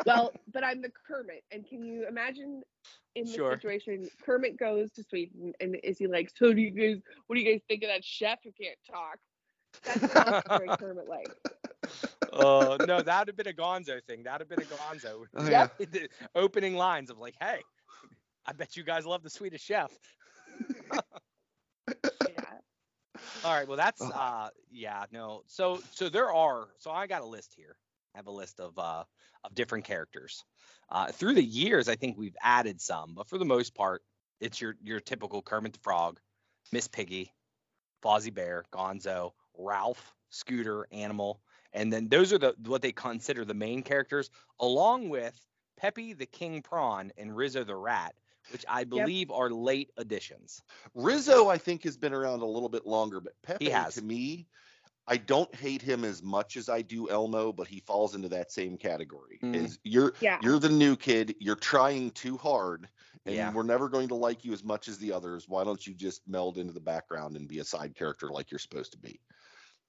Well, 0.06 0.34
but 0.54 0.64
I'm 0.64 0.82
the 0.82 0.92
Kermit, 1.08 1.44
and 1.52 1.68
can 1.68 1.84
you 1.84 2.08
imagine 2.08 2.64
in 3.16 3.26
the 3.26 3.34
Sure. 3.34 3.52
situation 3.52 4.10
Kermit 4.24 4.58
goes 4.58 4.92
to 4.94 5.04
Sweden, 5.04 5.54
and 5.60 5.78
is 5.84 5.98
he 5.98 6.08
like, 6.08 6.32
so 6.36 6.54
do 6.54 6.62
you 6.62 6.72
guys? 6.72 7.02
What 7.28 7.36
do 7.36 7.42
you 7.42 7.52
guys 7.52 7.62
think 7.68 7.84
of 7.84 7.90
that 7.90 8.04
chef 8.04 8.40
who 8.44 8.52
can't 8.52 8.78
talk? 8.90 9.20
That's 9.84 10.46
what 10.46 10.62
I 10.62 10.66
was 10.66 10.76
Kermit 10.80 11.08
like. 11.08 11.32
Oh 12.34 12.78
no, 12.86 13.02
that 13.02 13.20
would 13.20 13.28
have 13.30 13.38
been 13.38 13.48
a 13.48 13.54
Gonzo 13.54 14.04
thing. 14.04 14.24
That 14.24 14.34
would 14.34 14.42
have 14.42 14.50
been 14.50 14.62
a 14.62 14.66
Gonzo. 14.66 15.26
Oh, 15.38 15.48
Yep. 15.50 15.72
The 15.92 16.10
opening 16.36 16.76
lines 16.76 17.10
of 17.10 17.18
like, 17.18 17.36
hey, 17.40 17.62
I 18.46 18.52
bet 18.54 18.76
you 18.76 18.84
guys 18.84 19.06
love 19.06 19.24
the 19.24 19.30
Swedish 19.30 19.62
Chef. 19.62 19.92
Yeah. 22.28 22.60
All 23.44 23.54
right, 23.54 23.68
well 23.68 23.78
that's 23.78 24.02
uh 24.02 24.50
yeah, 24.72 25.06
no. 25.12 25.44
So 25.48 25.80
so 25.92 26.10
there 26.10 26.32
are 26.32 26.68
so 26.80 26.92
I 26.92 27.08
got 27.08 27.22
a 27.22 27.26
list 27.26 27.54
here. 27.56 27.76
I 28.16 28.18
have 28.18 28.28
a 28.28 28.32
list 28.32 28.60
of 28.60 28.78
uh 28.80 29.04
of 29.44 29.54
different 29.54 29.86
characters. 29.86 30.44
Uh 30.90 31.12
through 31.12 31.34
the 31.36 31.44
years 31.44 31.90
I 31.90 31.96
think 31.96 32.18
we've 32.18 32.38
added 32.42 32.82
some, 32.82 33.14
but 33.14 33.28
for 33.28 33.38
the 33.38 33.46
most 33.46 33.76
part 33.76 34.02
it's 34.40 34.60
your 34.62 34.76
your 34.82 35.00
typical 35.00 35.42
Kermit 35.42 35.74
the 35.74 35.80
Frog, 35.80 36.20
Miss 36.72 36.88
Piggy, 36.88 37.32
Fozzie 38.04 38.34
Bear, 38.34 38.64
Gonzo, 38.72 39.32
Rowlf, 39.60 39.98
Scooter, 40.30 40.88
Animal, 40.92 41.42
and 41.74 41.92
then 41.92 42.08
those 42.08 42.32
are 42.32 42.38
the 42.38 42.56
what 42.66 42.82
they 42.82 42.94
consider 42.94 43.44
the 43.44 43.54
main 43.54 43.84
characters 43.84 44.30
along 44.60 45.10
with 45.10 45.38
Pepe 45.78 46.14
the 46.14 46.26
King 46.26 46.62
Prawn 46.62 47.12
and 47.18 47.36
Rizzo 47.36 47.66
the 47.66 47.76
Rat, 47.76 48.16
which 48.52 48.66
I 48.68 48.86
believe 48.86 49.30
are 49.32 49.50
late 49.50 49.92
additions. 49.98 50.62
Rizzo, 50.94 51.50
I 51.50 51.58
think, 51.58 51.84
has 51.84 51.98
been 51.98 52.14
around 52.14 52.42
a 52.42 52.46
little 52.46 52.70
bit 52.70 52.86
longer, 52.86 53.20
but 53.20 53.34
Pepe, 53.44 53.70
has. 53.70 53.96
to 53.96 54.02
me, 54.02 54.48
I 55.08 55.18
don't 55.18 55.54
hate 55.54 55.82
him 55.82 56.04
as 56.04 56.24
much 56.24 56.58
as 56.58 56.68
I 56.68 56.82
do 56.82 57.10
Elmo, 57.10 57.52
but 57.54 57.68
he 57.68 57.80
falls 57.82 58.16
into 58.16 58.30
that 58.30 58.52
same 58.52 58.76
category. 58.78 59.40
Mm. 59.44 59.56
Is 59.56 59.80
you're 59.84 60.14
Yeah. 60.20 60.40
you're 60.42 60.60
the 60.60 60.70
new 60.70 60.96
kid, 60.96 61.36
you're 61.40 61.56
trying 61.56 62.12
too 62.12 62.38
hard, 62.38 62.90
and 63.26 63.36
Yeah. 63.36 63.54
we're 63.54 63.64
never 63.64 63.88
going 63.88 64.08
to 64.08 64.16
like 64.16 64.44
you 64.44 64.52
as 64.54 64.64
much 64.64 64.88
as 64.88 64.98
the 64.98 65.12
others. 65.12 65.48
Why 65.48 65.64
don't 65.64 65.86
you 65.86 65.94
just 65.94 66.28
meld 66.28 66.58
into 66.58 66.74
the 66.74 66.80
background 66.80 67.36
and 67.36 67.48
be 67.48 67.60
a 67.60 67.64
side 67.64 67.96
character 67.96 68.30
like 68.30 68.50
you're 68.52 68.60
supposed 68.60 68.94
to 68.94 68.98
be? 68.98 69.20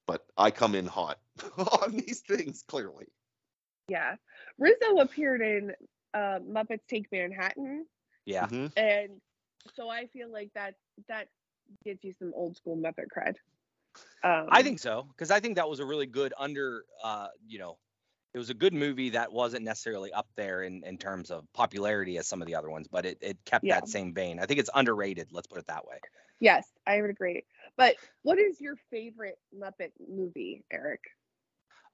But 0.06 0.24
I 0.36 0.50
come 0.50 0.74
in 0.74 0.86
hot 0.86 1.18
on 1.82 1.96
these 1.96 2.20
things 2.20 2.62
clearly. 2.62 3.06
Yeah. 3.88 4.16
Rizzo 4.58 4.98
appeared 4.98 5.40
in 5.40 5.74
uh, 6.14 6.40
Muppets 6.40 6.86
Take 6.88 7.10
Manhattan, 7.10 7.86
Yeah. 8.26 8.46
Mhm. 8.48 8.72
and 8.76 9.20
so 9.74 9.88
I 9.88 10.06
feel 10.08 10.30
like 10.30 10.52
that 10.54 10.74
that 11.08 11.28
gives 11.84 12.04
you 12.04 12.12
some 12.18 12.32
old 12.34 12.56
school 12.56 12.76
Muppet 12.76 13.06
cred. 13.16 13.36
Um, 14.22 14.46
I 14.50 14.62
think 14.62 14.78
so 14.78 15.06
because 15.08 15.30
I 15.30 15.40
think 15.40 15.56
that 15.56 15.68
was 15.68 15.80
a 15.80 15.84
really 15.86 16.06
good 16.06 16.32
under, 16.38 16.84
uh, 17.02 17.28
you 17.46 17.58
know, 17.58 17.78
it 18.34 18.38
was 18.38 18.50
a 18.50 18.54
good 18.54 18.72
movie 18.74 19.10
that 19.10 19.32
wasn't 19.32 19.64
necessarily 19.64 20.12
up 20.12 20.26
there 20.36 20.62
in, 20.62 20.82
in 20.84 20.98
terms 20.98 21.30
of 21.30 21.44
popularity 21.52 22.18
as 22.18 22.26
some 22.26 22.40
of 22.42 22.46
the 22.46 22.54
other 22.56 22.70
ones, 22.70 22.88
but 22.88 23.04
it, 23.06 23.18
it 23.20 23.38
kept 23.44 23.68
Yeah. 23.68 23.74
that 23.74 23.88
same 23.88 24.12
vein. 24.14 24.38
I 24.40 24.46
think 24.46 24.60
it's 24.60 24.70
underrated. 24.74 25.28
Let's 25.32 25.46
put 25.46 25.58
it 25.58 25.66
that 25.68 25.86
way. 25.86 25.98
yes, 26.40 26.66
I 26.86 27.00
would 27.00 27.10
agree. 27.10 27.44
But 27.76 27.96
what 28.22 28.38
is 28.38 28.60
your 28.60 28.76
favorite 28.90 29.38
Muppet 29.58 29.92
movie, 30.08 30.64
Eric? 30.70 31.00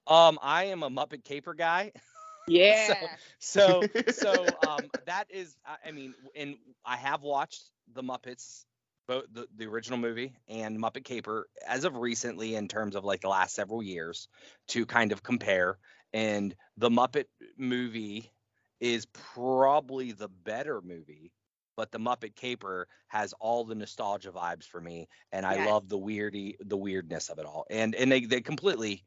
Um, 0.07 0.37
I 0.41 0.65
am 0.65 0.83
a 0.83 0.89
Muppet 0.89 1.23
Caper 1.23 1.53
guy. 1.53 1.91
Yeah. 2.47 2.93
So 3.39 3.87
so 4.07 4.55
um 4.61 4.91
that 5.05 5.25
is 5.29 5.55
I- 5.65 5.89
I 5.89 5.91
mean 5.91 6.13
and 6.35 6.55
I 6.85 6.97
have 6.97 7.21
watched 7.21 7.69
the 7.93 8.03
Muppets 8.03 8.65
both 9.07 9.25
the, 9.31 9.47
the 9.55 9.65
original 9.67 9.97
movie 9.99 10.33
and 10.47 10.79
Muppet 10.79 11.03
Caper 11.03 11.47
as 11.67 11.83
of 11.83 11.95
recently 11.97 12.55
in 12.55 12.67
terms 12.67 12.95
of 12.95 13.03
like 13.03 13.21
the 13.21 13.29
last 13.29 13.55
several 13.55 13.81
years 13.83 14.27
to 14.69 14.85
kind 14.85 15.11
of 15.11 15.23
compare 15.23 15.77
and 16.13 16.55
the 16.77 16.89
Muppet 16.89 17.25
movie 17.57 18.31
is 18.79 19.05
probably 19.33 20.11
the 20.11 20.29
better 20.29 20.81
movie 20.81 21.31
but 21.75 21.91
the 21.91 21.99
Muppet 21.99 22.35
Caper 22.35 22.87
has 23.07 23.33
all 23.39 23.63
the 23.65 23.75
nostalgia 23.75 24.31
vibes 24.31 24.65
for 24.65 24.79
me 24.79 25.07
and 25.31 25.45
I 25.45 25.55
Yes. 25.55 25.65
love 25.65 25.89
the 25.89 25.97
weirdy 25.99 26.55
the 26.59 26.77
weirdness 26.77 27.29
of 27.29 27.39
it 27.39 27.45
all 27.45 27.65
and 27.69 27.95
and 27.95 28.11
they 28.11 28.21
they 28.21 28.41
completely 28.41 29.03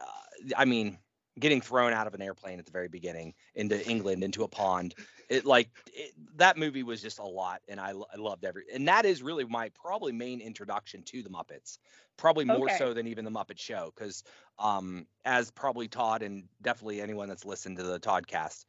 uh, 0.00 0.52
I 0.56 0.64
mean 0.64 0.98
getting 1.38 1.60
thrown 1.60 1.92
out 1.92 2.06
of 2.06 2.14
an 2.14 2.22
airplane 2.22 2.58
at 2.58 2.66
the 2.66 2.72
very 2.72 2.88
beginning 2.88 3.34
into 3.54 3.82
England 3.88 4.24
into 4.24 4.44
a 4.44 4.48
pond. 4.48 4.94
It 5.28 5.44
like 5.44 5.70
it, 5.92 6.12
that 6.36 6.56
movie 6.56 6.82
was 6.82 7.02
just 7.02 7.18
a 7.18 7.24
lot, 7.24 7.60
and 7.68 7.80
I, 7.80 7.90
I 7.90 8.16
loved 8.16 8.44
every. 8.44 8.64
And 8.72 8.88
that 8.88 9.04
is 9.04 9.22
really 9.22 9.44
my 9.44 9.70
probably 9.70 10.12
main 10.12 10.40
introduction 10.40 11.02
to 11.04 11.22
the 11.22 11.30
Muppets, 11.30 11.78
probably 12.16 12.44
more 12.44 12.68
Okay. 12.68 12.70
so 12.70 12.94
than 12.94 13.06
even 13.06 13.24
the 13.24 13.30
Muppet 13.30 13.58
Show, 13.58 13.92
because 13.94 14.22
um, 14.58 15.06
as 15.24 15.50
probably 15.50 15.88
Todd 15.88 16.22
and 16.22 16.48
definitely 16.62 17.00
anyone 17.00 17.28
that's 17.28 17.44
listened 17.44 17.76
to 17.76 17.82
the 17.82 18.00
TodCast, 18.00 18.64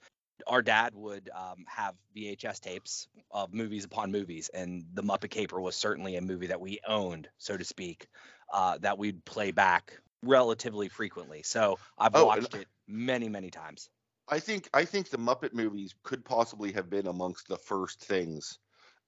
our 0.48 0.62
dad 0.62 0.96
would 0.96 1.30
um, 1.36 1.66
have 1.68 1.96
VHS 2.14 2.60
tapes 2.60 3.08
of 3.32 3.54
movies 3.54 3.86
upon 3.86 4.12
movies, 4.12 4.50
and 4.54 4.86
the 4.94 5.04
Muppet 5.04 5.30
Caper 5.32 5.60
was 5.60 5.76
certainly 5.76 6.16
a 6.16 6.22
movie 6.22 6.48
that 6.48 6.62
we 6.62 6.80
owned, 6.88 7.30
so 7.38 7.58
to 7.58 7.64
speak, 7.64 8.08
uh, 8.54 8.78
that 8.80 8.98
we'd 8.98 9.24
play 9.26 9.52
back 9.52 10.00
relatively 10.24 10.90
frequently. 10.90 11.44
So 11.44 11.80
I've 11.98 12.14
Oh, 12.14 12.28
watched 12.28 12.56
it 12.56 12.68
many, 12.88 13.30
many 13.30 13.52
times. 13.52 13.90
I 14.28 14.40
think 14.40 14.70
I 14.74 14.86
think 14.86 15.10
the 15.10 15.18
Muppet 15.18 15.54
movies 15.54 15.94
could 16.04 16.24
possibly 16.24 16.72
have 16.74 16.90
been 16.90 17.08
amongst 17.08 17.48
the 17.48 17.58
first 17.58 18.00
things 18.06 18.60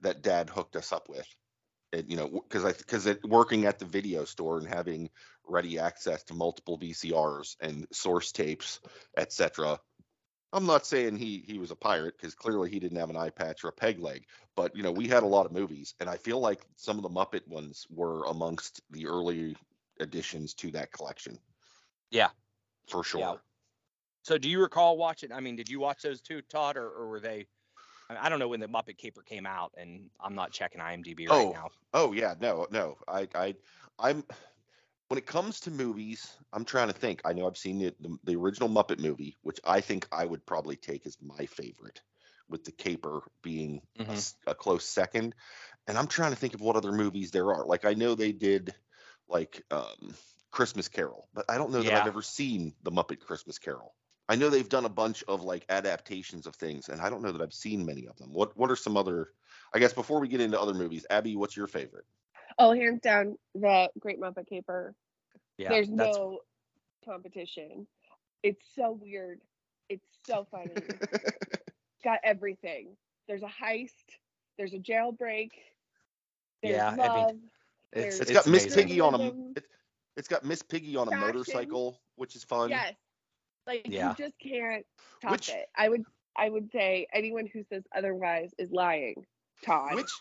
that 0.02 0.21
Dad 0.24 0.50
hooked 0.50 0.76
us 0.76 0.91
up 0.91 1.10
with. 1.10 1.28
And, 1.93 2.10
you 2.10 2.17
know, 2.17 2.30
because 2.30 2.65
I 2.65 2.74
because 2.74 3.08
working 3.26 3.65
at 3.65 3.80
the 3.80 3.86
video 3.86 4.26
store 4.26 4.60
and 4.60 4.67
having 4.67 5.10
ready 5.45 5.80
access 5.80 6.24
to 6.26 6.34
multiple 6.36 6.78
VCRs 6.78 7.58
and 7.62 7.88
source 7.93 8.32
tapes, 8.32 8.82
etc. 9.17 9.80
I'm 10.54 10.65
not 10.67 10.86
saying 10.88 11.17
he 11.17 11.39
he 11.47 11.60
was 11.60 11.71
a 11.71 11.76
pirate 11.78 12.15
because 12.17 12.36
clearly 12.36 12.69
he 12.71 12.80
didn't 12.80 13.00
have 13.00 13.10
an 13.12 13.17
eye 13.17 13.32
patch 13.32 13.63
or 13.63 13.69
a 13.69 13.74
peg 13.74 14.00
leg, 14.00 14.26
but 14.56 14.76
you 14.76 14.84
know 14.84 14.91
we 14.91 15.08
had 15.08 15.24
a 15.24 15.28
lot 15.28 15.45
of 15.47 15.54
movies, 15.54 15.95
and 16.02 16.10
I 16.10 16.17
feel 16.17 16.39
like 16.39 16.65
some 16.78 16.97
of 16.97 17.04
the 17.04 17.10
Muppet 17.10 17.47
ones 17.47 17.86
were 17.89 18.26
amongst 18.26 18.82
the 18.91 19.08
early 19.08 19.56
additions 20.01 20.53
to 20.55 20.71
that 20.71 20.91
collection. 20.91 21.39
Yeah. 22.09 22.29
for 22.87 23.03
sure. 23.03 23.19
Yeah. 23.21 23.37
So 24.23 24.37
do 24.37 24.49
you 24.49 24.61
recall 24.61 24.97
watching? 24.97 25.31
I 25.31 25.39
mean, 25.39 25.55
did 25.55 25.69
you 25.69 25.79
watch 25.79 26.01
those 26.03 26.21
two, 26.21 26.41
Todd, 26.43 26.77
or, 26.77 26.87
or 26.89 27.09
were 27.09 27.19
they? 27.19 27.47
I 28.09 28.29
don't 28.29 28.39
know 28.39 28.49
when 28.49 28.59
the 28.59 28.67
Muppet 28.67 28.97
Caper 28.97 29.23
came 29.23 29.45
out, 29.45 29.73
and 29.77 30.11
I'm 30.19 30.35
not 30.35 30.51
checking 30.51 30.81
IMDb 30.81 31.29
right 31.29 31.49
Oh, 31.49 31.51
now. 31.51 31.69
Oh 31.93 32.11
yeah, 32.13 32.35
no, 32.39 32.67
no. 32.71 32.97
I 33.07 33.27
I 33.35 33.55
I'm 33.99 34.23
when 35.09 35.17
it 35.17 35.25
comes 35.27 35.61
to 35.61 35.71
movies, 35.71 36.37
I'm 36.53 36.65
trying 36.65 36.87
to 36.89 36.93
think. 36.93 37.21
I 37.25 37.33
know 37.33 37.47
I've 37.47 37.57
seen 37.57 37.79
the, 37.79 37.95
the 37.99 38.17
the 38.23 38.35
original 38.37 38.69
Muppet 38.69 38.99
movie, 38.99 39.37
which 39.41 39.59
I 39.65 39.81
think 39.81 40.07
I 40.11 40.25
would 40.25 40.45
probably 40.45 40.77
take 40.77 41.05
as 41.05 41.17
my 41.21 41.45
favorite, 41.47 42.01
with 42.49 42.63
the 42.65 42.71
caper 42.73 43.21
being 43.43 43.81
a 44.07 44.13
Mhm. 44.13 44.13
s- 44.13 44.35
a, 44.47 44.55
close 44.55 44.85
second. 44.85 45.35
And 45.87 45.97
I'm 45.97 46.07
trying 46.07 46.31
to 46.31 46.37
think 46.37 46.53
of 46.55 46.61
what 46.61 46.77
other 46.77 46.91
movies 46.93 47.31
there 47.31 47.53
are. 47.53 47.65
Like 47.65 47.85
I 47.85 47.93
know 47.95 48.15
they 48.15 48.33
did 48.33 48.75
like 49.32 49.63
um 49.72 50.13
Christmas 50.52 50.88
Carol, 50.88 51.28
but 51.34 51.46
I 51.50 51.58
don't 51.58 51.72
know 51.72 51.82
that 51.82 51.94
I've 51.94 52.08
ever 52.08 52.22
seen 52.22 52.74
the 52.84 52.91
Muppet 52.91 53.22
Christmas 53.22 53.58
Carol. 53.58 53.96
I 54.30 54.36
know 54.36 54.50
they've 54.50 54.67
done 54.67 54.86
a 54.86 54.89
bunch 54.89 55.24
of 55.28 55.44
like 55.44 55.65
adaptations 55.70 56.46
of 56.46 56.56
things, 56.56 56.89
and 56.89 57.02
I 57.02 57.10
don't 57.10 57.22
know 57.22 57.32
that 57.32 57.41
I've 57.41 57.54
seen 57.54 57.86
many 57.86 58.08
of 58.08 58.17
them. 58.17 58.34
What 58.34 58.56
what 58.58 58.70
are 58.70 58.76
some 58.76 58.98
other 58.98 59.30
I 59.74 59.80
guess 59.80 59.94
before 59.94 60.20
we 60.20 60.28
get 60.28 60.41
into 60.41 60.60
other 60.60 60.74
movies, 60.74 61.06
Abby, 61.10 61.36
what's 61.36 61.56
your 61.56 61.67
favorite? 61.67 62.06
Oh, 62.60 62.74
hands 62.74 63.02
down, 63.02 63.38
the 63.56 63.89
Great 64.00 64.20
Muppet 64.20 64.48
Caper. 64.48 64.94
Yeah, 65.58 65.70
There's 65.70 65.89
that's 65.89 66.17
no 66.17 66.39
competition. 67.06 67.88
It's 68.44 68.65
so 68.76 68.98
weird. 69.02 69.39
It's 69.89 70.06
so 70.28 70.48
funny. 70.52 70.76
Got 72.04 72.20
everything. 72.24 72.98
There's 73.28 73.44
a 73.44 73.63
heist. 73.63 74.17
There's 74.58 74.74
a 74.74 74.80
jailbreak. 74.80 75.52
There's 76.62 76.76
Yeah, 76.76 76.89
I 76.89 76.96
mean, 76.96 77.28
love. 77.28 77.36
It's, 77.93 78.19
It's 78.19 78.30
it's 78.30 78.32
got 78.32 78.47
Miss. 78.47 78.73
Piggy 78.73 78.99
on 78.99 79.13
a 79.15 79.17
Journalism. 79.17 79.54
it, 79.58 79.65
it's 80.17 80.27
got 80.27 80.43
Miss 80.43 80.62
Piggy 80.62 80.95
on 80.95 81.08
a 81.08 81.12
Fashion. 81.12 81.25
motorcycle, 81.27 82.01
which 82.15 82.36
is 82.36 82.43
fun. 82.43 82.69
Yes. 82.69 82.93
Like 83.67 83.86
Yeah. 83.88 84.10
you 84.10 84.15
just 84.25 84.38
can't 84.39 84.86
top 85.21 85.32
Which- 85.32 85.49
it. 85.49 85.67
I 85.75 85.89
would 85.89 86.04
I 86.36 86.49
would 86.49 86.71
say 86.71 87.08
anyone 87.13 87.45
who 87.45 87.63
says 87.69 87.84
otherwise 87.95 88.51
is 88.58 88.71
lying. 88.71 89.25
Todd. 89.63 89.95
Which 89.95 90.12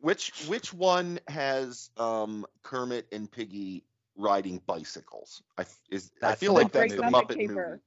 which 0.00 0.46
which 0.48 0.72
one 0.72 1.20
has 1.28 1.90
um 1.96 2.46
Kermit 2.62 3.06
and 3.12 3.30
Piggy 3.30 3.84
riding 4.16 4.60
bicycles? 4.66 5.42
I 5.56 5.62
f- 5.62 5.80
is 5.90 6.10
I 6.22 6.34
feel 6.34 6.54
like 6.54 6.72
that's 6.72 6.94
the 6.94 7.02
Muppet 7.02 7.36
Muppet 7.36 7.48
movie. 7.48 7.80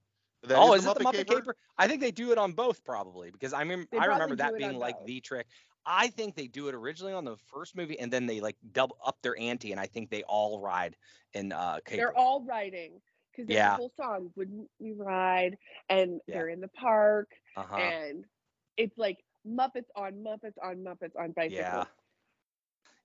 That 0.44 0.58
oh, 0.58 0.74
is 0.74 0.84
is 0.84 0.88
it 0.92 0.98
the 0.98 1.04
Muppet 1.04 1.28
Caper? 1.28 1.56
I 1.78 1.88
think 1.88 2.02
they 2.02 2.12
do 2.12 2.32
it 2.32 2.38
on 2.38 2.54
both 2.54 2.84
probably 2.84 3.30
because 3.32 3.54
I 3.54 3.60
remember 3.60 3.88
They 3.92 3.98
I 4.00 4.06
remember 4.06 4.36
that 4.38 4.58
being 4.58 4.78
like 4.80 4.98
both. 5.00 5.06
the 5.08 5.20
trick. 5.22 5.48
I 5.86 6.08
think 6.08 6.36
they 6.36 6.48
do 6.48 6.68
it 6.68 6.76
originally 6.76 7.14
on 7.14 7.26
the 7.26 7.38
first 7.38 7.76
movie 7.76 8.00
and 8.00 8.12
then 8.12 8.28
they 8.28 8.40
like 8.42 8.58
double 8.72 8.98
up 9.06 9.22
their 9.22 9.38
ante 9.40 9.72
and 9.72 9.80
I 9.80 9.88
think 9.88 10.10
they 10.10 10.24
all 10.24 10.60
ride 10.62 10.98
in 11.34 11.52
uh 11.52 11.80
Caper. 11.86 12.14
They're 12.14 12.18
all 12.18 12.44
riding 12.44 13.02
because 13.32 13.48
there's 13.48 13.64
Yeah. 13.64 13.72
a 13.72 13.72
whole 13.72 13.92
song, 13.98 14.32
"Wouldn't 14.36 14.70
We 14.80 14.94
Ride?" 14.94 15.58
and 15.90 16.22
Yeah. 16.28 16.32
they're 16.32 16.50
in 16.50 16.60
the 16.62 16.68
park, 16.70 17.30
uh-huh. 17.56 17.94
and 17.94 18.26
it's 18.78 18.98
like 18.98 19.18
Muppets 19.48 19.90
on 19.96 20.24
Muppets 20.24 20.58
on 20.62 20.78
Muppets 20.84 21.16
on 21.18 21.32
bicycles. 21.34 21.86
Yeah. 21.86 21.88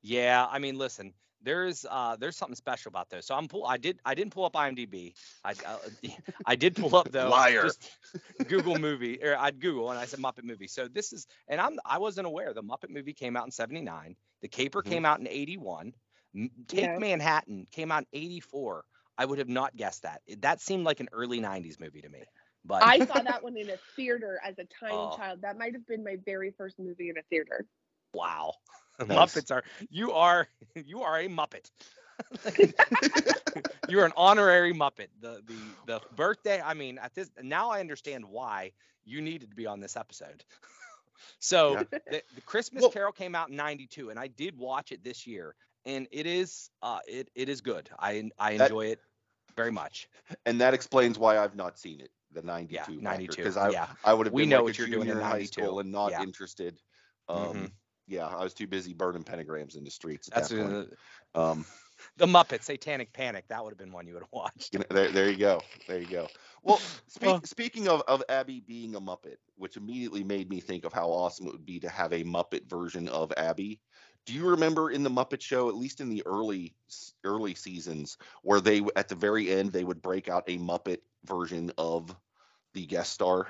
Yeah, 0.03 0.47
I 0.49 0.59
mean, 0.59 0.77
listen, 0.79 1.15
there's 1.42 1.85
uh 1.88 2.16
there's 2.18 2.37
something 2.37 2.55
special 2.57 2.90
about 2.90 3.09
those. 3.11 3.27
So 3.27 3.35
I'm 3.35 3.49
pull 3.49 3.66
I 3.66 3.77
did 3.79 4.01
I 4.05 4.14
didn't 4.14 4.33
pull 4.33 4.44
up 4.44 4.55
IMDb. 4.55 5.14
I 5.44 5.55
uh, 5.64 5.79
I 6.46 6.57
did 6.57 6.77
pull 6.77 6.94
up 6.96 7.11
though 7.11 7.29
Liar. 7.29 7.62
just 7.62 7.90
Google 8.46 8.77
movie 8.77 9.22
or 9.22 9.37
I'd 9.37 9.61
Google 9.61 9.90
and 9.90 9.99
I 9.99 10.05
said 10.07 10.20
Muppet 10.20 10.44
movie. 10.44 10.68
So 10.68 10.88
this 10.88 11.12
is 11.12 11.27
and 11.49 11.61
I'm 11.61 11.79
I 11.85 11.99
wasn't 11.99 12.27
aware 12.27 12.53
the 12.53 12.62
Muppet 12.62 12.90
movie 12.90 13.14
came 13.14 13.37
out 13.37 13.44
in 13.46 13.51
79. 13.51 14.16
The 14.42 14.49
Caper 14.49 14.83
Mhm. 14.85 14.90
came 14.90 15.05
out 15.05 15.20
in 15.20 15.27
81. 15.29 15.92
Take 16.68 16.83
Yeah. 16.83 16.99
Manhattan 16.99 17.66
came 17.70 17.90
out 17.92 18.05
in 18.12 18.20
84. 18.20 18.85
I 19.18 19.25
would 19.25 19.38
have 19.38 19.49
not 19.49 19.77
guessed 19.77 20.03
that. 20.03 20.22
That 20.40 20.61
seemed 20.61 20.85
like 20.85 21.01
an 21.01 21.09
early 21.12 21.40
90s 21.40 21.79
movie 21.81 22.03
to 22.03 22.09
me. 22.09 22.29
But 22.64 22.85
I 22.85 23.01
saw 23.01 23.22
that 23.22 23.42
one 23.42 23.57
in 23.57 23.70
a 23.70 23.79
theater 23.96 24.40
as 24.44 24.59
a 24.59 24.64
tiny 24.81 25.09
Oh. 25.09 25.16
child. 25.16 25.42
That 25.42 25.59
might 25.59 25.75
have 25.75 25.87
been 25.87 26.05
my 26.05 26.16
very 26.25 26.53
first 26.57 26.79
movie 26.79 27.09
in 27.11 27.18
a 27.18 27.22
theater. 27.22 27.66
wow. 28.12 28.55
Nice. 28.98 29.35
Muppets 29.35 29.50
are 29.50 29.62
you 29.90 30.12
are 30.12 30.48
you 30.74 31.02
are 31.02 31.18
a 31.18 31.28
Muppet. 31.28 31.70
You're 33.88 34.04
an 34.04 34.12
honorary 34.16 34.72
Muppet. 34.72 35.09
The 35.20 35.42
the 35.46 35.56
the 35.87 36.00
birthday. 36.14 36.61
I 36.61 36.74
mean, 36.74 36.98
at 36.98 37.14
this 37.14 37.30
now 37.42 37.70
I 37.70 37.80
understand 37.80 38.24
why 38.26 38.72
you 39.04 39.20
needed 39.20 39.50
to 39.50 39.56
be 39.56 39.66
on 39.66 39.80
this 39.80 39.96
episode. 39.96 40.44
so 41.38 41.72
Yeah. 41.74 41.82
the, 42.11 42.22
the 42.35 42.40
Christmas 42.42 42.82
Well- 42.82 42.90
Carol 42.90 43.12
came 43.12 43.35
out 43.35 43.50
in 43.50 43.56
'92, 43.56 44.11
and 44.11 44.18
I 44.18 44.26
did 44.28 44.56
watch 44.59 44.92
it 44.92 45.04
this 45.04 45.26
year, 45.26 45.54
and 45.85 46.06
it 46.11 46.26
is 46.26 46.70
uh 46.82 46.98
it 47.06 47.30
it 47.35 47.48
is 47.48 47.61
good. 47.61 47.88
I 47.98 48.30
I 48.38 48.56
That- 48.56 48.70
enjoy 48.70 48.87
it 48.87 49.00
very 49.54 49.72
much. 49.72 50.09
and 50.44 50.61
that 50.61 50.74
explains 50.74 51.18
why 51.18 51.38
I've 51.38 51.54
not 51.56 51.78
seen 51.78 52.00
it. 52.00 52.11
The 52.32 52.42
92 52.42 52.92
Yeah, 52.94 53.00
92. 53.00 53.37
because 53.37 53.56
I 53.56 53.70
yeah, 53.70 53.87
I 54.04 54.12
would 54.12 54.26
have 54.26 54.35
We 54.35 54.42
been 54.42 54.50
know 54.50 54.56
like 54.56 54.64
what 54.64 54.74
a 54.74 54.78
you're 54.78 54.88
doing 54.88 55.09
in 55.09 55.16
high 55.16 55.32
92. 55.44 55.52
school 55.62 55.80
and 55.80 55.90
not 55.92 56.11
Yeah. 56.11 56.22
interested. 56.22 56.78
Um, 57.28 57.54
Mhm. 57.54 57.70
Yeah, 58.07 58.27
I 58.27 58.42
was 58.42 58.55
too 58.55 58.66
busy 58.66 58.92
burning 58.92 59.25
pentagrams 59.25 59.77
in 59.77 59.85
the 59.85 59.90
streets 59.90 60.29
at 60.29 60.35
that's 60.35 60.49
that 60.49 60.62
point. 60.62 60.88
uh, 61.35 61.51
Um, 61.51 61.66
the 62.19 62.27
Muppet 62.27 62.62
Satanic 62.62 63.12
Panic. 63.12 63.49
That 63.49 63.64
would 63.64 63.71
have 63.71 63.79
been 63.79 63.90
one 63.92 64.07
you 64.07 64.14
would 64.14 64.23
have 64.23 64.33
watched. 64.33 64.73
You 64.73 64.81
know, 64.81 64.87
there, 64.90 65.11
there 65.11 65.31
you 65.31 65.37
go. 65.37 65.61
There 65.88 65.99
you 65.99 66.07
go. 66.07 66.29
Well, 66.62 66.79
speak, 67.09 67.27
Well- 67.27 67.40
speaking 67.45 67.88
of, 67.88 68.03
of 68.07 68.23
Abby 68.29 68.61
being 68.61 68.95
a 68.95 69.01
Muppet, 69.01 69.37
which 69.57 69.77
immediately 69.77 70.23
made 70.23 70.49
me 70.49 70.61
think 70.61 70.85
of 70.85 70.92
how 70.92 71.09
awesome 71.09 71.47
it 71.47 71.53
would 71.53 71.66
be 71.66 71.81
to 71.81 71.88
have 71.88 72.12
a 72.12 72.23
Muppet 72.23 72.69
version 72.69 73.09
of 73.09 73.33
Abby. 73.37 73.81
Do 74.25 74.33
you 74.35 74.49
remember 74.49 74.90
in 74.90 75.03
the 75.05 75.11
Muppet 75.11 75.40
Show, 75.40 75.69
at 75.69 75.77
least 75.77 76.01
in 76.01 76.09
the 76.09 76.23
early 76.27 76.75
early 77.25 77.55
seasons, 77.55 78.19
where 78.42 78.61
they 78.61 78.83
at 78.97 79.09
the 79.09 79.14
very 79.14 79.51
end 79.51 79.73
they 79.73 79.85
would 79.85 80.03
break 80.03 80.29
out 80.29 80.45
a 80.49 80.59
Muppet 80.59 80.99
version 81.25 81.71
of 81.79 82.14
the 82.75 82.87
guest 82.87 83.12
star? 83.12 83.49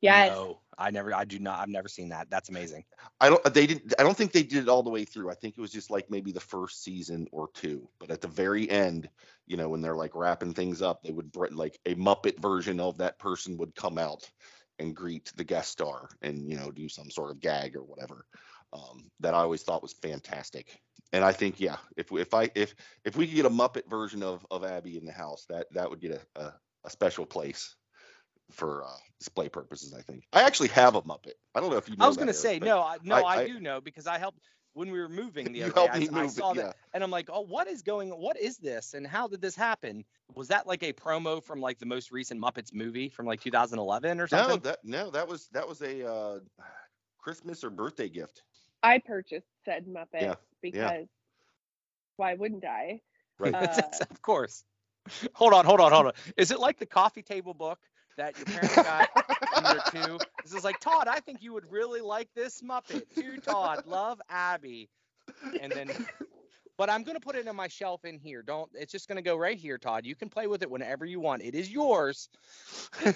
Yes. 0.00 0.30
No, 0.30 0.60
I 0.78 0.90
never. 0.90 1.14
I 1.14 1.24
do 1.24 1.38
not. 1.38 1.58
I've 1.60 1.68
never 1.68 1.88
seen 1.88 2.08
that. 2.10 2.30
That's 2.30 2.48
amazing. 2.48 2.84
I 3.20 3.28
don't. 3.28 3.54
They 3.54 3.66
didn't. 3.66 3.94
I 3.98 4.02
don't 4.02 4.16
think 4.16 4.32
they 4.32 4.42
did 4.42 4.62
it 4.64 4.68
all 4.68 4.82
the 4.82 4.90
way 4.90 5.04
through. 5.04 5.30
I 5.30 5.34
think 5.34 5.56
it 5.56 5.60
was 5.60 5.72
just 5.72 5.90
like 5.90 6.10
maybe 6.10 6.32
the 6.32 6.40
first 6.40 6.82
season 6.82 7.26
or 7.32 7.48
two. 7.54 7.88
But 7.98 8.10
at 8.10 8.20
the 8.20 8.28
very 8.28 8.68
end, 8.68 9.08
you 9.46 9.56
know, 9.56 9.68
when 9.68 9.80
they're 9.80 9.96
like 9.96 10.14
wrapping 10.14 10.54
things 10.54 10.82
up, 10.82 11.02
they 11.02 11.12
would 11.12 11.34
like 11.52 11.78
a 11.86 11.94
Muppet 11.94 12.40
version 12.40 12.80
of 12.80 12.98
that 12.98 13.18
person 13.18 13.56
would 13.58 13.74
come 13.74 13.98
out 13.98 14.30
and 14.78 14.94
greet 14.96 15.32
the 15.36 15.44
guest 15.44 15.70
star 15.70 16.08
and 16.22 16.50
you 16.50 16.56
know 16.56 16.70
do 16.70 16.88
some 16.88 17.10
sort 17.10 17.30
of 17.30 17.40
gag 17.40 17.76
or 17.76 17.84
whatever. 17.84 18.26
Um, 18.72 19.10
that 19.20 19.34
I 19.34 19.38
always 19.38 19.62
thought 19.62 19.82
was 19.82 19.92
fantastic. 19.92 20.80
And 21.12 21.24
I 21.24 21.30
think 21.30 21.60
yeah, 21.60 21.76
if 21.96 22.10
we- 22.10 22.20
if 22.20 22.34
I 22.34 22.50
if 22.54 22.74
if 23.04 23.16
we 23.16 23.26
could 23.26 23.36
get 23.36 23.46
a 23.46 23.50
Muppet 23.50 23.88
version 23.88 24.22
of 24.22 24.44
of 24.50 24.64
Abby 24.64 24.96
in 24.96 25.04
the 25.04 25.12
house, 25.12 25.46
that 25.48 25.66
that 25.72 25.88
would 25.88 26.00
get 26.00 26.20
a 26.36 26.40
a, 26.40 26.54
a 26.84 26.90
special 26.90 27.24
place 27.24 27.76
for 28.52 28.84
uh, 28.84 28.88
display 29.18 29.48
purposes. 29.48 29.94
I 29.94 30.02
think 30.02 30.24
I 30.32 30.42
actually 30.42 30.68
have 30.68 30.94
a 30.94 31.02
Muppet. 31.02 31.32
I 31.54 31.60
don't 31.60 31.70
know 31.70 31.76
if 31.76 31.88
you. 31.88 31.96
Know 31.96 32.04
I 32.04 32.08
was 32.08 32.16
gonna 32.16 32.32
say 32.34 32.58
no, 32.58 32.80
I, 32.80 32.98
no, 33.02 33.16
I, 33.16 33.20
I- 33.20 33.40
I- 33.42 33.46
do 33.46 33.60
know 33.60 33.80
because 33.80 34.06
I 34.06 34.18
helped 34.18 34.38
when 34.74 34.90
we 34.90 34.98
were 35.00 35.08
moving 35.08 35.46
the 35.52 35.60
You 35.60 35.64
other 35.66 35.72
day. 35.72 35.80
helped 35.80 35.94
I, 35.94 35.98
me 35.98 36.08
I 36.12 36.22
move 36.22 36.30
it, 36.30 36.30
saw 36.32 36.52
that, 36.54 36.60
yeah. 36.66 36.72
and 36.92 37.02
I'm 37.02 37.10
like, 37.10 37.28
oh, 37.32 37.40
what 37.42 37.68
is 37.68 37.82
going? 37.82 38.10
What 38.10 38.38
is 38.38 38.58
this? 38.58 38.94
And 38.94 39.06
how 39.06 39.28
did 39.28 39.40
this 39.40 39.56
happen? 39.56 40.04
Was 40.34 40.48
that 40.48 40.66
like 40.66 40.82
a 40.82 40.92
promo 40.92 41.42
from 41.42 41.60
like 41.60 41.78
the 41.78 41.86
most 41.86 42.10
recent 42.10 42.40
Muppets 42.40 42.72
movie 42.74 43.08
from 43.08 43.26
like 43.26 43.40
2011 43.40 44.20
or 44.20 44.26
something? 44.26 44.46
No, 44.46 44.52
something? 44.54 44.70
that 44.70 44.78
no, 44.84 45.10
that 45.10 45.28
was 45.28 45.48
that 45.52 45.68
was 45.68 45.80
a 45.82 46.06
uh, 46.08 46.38
Christmas 47.18 47.64
or 47.64 47.70
birthday 47.70 48.08
gift. 48.08 48.42
I 48.82 48.98
purchased 48.98 49.46
said 49.64 49.86
Muppet 49.86 50.20
Yeah, 50.20 50.34
because 50.60 51.06
why 52.16 52.34
wouldn't 52.34 52.64
I? 52.64 53.00
Right. 53.38 53.54
Uh, 53.54 53.82
of 54.10 54.22
course. 54.22 54.64
Hold 55.34 55.52
on, 55.52 55.64
hold 55.66 55.80
on, 55.80 55.92
hold 55.92 56.06
on. 56.06 56.12
Is 56.36 56.50
it 56.50 56.58
like 56.60 56.78
the 56.78 56.86
coffee 56.86 57.22
table 57.22 57.52
book 57.54 57.78
that 58.16 58.36
your 58.38 58.46
parents 58.46 58.74
got 58.76 59.08
when 59.54 59.64
you 59.64 59.74
were 60.02 60.08
two? 60.18 60.18
This 60.42 60.54
is 60.54 60.64
like 60.64 60.80
Todd. 60.80 61.08
I 61.08 61.20
think 61.20 61.42
you 61.42 61.52
would 61.52 61.70
really 61.70 62.00
like 62.00 62.28
this 62.34 62.60
Muppet. 62.62 63.02
To 63.16 63.40
Todd, 63.40 63.84
love 63.86 64.20
Abby, 64.28 64.88
and 65.60 65.72
then. 65.72 65.90
But 66.76 66.90
I'm 66.90 67.04
gonna 67.04 67.20
put 67.20 67.36
it 67.36 67.46
in 67.46 67.54
my 67.54 67.68
shelf 67.68 68.04
in 68.04 68.18
here. 68.18 68.42
Don't. 68.42 68.68
It's 68.74 68.90
just 68.90 69.06
gonna 69.06 69.22
go 69.22 69.36
right 69.36 69.56
here, 69.56 69.78
Todd. 69.78 70.04
You 70.04 70.16
can 70.16 70.28
play 70.28 70.48
with 70.48 70.62
it 70.62 70.70
whenever 70.70 71.04
you 71.06 71.20
want. 71.20 71.42
It 71.42 71.54
is 71.54 71.70
yours. 71.70 72.28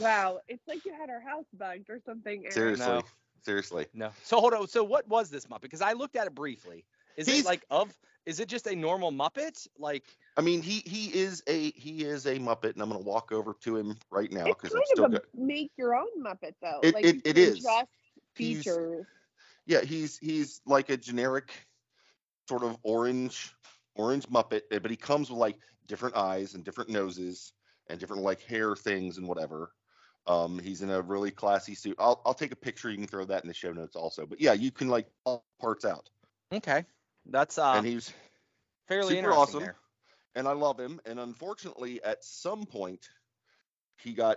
Wow, 0.00 0.40
it's 0.48 0.66
like 0.66 0.84
you 0.84 0.92
had 0.92 1.10
our 1.10 1.20
house 1.20 1.44
bugged 1.56 1.88
or 1.90 2.00
something. 2.04 2.40
Aaron. 2.42 2.52
Seriously, 2.52 2.86
No. 2.86 3.02
seriously. 3.44 3.86
no. 3.94 4.10
So 4.24 4.40
hold 4.40 4.52
on. 4.52 4.66
So 4.68 4.82
what 4.84 5.06
was 5.08 5.30
this 5.30 5.46
Muppet? 5.46 5.62
Because 5.62 5.80
I 5.80 5.92
looked 5.92 6.16
at 6.16 6.26
it 6.26 6.34
briefly. 6.34 6.84
Is 7.16 7.26
He's- 7.26 7.40
it 7.40 7.46
like 7.46 7.64
of? 7.70 7.96
Is 8.26 8.40
it 8.40 8.48
just 8.48 8.66
a 8.66 8.74
normal 8.74 9.12
Muppet? 9.12 9.66
Like 9.78 10.04
I 10.36 10.42
mean, 10.42 10.60
he 10.60 10.82
he 10.84 11.06
is 11.14 11.42
a 11.46 11.70
he 11.72 12.04
is 12.04 12.26
a 12.26 12.38
Muppet, 12.38 12.74
and 12.74 12.82
I'm 12.82 12.90
gonna 12.90 13.00
walk 13.00 13.32
over 13.32 13.54
to 13.62 13.76
him 13.76 13.96
right 14.10 14.30
now 14.30 14.46
It's 14.46 14.56
because 14.60 14.72
I'm 14.74 14.78
kind 14.80 14.86
still 14.88 15.04
of 15.06 15.14
a 15.14 15.22
make 15.34 15.72
your 15.76 15.94
own 15.96 16.08
Muppet 16.22 16.54
though. 16.60 16.80
It- 16.82 16.94
like 16.94 17.04
it- 17.04 17.14
you 17.16 17.22
it 17.24 17.34
can 17.34 17.42
is. 17.42 17.58
Adjust 17.58 17.88
He's- 18.34 18.56
features. 18.58 19.06
Yeah, 19.64 19.80
he's 19.80 20.18
he's 20.18 20.60
like 20.66 20.90
a 20.90 20.96
generic 20.96 21.50
sort 22.48 22.62
of 22.62 22.76
orange 22.82 23.54
orange 23.96 24.28
Muppet, 24.28 24.62
eh, 24.70 24.78
but 24.78 24.90
he 24.90 24.96
comes 24.96 25.30
with 25.30 25.38
like 25.38 25.58
different 25.86 26.16
eyes 26.16 26.54
and 26.54 26.62
different 26.64 26.90
noses 26.90 27.52
and 27.88 27.98
different 27.98 28.22
like 28.22 28.40
hair 28.42 28.76
things 28.76 29.16
and 29.18 29.26
whatever. 29.26 29.72
Um, 30.26 30.58
he's 30.58 30.82
in 30.82 30.90
a 30.90 31.00
really 31.00 31.30
classy 31.30 31.74
suit. 31.74 31.96
I'll 31.98 32.20
I'll 32.26 32.34
take 32.34 32.52
a 32.52 32.56
picture. 32.56 32.90
You 32.90 32.98
can 32.98 33.06
throw 33.06 33.24
that 33.24 33.42
in 33.42 33.48
the 33.48 33.54
show 33.54 33.72
notes 33.72 33.96
also. 33.96 34.26
But 34.26 34.40
yeah, 34.40 34.52
you 34.52 34.70
can 34.70 34.88
like 34.88 35.06
pull 35.24 35.44
parts 35.60 35.84
out, 35.84 36.10
okay, 36.52 36.84
that's 37.24 37.56
uh 37.58 37.72
and 37.76 37.86
he's 37.86 38.12
fairly 38.86 39.14
super 39.14 39.32
awesome. 39.32 39.60
there. 39.60 39.76
And 40.36 40.46
I 40.46 40.52
love 40.52 40.78
him. 40.78 41.00
And 41.04 41.18
unfortunately, 41.18 42.00
at 42.04 42.22
some 42.22 42.66
point, 42.66 43.08
he 43.98 44.12
got 44.12 44.36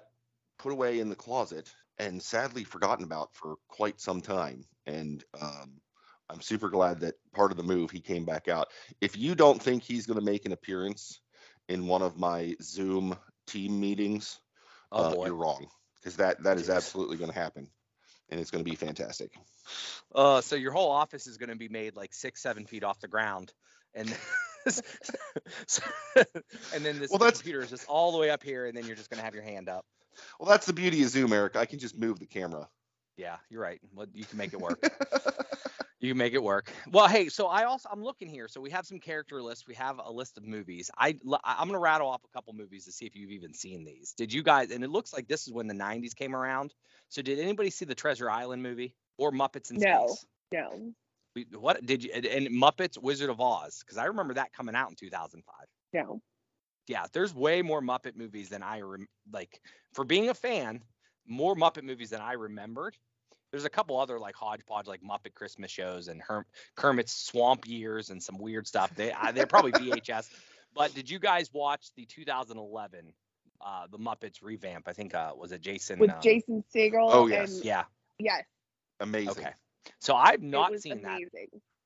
put 0.58 0.72
away 0.72 1.00
in 1.00 1.10
the 1.10 1.16
closet 1.16 1.72
and 2.00 2.24
sadly 2.24 2.64
forgotten 2.64 3.04
about 3.04 3.36
for 3.36 3.58
quite 3.68 4.00
some 4.00 4.22
time. 4.22 4.64
And 4.88 5.24
um, 5.40 5.82
I'm 6.30 6.42
super 6.42 6.70
glad 6.70 7.02
that 7.02 7.16
part 7.34 7.52
of 7.52 7.58
the 7.58 7.64
move 7.64 7.92
he 7.92 8.00
came 8.00 8.26
back 8.26 8.48
out. 8.48 8.70
If 9.02 9.18
you 9.18 9.36
don't 9.36 9.62
think 9.62 9.84
he's 9.84 10.06
going 10.06 10.20
to 10.20 10.26
make 10.26 10.46
an 10.46 10.54
appearance 10.54 11.20
in 11.68 11.86
one 11.86 12.02
of 12.02 12.18
my 12.18 12.56
Zoom 12.62 13.16
team 13.46 13.80
meetings, 13.80 14.40
Oh 14.92 15.22
uh, 15.22 15.26
you're 15.26 15.36
wrong 15.36 15.68
because 15.96 16.16
that 16.16 16.42
that 16.44 16.58
is 16.58 16.70
absolutely 16.70 17.18
going 17.18 17.32
to 17.32 17.38
happen, 17.38 17.68
and 18.30 18.40
it's 18.40 18.50
going 18.50 18.64
to 18.64 18.70
be 18.70 18.76
fantastic. 18.76 19.32
Uh, 20.16 20.42
so 20.42 20.56
your 20.56 20.72
whole 20.72 20.90
office 20.90 21.28
is 21.28 21.38
going 21.38 21.50
to 21.50 21.56
be 21.56 21.68
made 21.68 21.96
like 21.96 22.12
six, 22.12 22.42
seven 22.42 22.66
feet 22.66 22.84
off 22.84 23.00
the 23.00 23.08
ground, 23.08 23.54
and 23.94 24.12
and 26.74 26.86
then 26.86 27.00
this 27.00 27.10
Well, 27.10 27.20
that's- 27.20 27.38
computer 27.42 27.62
is 27.62 27.70
just 27.70 27.88
all 27.88 28.12
the 28.12 28.18
way 28.18 28.30
up 28.30 28.44
here, 28.44 28.66
and 28.66 28.76
then 28.78 28.86
you're 28.86 28.96
just 28.96 29.10
going 29.10 29.20
to 29.20 29.24
have 29.26 29.34
your 29.34 29.44
hand 29.44 29.70
up. 29.70 29.86
Well, 30.40 30.50
that's 30.50 30.66
the 30.66 30.74
beauty 30.74 31.02
of 31.04 31.10
Zoom, 31.10 31.32
Eric. 31.34 31.56
I 31.56 31.66
can 31.66 31.80
just 31.80 31.98
move 31.98 32.20
the 32.20 32.26
camera. 32.26 32.68
Yeah, 33.16 33.38
you're 33.50 33.62
right. 33.62 33.80
Well, 33.94 34.08
you 34.14 34.26
can 34.26 34.38
make 34.38 34.54
it 34.54 34.60
work. 34.62 34.82
you 36.00 36.12
can 36.12 36.18
make 36.18 36.34
it 36.34 36.42
work. 36.44 36.72
Well, 36.92 37.08
hey, 37.08 37.30
so 37.30 37.48
I 37.48 37.64
also 37.66 37.90
I'm 37.92 38.02
looking 38.04 38.30
here. 38.30 38.48
So 38.48 38.60
we 38.62 38.70
have 38.72 38.86
some 38.86 39.00
character 39.00 39.42
lists. 39.42 39.66
We 39.68 39.76
have 39.76 40.00
a 40.04 40.12
list 40.12 40.38
of 40.38 40.46
movies. 40.46 40.90
I 40.98 41.18
I'm 41.44 41.68
going 41.68 41.74
to 41.74 41.80
rattle 41.80 42.10
off 42.10 42.22
a 42.24 42.30
couple 42.38 42.54
movies 42.54 42.86
to 42.86 42.92
see 42.92 43.06
if 43.06 43.16
you've 43.16 43.32
even 43.32 43.54
seen 43.54 43.84
these. 43.84 44.14
Did 44.14 44.32
you 44.34 44.42
guys? 44.44 44.72
And 44.72 44.84
it 44.84 44.90
looks 44.90 45.12
like 45.14 45.28
this 45.28 45.48
is 45.48 45.54
when 45.54 45.68
the 45.68 45.74
90s 45.74 46.16
came 46.16 46.36
around. 46.36 46.74
So 47.10 47.22
did 47.22 47.40
anybody 47.40 47.70
see 47.70 47.86
the 47.86 47.96
Treasure 47.96 48.30
Island 48.30 48.64
movie 48.64 48.96
or 49.18 49.32
Muppets 49.32 49.70
in 49.72 49.78
No. 49.80 50.08
Space? 50.08 50.26
No, 50.52 50.94
We- 51.36 51.48
What 51.58 51.86
did 51.86 52.04
you 52.04 52.12
and, 52.14 52.26
and 52.26 52.48
Muppets 52.50 52.98
Wizard 53.02 53.30
of 53.30 53.40
Oz? 53.40 53.80
Because 53.80 53.98
I 53.98 54.06
remember 54.06 54.34
that 54.36 54.54
coming 54.54 54.76
out 54.76 54.90
in 54.90 54.96
2005. 54.96 55.44
no. 55.94 56.22
Yeah, 56.88 57.06
there's 57.14 57.36
way 57.36 57.62
more 57.62 57.82
Muppet 57.84 58.16
movies 58.16 58.50
than 58.50 58.64
I 58.64 58.82
rem- 58.82 59.08
like. 59.32 59.62
For 59.94 60.04
being 60.04 60.30
a 60.30 60.34
fan, 60.34 60.84
more 61.28 61.56
Muppet 61.56 61.84
movies 61.84 62.10
than 62.10 62.20
I 62.20 62.34
remembered. 62.34 62.98
There's 63.52 63.66
a 63.66 63.70
couple 63.70 64.00
other 64.00 64.18
like 64.18 64.34
hodgepodge 64.36 64.88
like 64.88 65.02
Muppet 65.04 65.36
Christmas 65.36 65.70
shows 65.70 66.08
and 66.08 66.20
Herm- 66.20 66.46
Kermit's 66.76 67.14
Swamp 67.14 67.68
Years 67.68 68.10
and 68.10 68.22
some 68.22 68.40
weird 68.40 68.66
stuff. 68.66 68.96
They 68.96 69.12
I, 69.12 69.32
they're 69.32 69.46
probably 69.46 69.72
VHS. 69.74 70.30
But 70.74 70.94
did 70.96 71.08
you 71.08 71.20
guys 71.20 71.54
watch 71.54 71.92
the 71.96 72.06
2011 72.08 73.14
uh, 73.62 73.86
the 73.92 74.00
Muppets 74.00 74.42
revamp? 74.42 74.88
I 74.88 74.94
think 74.94 75.14
uh, 75.14 75.34
was 75.38 75.52
it 75.52 75.62
Jason? 75.62 76.00
With 76.00 76.10
uh, 76.10 76.20
Jason 76.22 76.64
Segel. 76.76 77.10
Oh, 77.12 77.28
yes. 77.28 77.58
And, 77.58 77.66
Yeah. 77.66 77.84
yes. 78.18 78.46
Amazing. 79.00 79.30
Okay. 79.30 79.52
So 80.00 80.16
I've 80.16 80.42
not 80.42 80.80
seen 80.80 81.02
that. 81.02 81.20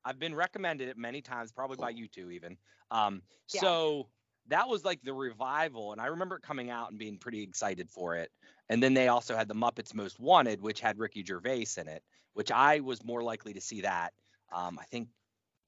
I've 0.06 0.20
been 0.20 0.36
recommended 0.36 0.90
it 0.90 0.98
many 0.98 1.22
times, 1.22 1.52
probably 1.52 1.78
by 1.78 1.92
you 1.92 2.08
two 2.08 2.30
even. 2.32 2.58
Um, 2.92 3.22
Yeah. 3.54 3.62
so 3.62 4.10
that 4.48 4.68
was 4.68 4.84
like 4.84 5.02
the 5.02 5.14
revival, 5.14 5.94
and 5.94 6.02
I 6.02 6.08
remember 6.08 6.36
it 6.36 6.42
coming 6.42 6.70
out 6.70 6.90
and 6.90 7.00
being 7.00 7.18
pretty 7.18 7.42
excited 7.42 7.90
for 7.90 8.16
it. 8.18 8.30
And 8.70 8.84
then 8.84 8.94
they 8.94 9.08
also 9.08 9.36
had 9.36 9.48
the 9.48 9.56
Muppets 9.56 9.94
Most 9.94 10.20
Wanted, 10.20 10.62
which 10.62 10.82
had 10.82 11.00
Ricky 11.00 11.24
Gervais 11.24 11.68
in 11.78 11.88
it, 11.88 12.04
which 12.34 12.52
I 12.52 12.82
was 12.82 13.04
more 13.06 13.24
likely 13.24 13.54
to 13.54 13.62
see 13.62 13.82
that. 13.82 14.14
Um, 14.52 14.78
I 14.80 14.84
think, 14.86 15.08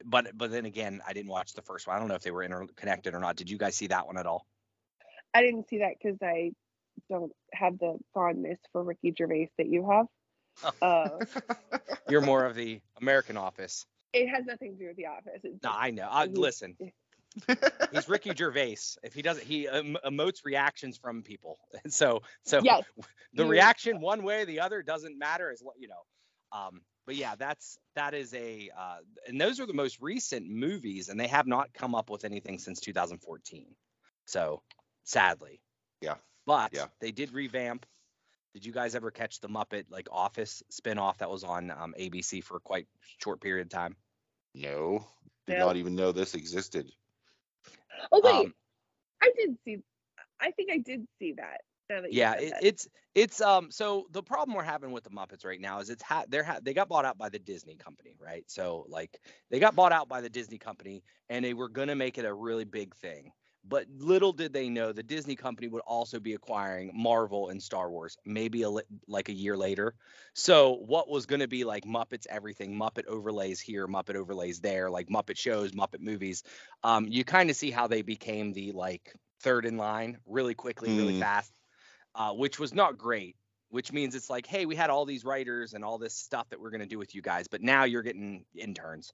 but 0.04 0.38
but 0.38 0.52
then 0.52 0.66
again, 0.66 1.02
I 1.08 1.14
didn't 1.14 1.30
watch 1.30 1.54
the 1.54 1.62
first 1.62 1.88
one. 1.88 1.96
I 1.96 2.00
don't 2.00 2.10
know 2.10 2.16
if 2.16 2.24
they 2.24 2.32
were 2.32 2.44
interconnected 2.44 3.14
or 3.14 3.20
not. 3.20 3.38
Did 3.38 3.50
you 3.50 3.58
guys 3.58 3.76
see 3.76 3.88
that 3.88 4.06
one 4.06 4.18
at 4.18 4.26
all? 4.26 4.46
I 5.34 5.42
didn't 5.42 5.70
see 5.70 5.80
that 5.80 5.94
because 6.02 6.18
I 6.22 6.52
don't 7.10 7.32
have 7.54 7.78
the 7.80 7.98
fondness 8.14 8.60
for 8.72 8.84
Ricky 8.84 9.14
Gervais 9.18 9.52
that 9.58 9.68
you 9.68 9.90
have. 9.90 10.08
Uh, 10.82 11.10
You're 12.10 12.22
more 12.22 12.46
of 12.46 12.56
the 12.56 12.82
American 13.02 13.38
Office. 13.38 13.86
it 14.14 14.28
has 14.28 14.46
nothing 14.46 14.74
to 14.74 14.80
do 14.80 14.88
with 14.88 14.98
The 14.98 15.08
Office. 15.08 15.42
It's 15.44 15.64
No, 15.64 15.70
just- 15.70 15.80
I 15.82 15.92
know. 15.92 16.08
I, 16.10 16.26
listen, 16.26 16.78
he's 17.92 18.08
Ricky 18.08 18.34
Gervais. 18.36 18.78
If 19.04 19.14
he 19.14 19.22
doesn't, 19.22 19.46
he 19.46 19.68
em- 19.68 19.98
emotes 20.06 20.46
reactions 20.46 20.98
from 20.98 21.22
people. 21.24 21.58
So 21.90 22.22
so 22.46 22.62
yes. 22.64 22.84
the 23.34 23.44
you- 23.44 23.50
reaction 23.50 24.00
one 24.02 24.24
way 24.24 24.42
or 24.42 24.46
the 24.46 24.62
other 24.62 24.82
doesn't 24.82 25.18
matter 25.18 25.52
as 25.52 25.62
you 25.78 25.88
know 25.88 26.02
um 26.58 26.82
but 27.06 27.16
yeah 27.16 27.36
that's 27.36 27.78
that 27.96 28.14
is 28.14 28.34
a 28.34 28.70
uh 28.78 28.98
and 29.28 29.40
those 29.42 29.60
are 29.60 29.66
the 29.66 29.74
most 29.74 29.98
recent 30.02 30.48
movies 30.50 31.10
and 31.10 31.20
they 31.20 31.28
have 31.28 31.48
not 31.48 31.74
come 31.74 31.96
up 31.96 32.10
with 32.10 32.24
anything 32.24 32.60
since 32.60 32.80
2014 32.80 33.66
so 34.26 34.62
sadly 35.04 35.60
Yeah. 36.02 36.16
but 36.46 36.72
Yeah. 36.74 36.86
they 37.02 37.12
did 37.12 37.34
revamp 37.34 37.86
did 38.56 38.66
you 38.66 38.72
guys 38.72 38.96
ever 38.96 39.12
catch 39.12 39.42
the 39.42 39.50
muppet 39.50 39.84
like 39.90 40.08
office 40.12 40.64
spin-off 40.70 41.18
that 41.18 41.30
was 41.30 41.44
on 41.44 41.70
um, 41.70 41.94
abc 42.00 42.42
for 42.42 42.56
a 42.58 42.62
quite 42.62 42.88
short 43.20 43.42
period 43.42 43.68
of 43.68 43.70
time 43.70 43.96
No, 44.56 45.06
did 45.46 45.60
No. 45.60 45.68
not 45.68 45.76
even 45.76 45.94
know 45.96 46.12
this 46.14 46.34
existed. 46.34 46.90
Oh 48.12 48.22
wait, 48.24 48.46
Um, 48.46 48.54
I 49.22 49.32
did 49.38 49.58
see. 49.66 49.80
I 50.40 50.52
think 50.52 50.72
I 50.72 50.78
did 50.78 51.06
see 51.20 51.34
that. 51.34 51.62
that 51.90 52.14
yeah 52.14 52.34
it, 52.36 52.54
it's 52.62 52.88
it's 53.14 53.42
um 53.42 53.70
so 53.72 54.06
the 54.12 54.24
problem 54.24 54.56
we're 54.56 54.64
having 54.64 54.92
with 54.92 55.04
the 55.04 55.10
muppets 55.10 55.46
right 55.46 55.60
now 55.60 55.80
is 55.80 55.90
it's 55.90 56.02
ha- 56.04 56.26
they're 56.30 56.44
ha- 56.44 56.60
they 56.62 56.74
got 56.74 56.88
bought 56.88 57.06
out 57.06 57.18
by 57.18 57.30
the 57.30 57.40
disney 57.40 57.76
company 57.76 58.16
right 58.20 58.44
so 58.48 58.86
like 58.90 59.20
they 59.52 59.60
got 59.60 59.76
bought 59.76 59.92
out 59.92 60.08
by 60.08 60.22
the 60.22 60.30
disney 60.30 60.58
company 60.58 61.04
and 61.30 61.44
they 61.44 61.54
were 61.54 61.70
going 61.70 61.88
to 61.90 61.96
make 61.96 62.18
it 62.18 62.26
a 62.26 62.34
really 62.34 62.64
big 62.66 62.96
thing 62.96 63.32
but 63.68 63.86
little 63.98 64.32
did 64.34 64.54
they 64.54 64.70
know 64.70 64.92
the 64.92 65.04
disney 65.04 65.36
company 65.36 65.68
would 65.68 65.82
also 65.82 66.20
be 66.20 66.34
acquiring 66.34 66.92
marvel 66.94 67.50
and 67.50 67.62
star 67.62 67.90
wars 67.90 68.18
maybe 68.26 68.62
a 68.64 68.70
li- 68.70 68.84
like 69.08 69.30
a 69.30 69.34
year 69.34 69.58
later 69.58 69.94
so 70.34 70.74
what 70.74 71.10
was 71.10 71.26
going 71.26 71.42
to 71.42 71.48
be 71.48 71.64
like 71.64 71.86
muppets 71.86 72.28
everything 72.30 72.76
muppet 72.76 73.06
overlays 73.08 73.60
here 73.60 73.88
muppet 73.88 74.16
overlays 74.16 74.60
there 74.60 74.90
like 74.90 75.08
muppet 75.08 75.38
shows 75.38 75.72
muppet 75.72 76.00
movies 76.00 76.44
um 76.84 77.08
you 77.08 77.24
kind 77.24 77.50
of 77.50 77.56
see 77.56 77.72
how 77.72 77.88
they 77.88 78.02
became 78.02 78.54
the 78.54 78.72
like 78.72 79.14
third 79.42 79.66
in 79.66 79.78
line 79.78 80.18
really 80.26 80.54
quickly 80.54 80.90
really 80.96 81.14
Mm. 81.14 81.20
fast 81.20 81.52
uh, 82.16 82.32
which 82.32 82.60
was 82.60 82.74
not 82.74 82.98
great. 82.98 83.36
Which 83.70 83.92
means 83.92 84.16
it's 84.16 84.30
like, 84.30 84.46
hey, 84.46 84.66
we 84.66 84.76
had 84.76 84.90
all 84.90 85.06
these 85.06 85.26
writers 85.26 85.74
and 85.74 85.84
all 85.84 85.98
this 85.98 86.14
stuff 86.16 86.48
that 86.50 86.62
we're 86.62 86.70
going 86.70 86.82
to 86.82 86.88
do 86.88 86.98
with 86.98 87.14
you 87.14 87.22
guys, 87.22 87.48
but 87.48 87.62
now 87.62 87.84
you're 87.84 88.04
getting 88.04 88.46
interns, 88.56 89.12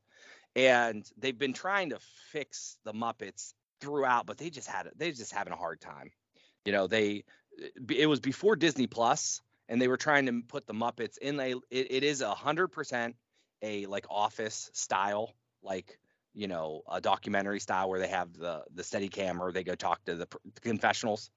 and 0.55 1.09
they've 1.17 1.37
been 1.37 1.53
trying 1.53 1.91
to 1.91 1.99
fix 2.31 2.77
the 2.83 2.93
Muppets 2.93 3.53
throughout, 3.81 4.25
but 4.25 4.37
they 4.37 4.49
just 4.49 4.67
had 4.67 4.85
it. 4.85 4.97
they 4.97 5.11
just 5.11 5.33
having 5.33 5.53
a 5.53 5.57
hard 5.57 5.81
time. 5.81 6.11
You 6.65 6.71
know, 6.71 6.87
they 6.87 7.23
it 7.89 8.07
was 8.07 8.19
before 8.19 8.55
Disney 8.55 8.87
Plus, 8.87 9.41
and 9.67 9.81
they 9.81 9.87
were 9.87 9.97
trying 9.97 10.27
to 10.27 10.41
put 10.47 10.67
the 10.67 10.73
Muppets 10.73 11.17
in 11.17 11.39
a 11.39 11.55
it, 11.69 11.87
it 11.91 12.03
is 12.03 12.21
a 12.21 12.33
hundred 12.33 12.69
percent 12.69 13.15
a 13.61 13.85
like 13.87 14.05
Office 14.09 14.69
style 14.73 15.35
like 15.63 15.99
you 16.33 16.47
know, 16.47 16.81
a 16.89 17.01
documentary 17.01 17.59
style 17.59 17.89
where 17.89 17.99
they 17.99 18.07
have 18.07 18.33
the 18.33 18.63
the 18.73 18.83
steady 18.83 19.09
cam 19.09 19.41
or 19.41 19.51
they 19.51 19.63
go 19.63 19.75
talk 19.75 20.03
to 20.05 20.15
the, 20.15 20.27
the 20.55 20.61
confessionals. 20.61 21.29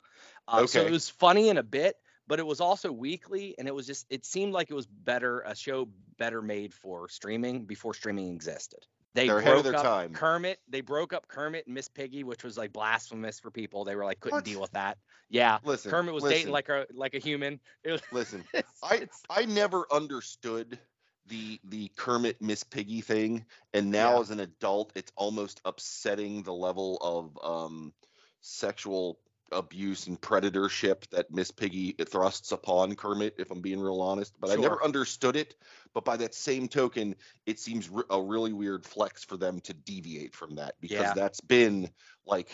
Um, 0.47 0.67
So 0.67 0.83
it 0.83 0.91
was 0.91 1.09
funny 1.09 1.49
in 1.49 1.59
a 1.59 1.63
bit, 1.63 1.97
but 2.27 2.39
it 2.39 2.47
was 2.47 2.61
also 2.61 2.93
weekly, 2.93 3.55
and 3.59 3.67
it 3.67 3.75
was 3.75 3.87
just 3.87 4.07
it 4.09 4.25
seemed 4.25 4.53
like 4.53 4.71
it 4.71 4.75
was 4.75 4.87
better 4.87 5.41
a 5.41 5.57
show 5.57 5.89
better 6.19 6.43
made 6.43 6.73
for 6.73 7.09
streaming 7.09 7.65
before 7.65 7.95
streaming 7.95 8.33
existed. 8.33 8.87
They 9.15 9.29
They're 9.29 9.41
broke 9.43 9.59
of 9.59 9.65
their 9.65 9.77
up 9.77 9.83
time. 9.83 10.13
Kermit. 10.13 10.59
They 10.69 10.81
broke 10.81 11.13
up 11.13 11.29
Kermit 11.29 11.67
and 11.67 11.75
Miss 11.75 11.89
Piggy, 11.89 12.25
which 12.25 12.43
was 12.43 12.59
like 12.59 12.73
blasphemous 12.73 13.39
for 13.39 13.51
people. 13.51 13.85
They 13.85 13.95
were 13.95 14.05
like 14.05 14.19
couldn't 14.21 14.39
What? 14.39 14.45
deal 14.45 14.61
with 14.61 14.73
that. 14.73 14.99
Yeah, 15.31 15.59
Listen, 15.65 15.91
Kermit 15.91 16.15
was 16.15 16.25
listen, 16.25 16.39
dating 16.39 16.53
like 16.53 16.69
a 16.69 16.87
like 16.93 17.15
a 17.15 17.19
human. 17.19 17.61
It 17.85 17.93
was, 17.93 18.03
Listen, 18.13 18.45
it's- 18.53 18.79
I 18.83 18.95
it's- 18.97 19.23
I 19.31 19.45
never 19.45 19.87
understood 19.93 20.79
the 21.27 21.61
the 21.65 21.89
Kermit 21.97 22.43
Miss 22.43 22.63
Piggy 22.65 23.01
thing, 23.01 23.45
and 23.73 23.91
now 23.91 24.15
Yeah. 24.15 24.21
as 24.21 24.31
an 24.31 24.41
adult, 24.41 24.93
it's 24.95 25.13
almost 25.17 25.61
upsetting 25.65 26.43
the 26.43 26.53
level 26.53 26.99
of 27.01 27.39
um, 27.43 27.93
sexual 28.41 29.19
abuse 29.53 30.07
and 30.07 30.21
predatorship 30.21 31.09
that 31.11 31.31
Miss 31.31 31.51
Piggy 31.51 31.93
thrusts 31.93 32.53
upon 32.53 32.97
Kermit. 32.97 33.35
If 33.39 33.51
I'm 33.51 33.61
being 33.61 33.81
real 33.81 34.01
honest, 34.01 34.35
but 34.41 34.51
I 34.51 34.57
never 34.57 34.83
understood 34.83 35.37
it. 35.37 35.55
But 35.93 36.05
by 36.05 36.17
that 36.17 36.35
same 36.35 36.69
token, 36.69 37.15
it 37.47 37.59
seems 37.61 37.89
re- 37.89 38.05
a 38.11 38.21
really 38.21 38.53
weird 38.53 38.85
flex 38.85 39.25
for 39.25 39.37
them 39.37 39.61
to 39.61 39.75
deviate 39.75 40.35
from 40.35 40.57
that 40.57 40.75
because 40.81 40.99
Yeah. 40.99 41.15
that's 41.15 41.41
been 41.41 41.91
like 42.27 42.49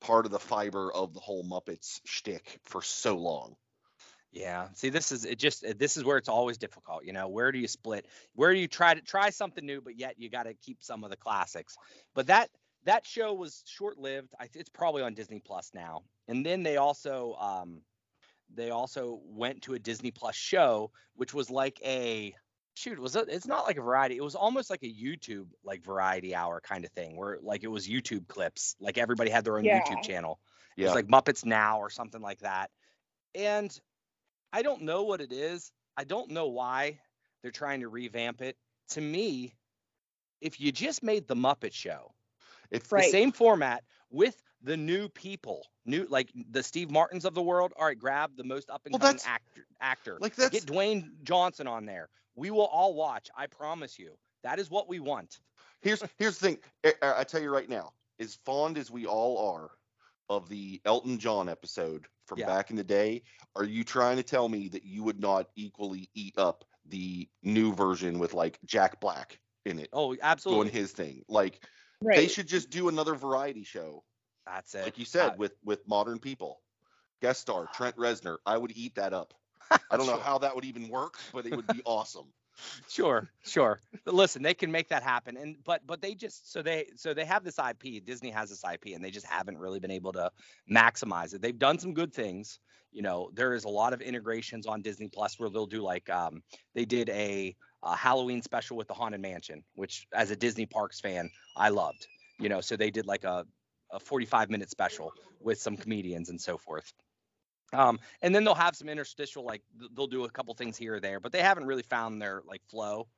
part 0.00 0.26
of 0.26 0.32
the 0.32 0.40
fiber 0.40 0.92
of 0.92 1.14
the 1.14 1.20
whole 1.20 1.44
Muppets 1.44 2.00
shtick 2.04 2.60
for 2.64 2.82
so 2.82 3.16
long. 3.16 3.56
Yeah. 4.32 4.68
See, 4.74 4.88
this 4.88 5.12
is 5.12 5.24
it. 5.24 5.38
Just 5.38 5.64
this 5.78 5.96
is 5.96 6.02
where 6.02 6.18
it's 6.18 6.28
always 6.28 6.58
difficult. 6.58 7.04
You 7.04 7.12
know, 7.12 7.28
where 7.28 7.52
do 7.52 7.58
you 7.58 7.68
split? 7.68 8.06
Where 8.34 8.52
do 8.52 8.58
you 8.58 8.66
try 8.66 8.94
to 8.94 9.00
try 9.00 9.30
something 9.30 9.64
new, 9.64 9.80
but 9.80 9.96
yet 9.96 10.18
you 10.18 10.28
got 10.28 10.42
to 10.44 10.54
keep 10.54 10.82
some 10.82 11.04
of 11.04 11.10
the 11.10 11.16
classics? 11.16 11.76
But 12.14 12.26
that 12.26 12.50
that 12.84 13.06
show 13.06 13.32
was 13.34 13.62
short 13.66 13.98
lived. 13.98 14.28
It's 14.54 14.70
probably 14.70 15.02
on 15.02 15.14
Disney 15.14 15.40
Plus 15.40 15.70
now. 15.74 16.02
And 16.28 16.44
then 16.44 16.62
they 16.62 16.76
also 16.76 17.34
um, 17.40 17.80
they 18.54 18.70
also 18.70 19.20
went 19.24 19.62
to 19.62 19.74
a 19.74 19.78
Disney 19.78 20.10
Plus 20.10 20.34
show, 20.34 20.90
which 21.14 21.32
was 21.34 21.50
like 21.50 21.80
a 21.84 22.34
shoot. 22.74 22.98
Was 22.98 23.16
it? 23.16 23.28
It's 23.28 23.46
not 23.46 23.66
like 23.66 23.78
a 23.78 23.82
variety. 23.82 24.16
It 24.16 24.24
was 24.24 24.34
almost 24.34 24.70
like 24.70 24.82
a 24.82 24.92
YouTube 24.92 25.46
like 25.64 25.82
variety 25.84 26.34
hour 26.34 26.60
kind 26.60 26.84
of 26.84 26.90
thing, 26.92 27.16
where 27.16 27.38
like 27.42 27.64
it 27.64 27.68
was 27.68 27.88
YouTube 27.88 28.26
clips. 28.28 28.76
Like 28.80 28.98
everybody 28.98 29.30
had 29.30 29.44
their 29.44 29.56
own 29.58 29.64
Yeah. 29.64 29.80
YouTube 29.80 30.02
channel. 30.02 30.40
It 30.76 30.82
Yeah. 30.82 30.86
was 30.88 30.94
like 30.94 31.06
Muppets 31.06 31.44
Now 31.44 31.80
or 31.80 31.90
something 31.90 32.20
like 32.20 32.40
that. 32.40 32.70
And 33.34 33.76
I 34.52 34.62
don't 34.62 34.82
know 34.82 35.04
what 35.04 35.20
it 35.20 35.32
is. 35.32 35.72
I 35.96 36.04
don't 36.04 36.30
know 36.30 36.48
why 36.48 37.00
they're 37.42 37.50
trying 37.50 37.80
to 37.80 37.88
revamp 37.88 38.42
it. 38.42 38.56
To 38.90 39.00
me, 39.00 39.54
if 40.40 40.60
you 40.60 40.72
just 40.72 41.02
made 41.02 41.26
the 41.26 41.34
Muppet 41.36 41.72
Show, 41.72 42.14
If 42.74 42.90
Right. 42.92 43.04
the 43.04 43.10
same 43.10 43.32
format 43.32 43.84
with 44.10 44.40
the 44.62 44.76
new 44.76 45.08
people, 45.10 45.66
new 45.84 46.06
like 46.08 46.30
the 46.50 46.62
Steve 46.62 46.90
Martins 46.90 47.24
of 47.24 47.34
the 47.34 47.42
world. 47.42 47.72
All 47.78 47.84
right, 47.86 47.98
grab 47.98 48.36
the 48.36 48.44
most 48.44 48.70
up 48.70 48.82
and 48.86 48.92
coming 48.94 49.16
that's- 49.16 49.26
actor. 49.26 49.66
Actor. 49.80 50.18
like 50.20 50.34
that's 50.34 50.50
Get 50.50 50.64
Dwayne 50.66 51.22
Johnson 51.22 51.66
on 51.66 51.84
there. 51.84 52.08
We 52.36 52.50
will 52.50 52.66
all 52.66 52.94
watch. 52.94 53.28
I 53.36 53.46
promise 53.46 53.98
you. 53.98 54.16
That 54.42 54.58
is 54.58 54.70
what 54.70 54.88
we 54.88 54.98
want. 55.00 55.38
Here's 55.82 56.02
here's 56.18 56.38
the 56.38 56.48
thing. 56.48 56.58
I, 56.84 56.94
I 57.02 57.20
I 57.20 57.24
tell 57.24 57.40
you 57.42 57.50
right 57.50 57.68
now, 57.68 57.92
as 58.18 58.34
fond 58.46 58.78
as 58.78 58.90
we 58.90 59.06
all 59.06 59.52
are 59.54 59.70
of 60.30 60.48
the 60.48 60.80
Elton 60.86 61.18
John 61.18 61.48
episode 61.50 62.06
from 62.26 62.38
Yeah. 62.38 62.46
back 62.46 62.70
in 62.70 62.76
the 62.76 62.84
day, 62.84 63.22
are 63.56 63.64
you 63.64 63.84
trying 63.84 64.16
to 64.16 64.22
tell 64.22 64.48
me 64.48 64.68
that 64.68 64.84
you 64.84 65.02
would 65.04 65.20
not 65.20 65.48
equally 65.56 66.08
eat 66.14 66.38
up 66.38 66.64
the 66.86 67.28
new 67.42 67.74
version 67.74 68.18
with 68.18 68.32
like 68.32 68.58
Jack 68.64 69.00
Black 69.00 69.38
in 69.66 69.78
it 69.78 69.90
Oh, 69.92 70.16
absolutely. 70.22 70.70
doing 70.70 70.74
his 70.74 70.92
thing? 70.92 71.22
Like 71.28 71.62
Right. 72.00 72.16
they 72.16 72.28
should 72.28 72.48
just 72.48 72.70
do 72.70 72.88
another 72.88 73.14
variety 73.14 73.64
show, 73.64 74.04
That's 74.46 74.74
it. 74.74 74.82
like 74.84 74.98
you 74.98 75.04
said, 75.04 75.32
Uh, 75.32 75.34
with 75.38 75.52
with 75.64 75.86
modern 75.88 76.18
people. 76.18 76.60
Guest 77.20 77.40
star 77.40 77.66
Trent 77.74 77.96
Reznor. 77.96 78.38
I 78.46 78.58
would 78.58 78.72
eat 78.76 78.94
that 78.96 79.12
up. 79.12 79.34
I 79.70 79.96
don't 79.96 80.06
know 80.06 80.18
how 80.18 80.38
that 80.38 80.54
would 80.54 80.64
even 80.64 80.88
work, 80.88 81.14
but 81.32 81.46
it 81.46 81.54
would 81.56 81.66
be 81.66 81.80
awesome. 81.84 82.32
sure 82.88 83.28
sure 83.42 83.80
listen 84.06 84.40
they 84.40 84.54
can 84.54 84.70
make 84.70 84.88
that 84.88 85.02
happen 85.02 85.36
and 85.36 85.56
but 85.64 85.84
but 85.88 86.00
they 86.00 86.14
just 86.14 86.52
so 86.52 86.62
they 86.62 86.86
so 86.94 87.12
they 87.12 87.24
have 87.24 87.42
this 87.42 87.58
ip 87.58 88.04
disney 88.04 88.30
has 88.30 88.48
this 88.48 88.62
ip 88.72 88.84
and 88.94 89.04
they 89.04 89.10
just 89.10 89.26
haven't 89.26 89.58
really 89.58 89.80
been 89.80 89.90
able 89.90 90.12
to 90.12 90.30
maximize 90.70 91.34
it 91.34 91.42
they've 91.42 91.58
done 91.58 91.80
some 91.80 91.92
good 91.92 92.12
things 92.14 92.60
you 92.92 93.02
know 93.02 93.28
there 93.34 93.54
is 93.54 93.64
a 93.64 93.68
lot 93.68 93.92
of 93.92 94.00
integrations 94.00 94.66
on 94.68 94.82
disney 94.82 95.08
plus 95.08 95.36
where 95.36 95.50
they'll 95.50 95.66
do 95.66 95.82
like 95.82 96.08
um 96.10 96.44
they 96.76 96.84
did 96.84 97.08
a, 97.10 97.56
a 97.84 97.96
halloween 97.96 98.42
special 98.42 98.76
with 98.76 98.88
the 98.88 98.94
haunted 98.94 99.20
mansion 99.20 99.62
which 99.74 100.06
as 100.14 100.30
a 100.30 100.36
disney 100.36 100.66
parks 100.66 101.00
fan 101.00 101.30
i 101.56 101.68
loved 101.68 102.08
you 102.38 102.48
know 102.48 102.60
so 102.60 102.76
they 102.76 102.90
did 102.90 103.06
like 103.06 103.24
a 103.24 103.46
a 103.92 104.00
45 104.00 104.50
minute 104.50 104.70
special 104.70 105.12
with 105.40 105.60
some 105.60 105.76
comedians 105.76 106.30
and 106.30 106.40
so 106.40 106.56
forth 106.56 106.92
um, 107.74 107.98
and 108.22 108.34
then 108.34 108.44
they'll 108.44 108.54
have 108.54 108.76
some 108.76 108.88
interstitial, 108.88 109.44
like 109.44 109.62
they'll 109.94 110.06
do 110.06 110.24
a 110.24 110.30
couple 110.30 110.54
things 110.54 110.76
here 110.76 110.94
or 110.94 111.00
there, 111.00 111.20
but 111.20 111.32
they 111.32 111.40
haven't 111.40 111.66
really 111.66 111.82
found 111.82 112.20
their 112.22 112.42
like 112.46 112.62
flow, 112.68 113.08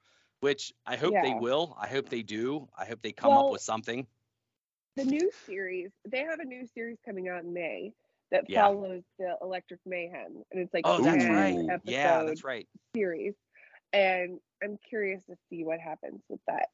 which 0.40 0.72
I 0.86 0.96
hope 0.96 1.14
they 1.22 1.34
will. 1.34 1.76
I 1.80 1.88
hope 1.88 2.08
they 2.08 2.22
do. 2.22 2.68
I 2.76 2.86
hope 2.86 3.02
they 3.02 3.12
come 3.12 3.30
Well, 3.30 3.40
up 3.40 3.50
with 3.50 3.60
something. 3.60 4.06
the 4.96 5.04
new 5.04 5.30
series, 5.46 5.90
they 6.08 6.20
have 6.20 6.40
a 6.40 6.44
new 6.44 6.66
series 6.74 6.96
coming 7.04 7.28
out 7.28 7.44
in 7.44 7.52
May 7.52 7.92
that 8.30 8.44
Yeah. 8.48 8.64
follows 8.68 9.02
the 9.18 9.36
Electric 9.42 9.80
Mayhem, 9.84 10.42
and 10.50 10.60
it's 10.60 10.72
like 10.72 10.84
Oh, 10.86 11.00
that's 11.00 11.24
right. 11.26 11.58
Episode 11.70 11.90
Yeah, 11.92 12.22
that's 12.24 12.44
right. 12.44 12.66
series. 12.94 13.34
And 13.92 14.40
I'm 14.62 14.78
curious 14.88 15.24
to 15.26 15.36
see 15.48 15.64
what 15.64 15.80
happens 15.80 16.22
with 16.28 16.40
that. 16.46 16.68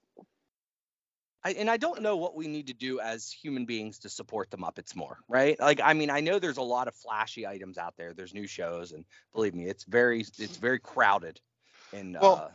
I, 1.44 1.52
and 1.52 1.68
I 1.70 1.76
don't 1.76 2.02
know 2.02 2.16
what 2.16 2.36
we 2.36 2.46
need 2.46 2.68
to 2.68 2.74
do 2.74 3.00
as 3.00 3.30
human 3.30 3.64
beings 3.66 3.98
to 4.00 4.08
support 4.08 4.50
the 4.50 4.58
Muppets 4.58 4.94
more, 4.94 5.18
right? 5.28 5.58
Like, 5.58 5.80
I 5.82 5.92
mean, 5.92 6.10
I 6.10 6.20
know 6.20 6.38
there's 6.38 6.56
a 6.58 6.62
lot 6.62 6.86
of 6.88 6.94
flashy 6.94 7.46
items 7.46 7.78
out 7.78 7.96
there. 7.96 8.14
There's 8.14 8.34
new 8.34 8.46
shows, 8.46 8.92
and 8.92 9.04
believe 9.32 9.54
me, 9.54 9.66
it's 9.66 9.84
very, 9.84 10.20
it's 10.20 10.56
very 10.56 10.78
crowded. 10.78 11.40
And 11.92 12.16
Well, 12.20 12.36
uh, 12.36 12.48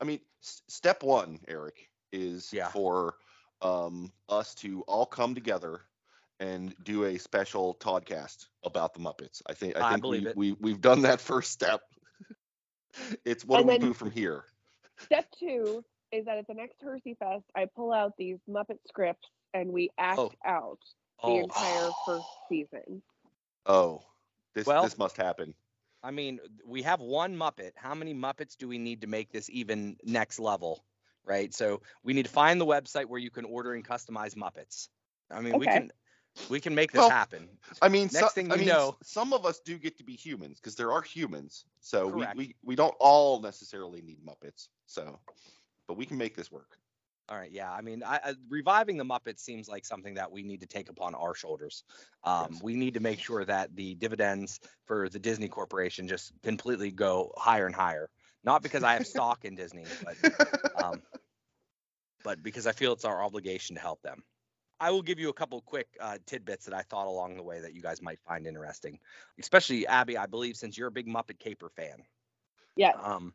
I 0.00 0.04
mean, 0.04 0.20
s- 0.42 0.62
step 0.68 1.02
one, 1.02 1.38
Eric, 1.46 1.88
is 2.12 2.52
Yeah. 2.52 2.68
for 2.68 3.16
um, 3.62 4.12
us 4.28 4.54
to 4.56 4.82
all 4.82 5.06
come 5.06 5.34
together 5.34 5.80
and 6.40 6.74
do 6.82 7.04
a 7.04 7.18
special 7.18 7.74
podcast 7.74 8.46
about 8.64 8.92
the 8.94 9.00
Muppets. 9.00 9.42
I 9.46 9.54
think 9.54 9.76
I 9.76 9.82
I 9.82 9.90
think 9.90 10.02
believe 10.02 10.24
we, 10.24 10.30
it. 10.30 10.36
we 10.36 10.52
we've 10.60 10.80
done 10.80 11.02
that 11.02 11.20
first 11.32 11.52
step. 11.52 11.80
It's 13.24 13.44
what 13.44 13.60
And 13.60 13.68
do 13.68 13.72
we 13.72 13.78
do 13.78 13.92
from 13.94 14.10
here? 14.10 14.44
Step 14.98 15.26
two 15.38 15.84
is 16.12 16.24
that 16.26 16.38
at 16.38 16.46
the 16.46 16.54
next 16.54 16.76
Hersey 16.82 17.16
Fest, 17.18 17.44
I 17.54 17.66
pull 17.66 17.92
out 17.92 18.12
these 18.16 18.38
Muppet 18.48 18.78
scripts 18.88 19.28
and 19.54 19.72
we 19.72 19.90
act 19.98 20.18
Oh. 20.18 20.32
out 20.44 20.78
the 21.22 21.28
oh, 21.28 21.38
entire 21.40 21.90
first 22.04 22.26
season. 22.48 23.02
Oh, 23.64 24.02
this 24.54 24.66
Well- 24.66 24.84
this 24.84 24.98
must 24.98 25.16
happen. 25.16 25.54
I 26.02 26.12
mean, 26.12 26.38
we 26.64 26.82
have 26.82 27.00
one 27.00 27.36
Muppet. 27.36 27.72
How 27.74 27.94
many 27.94 28.14
Muppets 28.14 28.56
do 28.56 28.68
we 28.68 28.78
need 28.78 29.00
to 29.00 29.06
make 29.08 29.32
this 29.32 29.50
even 29.50 29.96
next 30.04 30.38
level? 30.38 30.84
Right. 31.24 31.52
So 31.52 31.82
we 32.04 32.12
need 32.12 32.26
to 32.26 32.30
find 32.30 32.60
the 32.60 32.66
website 32.66 33.06
where 33.06 33.18
you 33.18 33.30
can 33.30 33.44
order 33.44 33.74
and 33.74 33.84
customize 33.84 34.36
Muppets. 34.36 34.88
I 35.28 35.40
mean, 35.40 35.58
we 35.58 35.66
can 35.66 35.90
we 36.48 36.60
can 36.60 36.74
make 36.74 36.92
this 36.92 37.00
Well, 37.00 37.10
happen. 37.10 37.48
I 37.82 37.88
mean, 37.88 38.04
Next 38.12 38.18
so- 38.18 38.28
thing 38.28 38.50
I 38.52 38.54
you 38.56 38.60
mean, 38.60 38.68
s- 38.70 38.74
know- 38.74 38.96
some 39.02 39.32
of 39.32 39.44
us 39.46 39.60
do 39.60 39.78
get 39.78 39.96
to 39.98 40.04
be 40.04 40.14
humans 40.14 40.58
because 40.60 40.74
there 40.76 40.92
are 40.92 41.02
humans. 41.02 41.64
So 41.80 42.06
we, 42.08 42.26
we 42.36 42.54
we 42.62 42.76
don't 42.76 42.94
all 43.00 43.40
necessarily 43.40 44.02
need 44.02 44.18
Muppets. 44.24 44.68
So, 44.86 45.18
but 45.88 45.96
we 45.96 46.06
can 46.06 46.18
make 46.18 46.34
this 46.36 46.50
work. 46.52 46.78
All 47.28 47.36
right. 47.36 47.50
Yeah. 47.50 47.72
I 47.72 47.80
mean, 47.80 48.04
I, 48.04 48.20
I, 48.24 48.34
reviving 48.48 48.96
the 48.96 49.04
Muppets 49.04 49.40
seems 49.40 49.68
like 49.68 49.84
something 49.84 50.14
that 50.14 50.30
we 50.30 50.44
need 50.44 50.60
to 50.60 50.66
take 50.66 50.88
upon 50.90 51.12
our 51.16 51.34
shoulders. 51.34 51.82
Um, 52.22 52.48
Yes. 52.52 52.62
We 52.62 52.74
need 52.74 52.94
to 52.94 53.00
make 53.00 53.18
sure 53.18 53.44
that 53.44 53.74
the 53.74 53.96
dividends 53.96 54.60
for 54.84 55.08
the 55.08 55.18
Disney 55.18 55.48
Corporation 55.48 56.06
just 56.06 56.30
completely 56.44 56.92
go 56.92 57.32
higher 57.36 57.66
and 57.66 57.74
higher. 57.74 58.10
Not 58.44 58.62
because 58.62 58.84
I 58.84 58.92
have 58.92 59.08
stock 59.08 59.44
in 59.44 59.56
Disney, 59.56 59.86
but 60.04 60.16
um, 60.84 61.02
but 62.22 62.42
because 62.44 62.66
I 62.68 62.72
feel 62.72 62.92
it's 62.92 63.04
our 63.04 63.20
obligation 63.24 63.74
to 63.74 63.82
help 63.82 64.02
them. 64.02 64.22
I 64.80 64.90
will 64.90 65.02
give 65.02 65.18
you 65.18 65.28
a 65.28 65.32
couple 65.32 65.60
quick 65.62 65.88
uh, 66.00 66.18
tidbits 66.26 66.66
that 66.66 66.74
I 66.74 66.82
thought 66.82 67.06
along 67.06 67.36
the 67.36 67.42
way 67.42 67.60
that 67.60 67.74
you 67.74 67.82
guys 67.82 68.02
might 68.02 68.20
find 68.20 68.46
interesting, 68.46 68.98
especially 69.38 69.86
Abby. 69.86 70.18
I 70.18 70.26
believe 70.26 70.56
since 70.56 70.76
you're 70.76 70.88
a 70.88 70.92
big 70.92 71.06
Muppet 71.06 71.38
Caper 71.38 71.70
fan. 71.70 72.04
Yeah. 72.76 72.92
Um, 73.02 73.34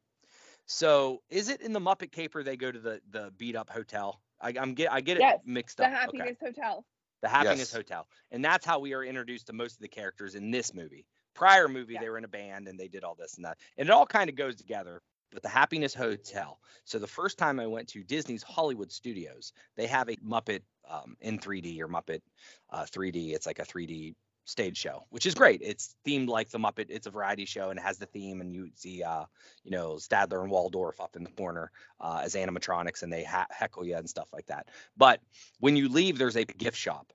so 0.67 1.21
is 1.29 1.49
it 1.49 1.61
in 1.61 1.73
the 1.73 1.79
Muppet 1.79 2.11
Caper 2.11 2.43
they 2.43 2.57
go 2.57 2.71
to 2.71 2.79
the 2.79 3.01
the 3.09 3.31
beat 3.37 3.55
up 3.55 3.69
hotel? 3.69 4.21
I, 4.39 4.53
I'm 4.59 4.73
get 4.73 4.91
I 4.91 5.01
get 5.01 5.17
it 5.17 5.23
mixed 5.45 5.77
the 5.77 5.85
up. 5.85 5.91
The 5.91 5.97
Happiness 5.97 6.37
Okay. 6.41 6.45
Hotel. 6.45 6.85
The 7.21 7.29
Happiness 7.29 7.59
Yes. 7.59 7.73
Hotel, 7.73 8.07
and 8.31 8.43
that's 8.43 8.65
how 8.65 8.79
we 8.79 8.93
are 8.93 9.03
introduced 9.03 9.47
to 9.47 9.53
most 9.53 9.73
of 9.73 9.81
the 9.81 9.87
characters 9.87 10.35
in 10.35 10.49
this 10.49 10.73
movie. 10.73 11.05
Prior 11.35 11.67
movie, 11.67 11.93
Yeah. 11.93 12.01
they 12.01 12.09
were 12.09 12.17
in 12.17 12.23
a 12.23 12.27
band 12.29 12.67
and 12.67 12.79
they 12.79 12.87
did 12.87 13.03
all 13.03 13.15
this 13.15 13.35
and 13.35 13.45
that, 13.45 13.57
and 13.77 13.87
it 13.87 13.91
all 13.91 14.05
kind 14.07 14.29
of 14.29 14.35
goes 14.35 14.55
together. 14.55 15.01
But 15.31 15.43
the 15.43 15.49
Happiness 15.49 15.93
Hotel. 15.93 16.59
So 16.83 16.99
the 16.99 17.07
first 17.07 17.37
time 17.37 17.59
I 17.59 17.67
went 17.67 17.87
to 17.89 18.03
Disney's 18.03 18.43
Hollywood 18.43 18.91
Studios, 18.91 19.53
they 19.75 19.87
have 19.87 20.09
a 20.09 20.15
Muppet 20.17 20.61
um, 20.89 21.15
in 21.21 21.39
3D 21.39 21.81
or 21.81 21.87
Muppet 21.87 22.21
uh, 22.69 22.85
3D. 22.85 23.33
It's 23.33 23.45
like 23.45 23.59
a 23.59 23.65
3D 23.65 24.15
stage 24.45 24.77
show, 24.77 25.05
which 25.09 25.25
is 25.25 25.33
great. 25.35 25.61
It's 25.63 25.95
themed 26.05 26.27
like 26.27 26.49
the 26.49 26.57
Muppet. 26.59 26.87
It's 26.89 27.07
a 27.07 27.11
variety 27.11 27.45
show 27.45 27.69
and 27.69 27.79
it 27.79 27.83
has 27.83 27.97
the 27.97 28.07
theme, 28.07 28.41
and 28.41 28.53
you 28.53 28.71
see, 28.75 29.03
uh, 29.03 29.25
you 29.63 29.71
know, 29.71 29.93
Stadler 29.93 30.41
and 30.41 30.51
Waldorf 30.51 30.99
up 30.99 31.15
in 31.15 31.23
the 31.23 31.31
corner 31.31 31.71
uh, 31.99 32.21
as 32.23 32.35
animatronics, 32.35 33.03
and 33.03 33.13
they 33.13 33.23
ha- 33.23 33.47
heckle 33.51 33.85
you 33.85 33.95
and 33.95 34.09
stuff 34.09 34.29
like 34.33 34.47
that. 34.47 34.67
But 34.97 35.21
when 35.59 35.75
you 35.77 35.87
leave, 35.89 36.17
there's 36.17 36.35
a 36.35 36.43
gift 36.45 36.77
shop, 36.77 37.13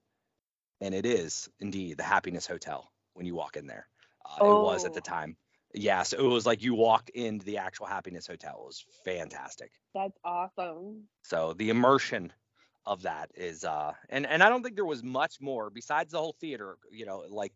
and 0.80 0.94
it 0.94 1.06
is 1.06 1.48
indeed 1.60 1.96
the 1.98 2.02
Happiness 2.04 2.46
Hotel 2.46 2.90
when 3.14 3.26
you 3.26 3.34
walk 3.34 3.56
in 3.56 3.66
there. 3.66 3.88
Uh, 4.24 4.40
It 4.44 4.58
was 4.58 4.84
at 4.84 4.94
the 4.94 5.00
Oh. 5.00 5.02
time. 5.02 5.36
Yeah, 5.78 6.04
so 6.04 6.18
it 6.18 6.22
was 6.22 6.46
like 6.46 6.62
you 6.62 6.74
walked 6.74 7.10
into 7.10 7.44
the 7.44 7.58
actual 7.58 7.84
Happiness 7.86 8.26
Hotel. 8.26 8.58
It 8.62 8.66
was 8.66 8.84
fantastic. 9.04 9.70
That's 9.94 10.16
awesome. 10.24 11.02
So 11.22 11.52
the 11.52 11.68
immersion 11.68 12.32
of 12.86 13.02
that 13.02 13.30
is 13.34 13.64
uh 13.64 13.92
and 14.08 14.26
and 14.26 14.42
I 14.42 14.48
don't 14.48 14.62
think 14.62 14.76
there 14.76 14.84
was 14.84 15.02
much 15.02 15.40
more 15.40 15.70
besides 15.70 16.12
the 16.12 16.18
whole 16.18 16.36
theater, 16.40 16.78
you 16.90 17.04
know, 17.04 17.24
like 17.28 17.52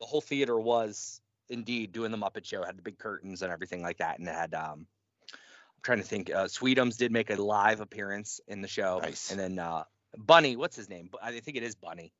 the 0.00 0.06
whole 0.06 0.20
theater 0.20 0.58
was 0.60 1.20
indeed 1.48 1.92
doing 1.92 2.10
the 2.10 2.18
Muppet 2.18 2.44
show, 2.44 2.64
had 2.64 2.76
the 2.76 2.82
big 2.82 2.98
curtains 2.98 3.42
and 3.42 3.52
everything 3.52 3.82
like 3.82 3.98
that 3.98 4.18
and 4.18 4.28
it 4.28 4.34
had 4.34 4.52
um 4.52 4.86
I'm 5.30 5.82
trying 5.82 5.98
to 5.98 6.04
think 6.04 6.30
uh 6.30 6.44
Sweetums 6.44 6.98
did 6.98 7.12
make 7.12 7.30
a 7.30 7.36
live 7.40 7.80
appearance 7.80 8.40
in 8.46 8.60
the 8.60 8.68
show 8.68 8.98
Nice. 9.02 9.30
and 9.30 9.40
then 9.40 9.58
uh 9.58 9.84
Bunny, 10.18 10.56
what's 10.56 10.76
his 10.76 10.90
name? 10.90 11.08
I 11.22 11.40
think 11.40 11.56
it 11.56 11.62
is 11.62 11.76
Bunny. 11.76 12.12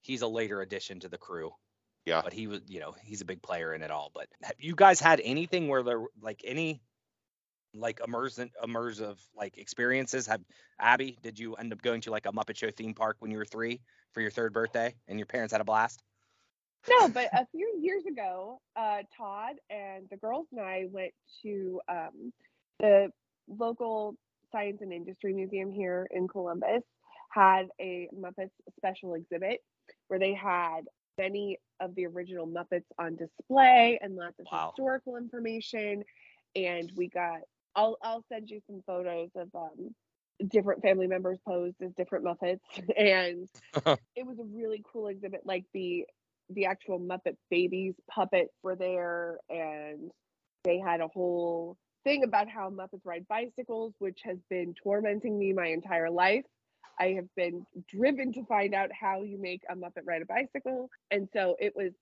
He's 0.00 0.22
a 0.22 0.28
later 0.28 0.60
addition 0.60 1.00
to 1.00 1.08
the 1.08 1.18
crew. 1.18 1.52
Yeah. 2.04 2.22
But 2.22 2.32
he 2.32 2.46
was, 2.46 2.60
you 2.66 2.80
know, 2.80 2.94
he's 3.02 3.20
a 3.20 3.24
big 3.24 3.42
player 3.42 3.74
in 3.74 3.82
it 3.82 3.90
all. 3.90 4.10
But 4.14 4.28
have 4.42 4.56
you 4.58 4.74
guys 4.74 5.00
had 5.00 5.20
anything 5.22 5.68
where 5.68 5.82
there 5.82 6.02
like 6.20 6.40
any 6.44 6.82
like 7.74 8.00
immersive 8.00 8.50
immersive 8.62 9.18
like 9.36 9.58
experiences? 9.58 10.26
Have 10.26 10.40
Abby, 10.80 11.16
did 11.22 11.38
you 11.38 11.54
end 11.54 11.72
up 11.72 11.80
going 11.82 12.00
to 12.02 12.10
like 12.10 12.26
a 12.26 12.32
Muppet 12.32 12.56
Show 12.56 12.70
theme 12.70 12.94
park 12.94 13.16
when 13.20 13.30
you 13.30 13.38
were 13.38 13.44
three 13.44 13.80
for 14.12 14.20
your 14.20 14.30
third 14.30 14.52
birthday 14.52 14.94
and 15.08 15.18
your 15.18 15.26
parents 15.26 15.52
had 15.52 15.60
a 15.60 15.64
blast? 15.64 16.02
No, 16.90 17.08
but 17.08 17.28
a 17.32 17.46
few 17.52 17.78
years 17.80 18.02
ago, 18.06 18.60
uh, 18.74 19.02
Todd 19.16 19.54
and 19.70 20.08
the 20.10 20.16
girls 20.16 20.46
and 20.50 20.60
I 20.60 20.86
went 20.90 21.12
to 21.42 21.80
um, 21.88 22.32
the 22.80 23.12
local 23.48 24.16
Science 24.50 24.78
and 24.80 24.92
Industry 24.92 25.32
Museum 25.32 25.70
here 25.70 26.08
in 26.10 26.26
Columbus. 26.26 26.82
Had 27.30 27.68
a 27.80 28.08
Muppets 28.14 28.50
special 28.76 29.14
exhibit 29.14 29.60
where 30.08 30.18
they 30.18 30.34
had 30.34 30.82
many 31.18 31.58
of 31.80 31.94
the 31.94 32.06
original 32.06 32.46
Muppets 32.46 32.84
on 32.98 33.16
display 33.16 33.98
and 34.02 34.14
lots 34.16 34.38
of 34.38 34.46
Wow. 34.50 34.72
historical 34.76 35.16
information. 35.16 36.04
And 36.54 36.90
we 36.96 37.08
got, 37.08 37.40
I'll 37.74 37.96
I'll 38.02 38.24
send 38.30 38.50
you 38.50 38.60
some 38.66 38.82
photos 38.86 39.30
of 39.36 39.48
um, 39.54 39.94
different 40.48 40.82
family 40.82 41.06
members 41.06 41.38
posed 41.46 41.76
as 41.82 41.92
different 41.96 42.24
Muppets, 42.24 42.60
and 42.96 43.48
it 44.16 44.26
was 44.26 44.38
a 44.38 44.44
really 44.44 44.82
cool 44.92 45.08
exhibit. 45.08 45.40
Like 45.44 45.64
the 45.72 46.04
the 46.50 46.66
actual 46.66 47.00
Muppet 47.00 47.36
Babies 47.50 47.94
puppets 48.10 48.52
were 48.62 48.76
there, 48.76 49.38
and 49.48 50.10
they 50.64 50.78
had 50.78 51.00
a 51.00 51.08
whole 51.08 51.76
thing 52.04 52.24
about 52.24 52.48
how 52.48 52.68
Muppets 52.70 53.04
ride 53.04 53.26
bicycles, 53.28 53.94
which 53.98 54.20
has 54.24 54.36
been 54.50 54.74
tormenting 54.82 55.38
me 55.38 55.52
my 55.52 55.68
entire 55.68 56.10
life. 56.10 56.44
I 56.98 57.08
have 57.12 57.32
been 57.36 57.66
driven 57.88 58.32
to 58.34 58.44
find 58.44 58.74
out 58.74 58.90
how 58.92 59.22
you 59.22 59.38
make 59.38 59.62
a 59.68 59.74
Muppet 59.74 60.02
ride 60.04 60.22
a 60.22 60.26
bicycle, 60.26 60.90
and 61.10 61.28
so 61.32 61.56
it 61.60 61.74
was. 61.76 61.92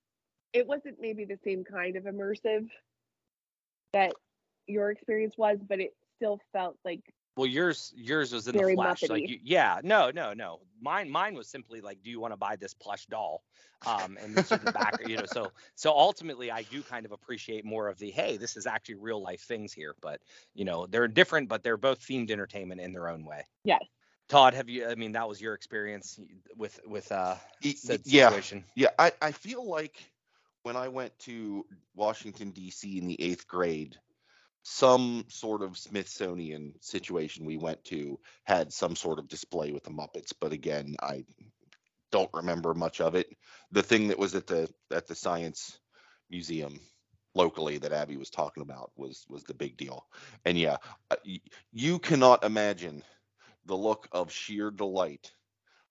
It 0.52 0.66
wasn't 0.66 0.96
maybe 1.00 1.24
the 1.24 1.38
same 1.44 1.62
kind 1.62 1.94
of 1.94 2.04
immersive 2.04 2.66
that 3.92 4.12
your 4.66 4.90
experience 4.90 5.34
was, 5.36 5.58
but 5.68 5.80
it 5.80 5.94
still 6.16 6.40
felt 6.52 6.76
like 6.84 7.00
Well, 7.36 7.46
yours 7.46 7.92
yours 7.96 8.32
was 8.32 8.48
in 8.48 8.56
the 8.56 8.62
flesh. 8.74 9.08
Like 9.08 9.28
you, 9.28 9.38
yeah, 9.42 9.80
no, 9.84 10.10
no, 10.10 10.32
no. 10.32 10.60
Mine 10.80 11.08
mine 11.10 11.34
was 11.34 11.48
simply 11.48 11.80
like, 11.80 12.02
do 12.02 12.10
you 12.10 12.20
want 12.20 12.32
to 12.32 12.36
buy 12.36 12.56
this 12.56 12.74
plush 12.74 13.06
doll? 13.06 13.42
Um, 13.86 14.18
and 14.20 14.36
this 14.36 14.52
is 14.52 14.60
the 14.60 14.68
back, 14.68 14.96
you 15.00 15.16
know. 15.16 15.26
So 15.26 15.52
so 15.74 15.92
ultimately, 15.92 16.50
I 16.50 16.62
do 16.64 16.82
kind 16.82 17.06
of 17.06 17.12
appreciate 17.12 17.64
more 17.64 17.88
of 17.88 17.98
the 17.98 18.10
hey, 18.10 18.36
this 18.36 18.56
is 18.56 18.66
actually 18.66 18.96
real 18.96 19.22
life 19.22 19.42
things 19.42 19.72
here. 19.72 19.94
But 20.00 20.20
you 20.54 20.64
know, 20.64 20.86
they're 20.86 21.08
different, 21.08 21.48
but 21.48 21.62
they're 21.62 21.76
both 21.76 22.00
themed 22.00 22.30
entertainment 22.30 22.80
in 22.80 22.92
their 22.92 23.08
own 23.08 23.24
way. 23.24 23.46
yes. 23.64 23.82
Todd, 24.30 24.54
have 24.54 24.68
you? 24.68 24.86
I 24.86 24.94
mean, 24.94 25.12
that 25.12 25.28
was 25.28 25.40
your 25.40 25.54
experience 25.54 26.18
with 26.56 26.80
with 26.86 27.10
uh 27.10 27.34
said 27.62 28.02
yeah, 28.04 28.28
situation. 28.28 28.64
Yeah, 28.76 28.90
I, 28.96 29.12
I 29.20 29.32
feel 29.32 29.68
like 29.68 29.96
when 30.62 30.76
I 30.76 30.86
went 30.86 31.18
to 31.20 31.66
Washington 31.96 32.52
D.C. 32.52 32.96
in 32.96 33.08
the 33.08 33.20
eighth 33.20 33.48
grade, 33.48 33.96
some 34.62 35.24
sort 35.28 35.62
of 35.62 35.76
Smithsonian 35.76 36.74
situation 36.80 37.44
we 37.44 37.56
went 37.56 37.82
to 37.86 38.20
had 38.44 38.72
some 38.72 38.94
sort 38.94 39.18
of 39.18 39.26
display 39.26 39.72
with 39.72 39.82
the 39.82 39.90
Muppets, 39.90 40.32
but 40.40 40.52
again, 40.52 40.94
I 41.02 41.24
don't 42.12 42.30
remember 42.32 42.72
much 42.72 43.00
of 43.00 43.16
it. 43.16 43.26
The 43.72 43.82
thing 43.82 44.08
that 44.08 44.18
was 44.18 44.36
at 44.36 44.46
the 44.46 44.70
at 44.92 45.08
the 45.08 45.16
science 45.16 45.80
museum 46.30 46.78
locally 47.34 47.78
that 47.78 47.92
Abby 47.92 48.16
was 48.16 48.30
talking 48.30 48.62
about 48.62 48.92
was 48.96 49.26
was 49.28 49.42
the 49.42 49.54
big 49.54 49.76
deal. 49.76 50.06
And 50.44 50.56
yeah, 50.56 50.76
uh, 51.10 51.16
you 51.72 51.98
cannot 51.98 52.44
imagine 52.44 53.02
the 53.66 53.76
look 53.76 54.08
of 54.12 54.32
sheer 54.32 54.70
delight 54.70 55.32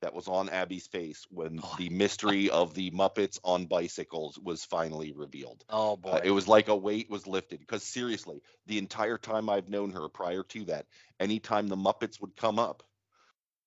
that 0.01 0.13
was 0.13 0.27
on 0.27 0.49
Abby's 0.49 0.87
face 0.87 1.25
when 1.29 1.59
Oh, 1.61 1.75
the 1.77 1.89
mystery 1.89 2.49
of 2.49 2.73
the 2.73 2.89
Muppets 2.91 3.39
on 3.43 3.65
bicycles 3.65 4.39
was 4.39 4.63
finally 4.63 5.11
revealed. 5.11 5.63
Oh 5.69 5.97
boy, 5.97 6.11
Uh, 6.11 6.21
it 6.23 6.31
was 6.31 6.47
like 6.47 6.69
a 6.69 6.75
weight 6.75 7.09
was 7.09 7.27
lifted 7.27 7.59
because 7.59 7.83
seriously, 7.83 8.41
the 8.65 8.77
entire 8.77 9.17
time 9.17 9.49
I've 9.49 9.69
known 9.69 9.91
her 9.91 10.07
prior 10.09 10.43
to 10.43 10.65
that, 10.65 10.87
anytime 11.19 11.67
the 11.67 11.75
Muppets 11.75 12.19
would 12.21 12.35
come 12.35 12.59
up 12.59 12.83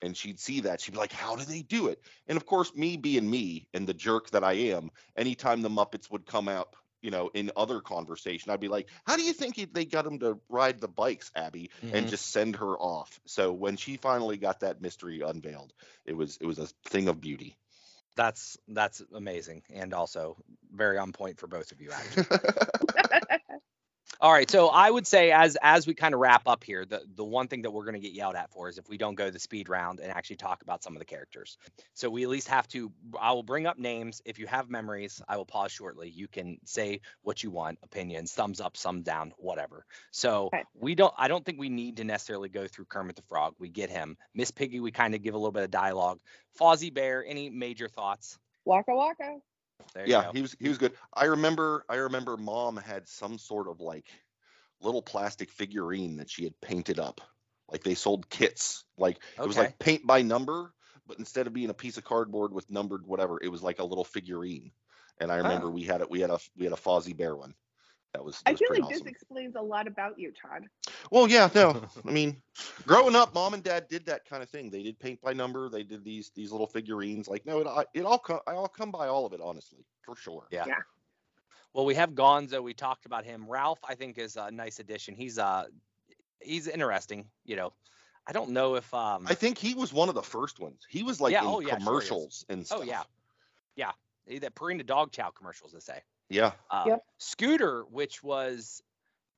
and 0.01 0.17
she'd 0.17 0.41
see 0.41 0.61
that, 0.61 0.81
she'd 0.81 0.93
be 0.93 0.99
like, 0.99 1.13
How 1.13 1.37
do 1.37 1.45
they 1.45 1.63
do 1.63 1.89
it? 1.89 2.01
And 2.27 2.37
of 2.37 2.47
course, 2.47 2.75
me 2.75 2.97
being 2.97 3.29
me 3.29 3.69
and 3.75 3.87
the 3.87 3.95
jerk 3.95 4.31
that 4.31 4.45
I 4.45 4.55
am, 4.55 4.91
anytime 5.17 5.63
the 5.63 5.71
Muppets 5.71 6.11
would 6.11 6.27
come 6.27 6.49
out, 6.49 6.75
you 7.03 7.11
know, 7.11 7.31
in 7.35 7.51
other 7.57 7.81
conversation, 7.81 8.51
I'd 8.51 8.61
be 8.61 8.69
like, 8.69 8.89
How 9.07 9.17
do 9.17 9.23
you 9.23 9.33
think 9.33 9.57
he- 9.57 9.65
they 9.67 9.85
got 9.85 10.07
him 10.07 10.19
to 10.21 10.39
ride 10.49 10.81
the 10.81 10.89
bikes, 10.89 11.31
Abby? 11.35 11.71
and 11.93 12.07
Mhm. 12.07 12.09
just 12.09 12.31
send 12.31 12.57
her 12.57 12.77
off. 12.79 13.21
So 13.27 13.53
when 13.53 13.77
she 13.77 13.97
finally 13.97 14.37
got 14.39 14.61
that 14.61 14.81
mystery 14.81 15.21
unveiled, 15.21 15.73
it 16.07 16.15
was 16.15 16.39
it 16.41 16.47
was 16.47 16.59
a 16.59 16.67
thing 16.89 17.09
of 17.09 17.21
beauty. 17.21 17.57
that's 18.17 18.59
that's 18.69 19.03
amazing 19.15 19.63
and 19.73 19.95
also 19.95 20.37
very 20.73 20.99
on 20.99 21.13
point 21.13 21.39
for 21.39 21.47
both 21.47 21.73
of 21.73 21.81
you. 21.81 21.91
Actually. 21.93 22.27
All 24.23 24.33
right, 24.33 24.49
so 24.49 24.69
I 24.69 24.89
would 24.89 25.05
say 25.05 25.33
as 25.33 25.59
as 25.61 25.85
we 25.85 25.95
kind 25.95 26.15
of 26.15 26.21
wrap 26.21 26.47
up 26.47 26.63
here, 26.63 26.85
the 26.85 27.03
the 27.17 27.25
one 27.25 27.49
thing 27.49 27.63
that 27.63 27.73
we're 27.73 27.83
going 27.83 27.95
to 27.95 28.01
get 28.01 28.13
yelled 28.13 28.37
at 28.37 28.53
for 28.53 28.69
is 28.69 28.79
if 28.79 28.89
we 28.89 28.97
don't 28.97 29.17
go 29.17 29.31
the 29.31 29.41
speed 29.41 29.69
round 29.69 29.99
and 29.99 30.13
actually 30.13 30.37
talk 30.37 30.63
about 30.63 30.85
some 30.85 30.95
of 30.95 31.01
the 31.01 31.05
characters. 31.05 31.59
So 31.95 32.09
we 32.09 32.23
at 32.23 32.29
least 32.29 32.47
have 32.47 32.69
to. 32.69 32.93
I 33.21 33.33
will 33.33 33.43
bring 33.43 33.67
up 33.67 33.81
names. 33.81 34.23
If 34.25 34.39
you 34.39 34.47
have 34.47 34.71
memories, 34.71 35.21
I 35.29 35.37
will 35.39 35.45
pause 35.45 35.73
shortly. 35.73 36.09
You 36.09 36.29
can 36.29 36.59
say 36.65 37.01
what 37.23 37.43
you 37.43 37.51
want, 37.51 37.81
opinions, 37.83 38.33
thumbs 38.33 38.61
up, 38.61 38.77
thumbs 38.77 39.03
down, 39.03 39.33
whatever. 39.39 39.85
So 40.13 40.47
Okay. 40.55 40.63
we 40.73 40.95
don't. 40.95 41.13
I 41.19 41.27
don't 41.27 41.45
think 41.45 41.59
we 41.59 41.69
need 41.69 41.97
to 41.97 42.05
necessarily 42.05 42.49
go 42.49 42.69
through 42.69 42.85
Kermit 42.85 43.17
the 43.17 43.23
Frog. 43.23 43.55
We 43.59 43.71
get 43.71 43.91
him. 43.91 44.17
Miss 44.35 44.53
Piggy, 44.53 44.79
we 44.79 44.93
kind 44.93 45.17
of 45.17 45.23
give 45.23 45.35
a 45.35 45.37
little 45.39 45.51
bit 45.51 45.65
of 45.65 45.73
dialogue. 45.73 46.21
Fozzie 46.61 46.95
Bear, 46.95 47.25
any 47.27 47.51
major 47.51 47.89
thoughts? 47.89 48.39
Waka 48.65 48.95
waka. 48.95 49.39
Yeah, 50.07 50.25
go. 50.25 50.31
he 50.33 50.43
was 50.43 50.57
he 50.59 50.69
was 50.69 50.79
good. 50.79 50.93
I 51.13 51.27
remember 51.27 51.85
I 51.89 51.97
remember 51.97 52.37
mom 52.37 52.77
had 52.77 53.09
some 53.09 53.39
sort 53.39 53.69
of 53.69 53.81
like 53.81 54.07
little 54.81 55.03
plastic 55.03 55.51
figurine 55.51 56.17
that 56.17 56.31
she 56.31 56.45
had 56.45 56.61
painted 56.61 56.99
up. 56.99 57.21
Like 57.71 57.83
they 57.85 57.95
sold 57.95 58.29
kits. 58.29 58.85
Like 58.99 59.19
it 59.39 59.47
was 59.47 59.57
like 59.57 59.79
paint 59.79 60.07
by 60.07 60.23
number, 60.23 60.73
but 61.07 61.19
instead 61.19 61.47
of 61.47 61.53
being 61.53 61.71
a 61.71 61.75
piece 61.75 61.97
of 61.97 62.05
cardboard 62.05 62.53
with 62.53 62.71
numbered 62.71 63.07
whatever, 63.07 63.39
it 63.43 63.49
was 63.49 63.63
like 63.63 63.79
a 63.79 63.85
little 63.85 64.05
figurine. 64.05 64.73
And 65.21 65.31
I 65.31 65.37
remember 65.37 65.69
Oh. 65.69 65.71
we 65.71 65.85
had 65.85 66.01
it 66.01 66.11
we 66.11 66.21
had 66.21 66.31
a 66.31 66.39
we 66.57 66.65
had 66.65 66.73
a 66.73 66.77
Fozzie 66.77 67.17
Bear 67.17 67.35
one. 67.37 67.55
That 68.15 68.25
was, 68.25 68.43
that 68.43 68.51
I 68.51 68.53
was 68.53 68.59
feel 68.59 68.69
like 68.71 68.83
awesome. 68.83 69.05
this 69.05 69.07
explains 69.07 69.57
a 69.57 69.63
lot 69.63 69.87
about 69.87 70.19
you, 70.19 70.33
Todd. 70.33 70.65
Well, 71.11 71.29
yeah, 71.29 71.49
no. 71.55 71.83
I 72.07 72.11
mean, 72.11 72.43
growing 72.87 73.17
up, 73.17 73.35
mom 73.35 73.55
and 73.55 73.63
dad 73.63 73.89
did 73.89 74.05
that 74.07 74.27
kind 74.27 74.43
of 74.43 74.51
thing. 74.51 74.71
They 74.71 74.83
did 74.83 74.99
paint 74.99 75.21
by 75.23 75.33
number. 75.33 75.71
They 75.71 75.83
did 75.83 76.05
these 76.05 76.31
these 76.35 76.53
little 76.53 76.67
figurines. 76.67 77.27
Like, 77.27 77.47
no, 77.47 77.61
it 77.61 77.87
it 77.95 78.05
all 78.05 78.19
come 78.19 78.41
I 78.47 78.53
all 78.53 78.69
come 78.69 78.91
by 78.91 79.09
all 79.09 79.25
of 79.25 79.33
it, 79.33 79.41
honestly, 79.43 79.87
for 80.03 80.15
sure. 80.15 80.47
Yeah. 80.51 80.65
Yeah. 80.67 80.81
Well, 81.73 81.87
we 81.87 81.95
have 81.95 82.11
Gonzo. 82.11 82.63
We 82.63 82.75
talked 82.75 83.07
about 83.07 83.25
him. 83.25 83.47
Rowlf, 83.49 83.79
I 83.89 83.95
think, 83.95 84.19
is 84.19 84.37
a 84.37 84.51
nice 84.51 84.79
addition. 84.79 85.15
He's 85.15 85.39
uh 85.39 85.65
he's 86.43 86.69
interesting. 86.69 87.27
You 87.47 87.57
know, 87.57 87.73
I 88.27 88.33
don't 88.33 88.51
know 88.51 88.75
if 88.75 88.93
um 88.93 89.27
I 89.27 89.35
think 89.35 89.57
he 89.57 89.73
was 89.73 89.91
one 89.91 90.11
of 90.11 90.15
the 90.15 90.23
first 90.23 90.61
ones. 90.61 90.87
He 90.87 91.03
was 91.03 91.19
like 91.19 91.33
Yeah, 91.33 91.43
in 91.43 91.47
oh, 91.47 91.61
yeah, 91.61 91.69
sure 91.71 91.79
commercials 91.79 92.45
and 92.51 92.67
stuff. 92.67 92.81
oh 92.81 92.83
yeah 92.83 93.03
yeah 93.75 93.93
that 94.41 94.55
Purina 94.55 94.85
dog 94.85 95.13
chow 95.13 95.31
commercials 95.31 95.73
they 95.73 95.81
say. 95.81 96.01
Yeah. 96.33 96.53
Uh, 96.71 96.85
Yep. 96.89 97.05
Scooter, 97.19 97.85
which 97.91 98.23
was 98.23 98.83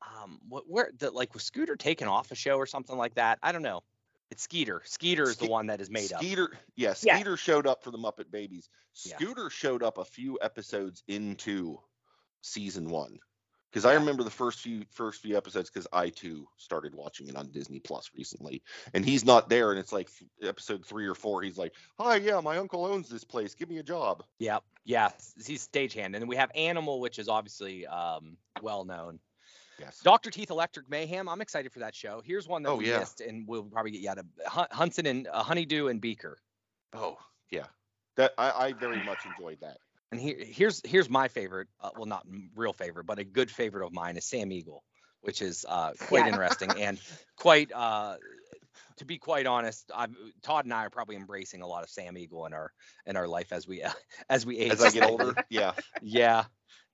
um 0.02 0.38
what 0.48 0.64
where 0.68 0.90
the 0.98 1.10
like 1.10 1.34
was 1.34 1.42
Scooter 1.42 1.76
taken 1.76 2.08
off 2.08 2.30
a 2.30 2.34
show 2.34 2.56
or 2.56 2.66
something 2.66 2.96
like 2.96 3.14
that? 3.14 3.38
I 3.42 3.52
don't 3.52 3.62
know. 3.62 3.82
It's 4.30 4.42
Skeeter. 4.42 4.82
Skeeter 4.84 5.24
is 5.24 5.36
the 5.36 5.48
one 5.48 5.66
that 5.66 5.80
is 5.80 5.90
made 5.90 6.12
up. 6.12 6.20
Skeeter, 6.20 6.50
yeah, 6.76 6.94
Yeah. 7.02 7.16
Skeeter 7.16 7.36
showed 7.36 7.66
up 7.66 7.84
for 7.84 7.90
the 7.90 7.98
Muppet 7.98 8.30
Babies. 8.30 8.68
Yeah. 9.04 9.16
Scooter 9.16 9.50
showed 9.50 9.82
up 9.82 9.98
a 9.98 10.04
few 10.04 10.38
episodes 10.42 11.02
into 11.06 11.78
season 12.40 12.88
one 12.88 13.18
because 13.74 13.84
I 13.84 13.94
remember 13.94 14.22
the 14.22 14.30
first 14.30 14.60
few 14.60 14.84
first 14.92 15.20
few 15.20 15.36
episodes 15.36 15.68
because 15.68 15.88
I 15.92 16.08
too 16.08 16.46
started 16.58 16.94
watching 16.94 17.26
it 17.26 17.34
on 17.34 17.50
Disney 17.50 17.80
Plus 17.80 18.08
recently, 18.16 18.62
and 18.94 19.04
he's 19.04 19.24
not 19.24 19.48
there, 19.48 19.72
and 19.72 19.80
it's 19.80 19.92
like 19.92 20.08
episode 20.40 20.86
three 20.86 21.08
or 21.08 21.16
four. 21.16 21.42
He's 21.42 21.58
like, 21.58 21.74
"Hi, 21.98 22.16
yeah, 22.16 22.38
my 22.38 22.56
uncle 22.58 22.84
owns 22.84 23.08
this 23.08 23.24
place. 23.24 23.52
Give 23.56 23.68
me 23.68 23.78
a 23.78 23.82
job." 23.82 24.22
Yep. 24.38 24.62
Yeah. 24.84 25.10
He's 25.44 25.66
stagehand. 25.66 26.04
And 26.04 26.14
then 26.14 26.28
we 26.28 26.36
have 26.36 26.52
Animal, 26.54 27.00
which 27.00 27.18
is 27.18 27.28
obviously 27.28 27.84
um, 27.88 28.36
well 28.62 28.84
known. 28.84 29.18
Yes. 29.80 29.98
Dr. 30.04 30.30
Teeth 30.30 30.50
Electric 30.50 30.88
Mayhem. 30.88 31.28
I'm 31.28 31.40
excited 31.40 31.72
for 31.72 31.80
that 31.80 31.96
show. 31.96 32.22
Here's 32.24 32.46
one 32.46 32.62
that 32.62 32.68
Oh, 32.70 32.76
we 32.76 32.88
yeah. 32.90 33.00
missed, 33.00 33.20
and 33.20 33.48
we'll 33.48 33.64
probably 33.64 33.90
get 33.90 34.02
you 34.02 34.10
out 34.10 34.18
of 34.18 34.26
Hun- 34.46 34.68
Hunson 34.70 35.06
and 35.06 35.26
uh, 35.26 35.42
Honeydew 35.42 35.88
and 35.88 36.00
Beaker. 36.00 36.38
Oh 36.92 37.16
yeah, 37.50 37.66
that 38.14 38.34
I, 38.38 38.50
I 38.66 38.72
very 38.72 39.02
much 39.04 39.18
enjoyed 39.26 39.58
that. 39.62 39.78
And 40.14 40.22
here, 40.22 40.36
here's 40.38 40.80
here's 40.84 41.10
my 41.10 41.26
favorite. 41.26 41.66
Uh, 41.80 41.90
well, 41.96 42.06
not 42.06 42.24
real 42.54 42.72
favorite, 42.72 43.04
but 43.04 43.18
a 43.18 43.24
good 43.24 43.50
favorite 43.50 43.84
of 43.84 43.92
mine 43.92 44.16
is 44.16 44.24
Sam 44.24 44.52
Eagle, 44.52 44.84
which 45.22 45.42
is 45.42 45.66
uh, 45.68 45.92
quite 46.06 46.20
Yeah. 46.26 46.28
interesting 46.28 46.70
and 46.80 47.00
quite. 47.36 47.72
Uh, 47.72 48.16
to 48.98 49.04
be 49.04 49.18
quite 49.18 49.46
honest, 49.46 49.90
I'm, 49.92 50.14
Todd 50.42 50.66
and 50.66 50.72
I 50.72 50.84
are 50.86 50.90
probably 50.90 51.16
embracing 51.16 51.62
a 51.62 51.66
lot 51.66 51.82
of 51.82 51.90
Sam 51.90 52.16
Eagle 52.16 52.46
in 52.46 52.52
our 52.54 52.70
in 53.06 53.16
our 53.16 53.26
life 53.26 53.52
as 53.52 53.66
we 53.66 53.82
as 54.30 54.46
we 54.46 54.58
age. 54.58 54.70
As 54.70 54.82
I 54.84 54.90
get 54.90 55.02
older, 55.10 55.34
yeah, 55.50 55.72
Yeah, 56.00 56.44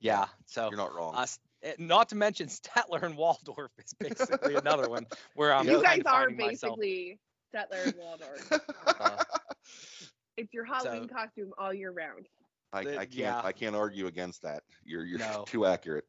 yeah. 0.01 0.25
So 0.47 0.69
you're 0.71 0.79
not 0.79 0.95
wrong. 0.95 1.15
Uh, 1.15 1.27
eh, 1.63 1.75
not 1.79 2.09
to 2.09 2.15
mention 2.17 2.47
Statler 2.49 3.03
and 3.03 3.19
Waldorf 3.19 3.71
is 3.79 3.93
basically 4.01 4.55
another 4.55 4.89
one 4.89 5.07
where 5.35 5.53
I'm 5.55 5.67
you 5.69 5.83
guys 5.83 6.01
kind 6.01 6.01
of 6.01 6.07
are 6.07 6.25
finding 6.31 6.47
myself. 6.47 6.79
basically 6.81 7.19
Statler 7.55 7.85
and 7.85 7.95
Waldorf. 7.99 8.53
uh, 8.87 9.25
It's 10.39 10.55
your 10.55 10.65
Halloween 10.65 11.07
So- 11.07 11.15
costume 11.15 11.51
all 11.59 11.75
year 11.75 11.91
round. 11.93 12.27
I, 12.73 12.85
the- 12.85 12.93
I 12.99 13.05
can't 13.07 13.15
yeah. 13.15 13.41
I 13.43 13.53
can't 13.53 13.75
argue 13.77 14.07
against 14.07 14.43
that. 14.43 14.63
You're 14.85 15.05
you're 15.05 15.19
No. 15.19 15.45
too 15.49 15.67
accurate. 15.67 16.05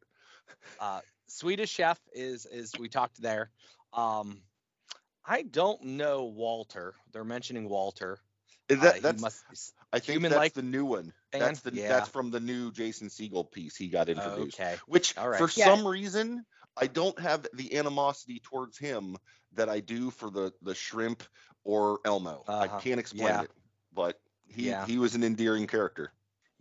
uh, 0.80 1.02
Swedish 1.28 1.72
Chef 1.72 2.00
is 2.14 2.46
is 2.46 2.72
we 2.80 2.90
talked 2.90 3.22
there. 3.22 3.50
Um, 3.94 4.42
I 5.26 5.42
don't 5.44 5.82
know 5.84 6.26
Walter. 6.26 6.94
They're 7.14 7.24
mentioning 7.24 7.70
Walter. 7.70 8.20
Is 8.70 8.80
Uh, 8.80 8.84
that, 8.84 8.96
he 8.96 9.02
that's 9.02 9.22
must. 9.22 9.44
I 9.94 10.00
think 10.00 10.22
that's 10.24 10.54
the 10.54 10.62
new 10.62 10.86
one. 10.86 11.14
fan? 11.32 11.42
That's 11.42 11.62
the 11.62 11.74
Yeah. 11.74 11.90
that's 11.90 12.10
from 12.10 12.32
the 12.32 12.40
new 12.40 12.72
Jason 12.72 13.10
Segel 13.10 13.50
piece 13.52 13.76
he 13.76 13.88
got 13.90 14.10
introduced. 14.10 14.60
Okay. 14.60 14.76
Which 14.88 15.18
All 15.18 15.30
right. 15.30 15.38
for 15.40 15.50
Yeah. 15.60 15.66
some 15.66 15.86
reason 15.88 16.46
I 16.78 16.88
don't 16.88 17.20
have 17.20 17.46
the 17.54 17.78
animosity 17.78 18.40
towards 18.44 18.78
him 18.78 19.18
that 19.54 19.68
I 19.70 19.80
do 19.82 20.10
for 20.12 20.30
the 20.30 20.54
the 20.62 20.74
shrimp 20.76 21.24
or 21.64 22.00
Elmo. 22.06 22.44
I 22.48 22.66
Uh-huh. 22.66 22.80
can't 22.80 23.00
explain 23.00 23.28
Yeah. 23.28 23.42
it, 23.44 23.52
but 23.94 24.20
he 24.48 24.70
Yeah. 24.70 24.86
he 24.86 24.98
was 24.98 25.16
an 25.16 25.24
endearing 25.24 25.68
character. 25.68 26.12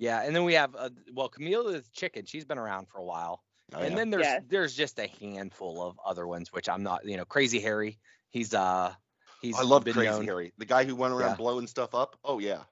Yeah, 0.01 0.23
and 0.23 0.35
then 0.35 0.45
we 0.45 0.55
have 0.55 0.75
uh, 0.75 0.89
well 1.13 1.29
Camilla 1.29 1.73
the 1.73 1.85
chicken. 1.93 2.25
She's 2.25 2.45
been 2.47 2.59
around 2.59 2.89
for 2.89 2.99
a 2.99 3.05
while. 3.05 3.43
Oh, 3.75 3.79
and 3.79 3.91
yeah. 3.91 3.97
then 3.97 4.11
there's 4.11 4.23
Yes. 4.25 4.43
there's 4.49 4.75
just 4.75 4.99
a 4.99 5.07
handful 5.21 5.81
of 5.87 6.01
other 6.05 6.27
ones 6.27 6.53
which 6.53 6.69
I'm 6.69 6.83
not. 6.83 7.05
You 7.05 7.17
know, 7.19 7.25
Crazy 7.27 7.61
Harry. 7.61 7.99
He's 8.31 8.55
uh 8.55 8.95
he's 9.43 9.57
I 9.59 9.63
love 9.63 9.85
been 9.85 9.93
Crazy 9.95 10.11
known- 10.11 10.25
Harry, 10.25 10.53
the 10.59 10.65
guy 10.65 10.85
who 10.85 10.97
went 10.97 11.13
around 11.13 11.31
Yeah. 11.33 11.37
blowing 11.37 11.67
stuff 11.67 11.95
up. 11.95 12.17
Oh 12.25 12.39
yeah, 12.39 12.63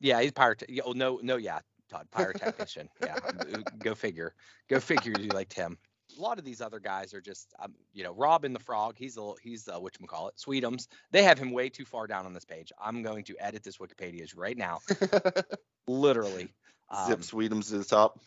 Yeah, 0.00 0.20
he's 0.22 0.32
pirate. 0.32 0.64
Yeah, 0.68 0.82
oh 0.86 0.92
no, 0.92 1.20
no, 1.22 1.36
yeah, 1.36 1.60
Todd, 1.90 2.08
pyrotechnician. 2.10 2.88
yeah, 3.04 3.16
uh, 3.22 3.60
go 3.78 3.94
figure. 3.94 4.34
Go 4.68 4.80
figure. 4.80 5.12
You 5.20 5.28
liked 5.28 5.52
him. 5.52 5.76
A 6.18 6.20
lot 6.22 6.38
of 6.38 6.44
these 6.46 6.62
other 6.62 6.80
guys 6.80 7.12
are 7.12 7.20
just, 7.20 7.52
um, 7.62 7.74
you 7.92 8.02
know, 8.02 8.14
Robin 8.14 8.54
the 8.54 8.58
Frog. 8.58 8.94
He's 8.96 9.16
a 9.16 9.20
little, 9.20 9.36
he's 9.42 9.68
uh, 9.68 9.78
what 9.78 9.94
call 10.06 10.28
it, 10.28 10.36
Sweetums. 10.38 10.86
They 11.12 11.22
have 11.22 11.38
him 11.38 11.50
way 11.50 11.68
too 11.68 11.84
far 11.84 12.06
down 12.06 12.24
on 12.24 12.32
this 12.32 12.46
page. 12.46 12.72
I'm 12.82 13.02
going 13.02 13.24
to 13.24 13.36
edit 13.38 13.62
this 13.62 13.76
Wikipedia 13.76 14.26
right 14.34 14.56
now, 14.56 14.80
literally. 15.86 16.48
Um, 16.90 17.06
Zip 17.06 17.20
Sweetums 17.20 17.68
to 17.68 17.78
the 17.78 17.84
top. 17.84 18.18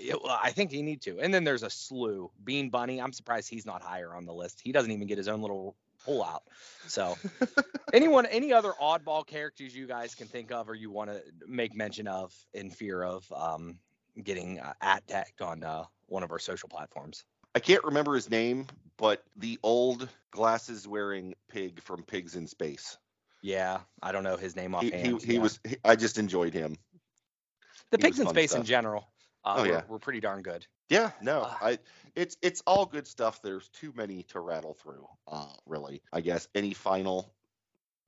yeah, 0.00 0.14
well, 0.22 0.38
I 0.42 0.50
think 0.50 0.72
you 0.72 0.82
need 0.82 1.02
to. 1.02 1.18
And 1.20 1.32
then 1.32 1.44
there's 1.44 1.62
a 1.62 1.70
slew. 1.70 2.30
Bean 2.44 2.70
Bunny. 2.70 3.00
I'm 3.00 3.12
surprised 3.12 3.48
he's 3.48 3.66
not 3.66 3.82
higher 3.82 4.14
on 4.14 4.24
the 4.24 4.32
list. 4.32 4.60
He 4.62 4.72
doesn't 4.72 4.90
even 4.90 5.06
get 5.06 5.18
his 5.18 5.28
own 5.28 5.40
little 5.40 5.74
pull 6.04 6.22
out. 6.22 6.44
So, 6.86 7.16
anyone, 7.92 8.26
any 8.26 8.52
other 8.52 8.72
oddball 8.80 9.26
characters 9.26 9.74
you 9.74 9.86
guys 9.86 10.14
can 10.14 10.26
think 10.26 10.52
of 10.52 10.68
or 10.68 10.74
you 10.74 10.90
want 10.90 11.10
to 11.10 11.22
make 11.46 11.74
mention 11.74 12.06
of 12.06 12.34
in 12.54 12.70
fear 12.70 13.02
of 13.02 13.30
um, 13.32 13.78
getting 14.22 14.60
uh, 14.60 14.74
at 14.80 15.06
tagged 15.08 15.42
on 15.42 15.64
uh, 15.64 15.84
one 16.06 16.22
of 16.22 16.30
our 16.30 16.38
social 16.38 16.68
platforms? 16.68 17.24
I 17.54 17.60
can't 17.60 17.82
remember 17.82 18.14
his 18.14 18.30
name, 18.30 18.66
but 18.96 19.24
the 19.36 19.58
old 19.62 20.08
glasses 20.30 20.86
wearing 20.86 21.34
pig 21.48 21.80
from 21.80 22.02
Pigs 22.04 22.36
in 22.36 22.46
Space. 22.46 22.96
Yeah, 23.42 23.78
I 24.02 24.12
don't 24.12 24.24
know 24.24 24.36
his 24.36 24.56
name 24.56 24.70
He 24.80 24.92
offhand. 24.92 25.20
he, 25.20 25.26
he 25.26 25.34
yeah. 25.34 25.40
was 25.40 25.60
he, 25.64 25.76
I 25.84 25.96
just 25.96 26.18
enjoyed 26.18 26.52
him. 26.52 26.76
The 27.90 27.98
he 27.98 28.02
pigs 28.02 28.18
in 28.18 28.26
fun 28.26 28.34
space 28.34 28.54
in 28.54 28.64
general. 28.64 29.08
Uh, 29.44 29.54
Oh, 29.56 29.62
were, 29.62 29.68
yeah. 29.68 29.82
were 29.88 29.98
pretty 29.98 30.20
darn 30.20 30.42
good. 30.42 30.66
Yeah, 30.88 31.10
no, 31.20 31.42
Uh, 31.42 31.54
I 31.60 31.78
it's 32.14 32.36
it's 32.42 32.62
all 32.66 32.86
good 32.86 33.06
stuff. 33.06 33.42
There's 33.42 33.68
too 33.68 33.92
many 33.94 34.22
to 34.24 34.40
rattle 34.40 34.74
through. 34.74 35.06
Uh, 35.26 35.52
really, 35.66 36.02
I 36.12 36.20
guess. 36.22 36.48
Any 36.54 36.72
final 36.74 37.34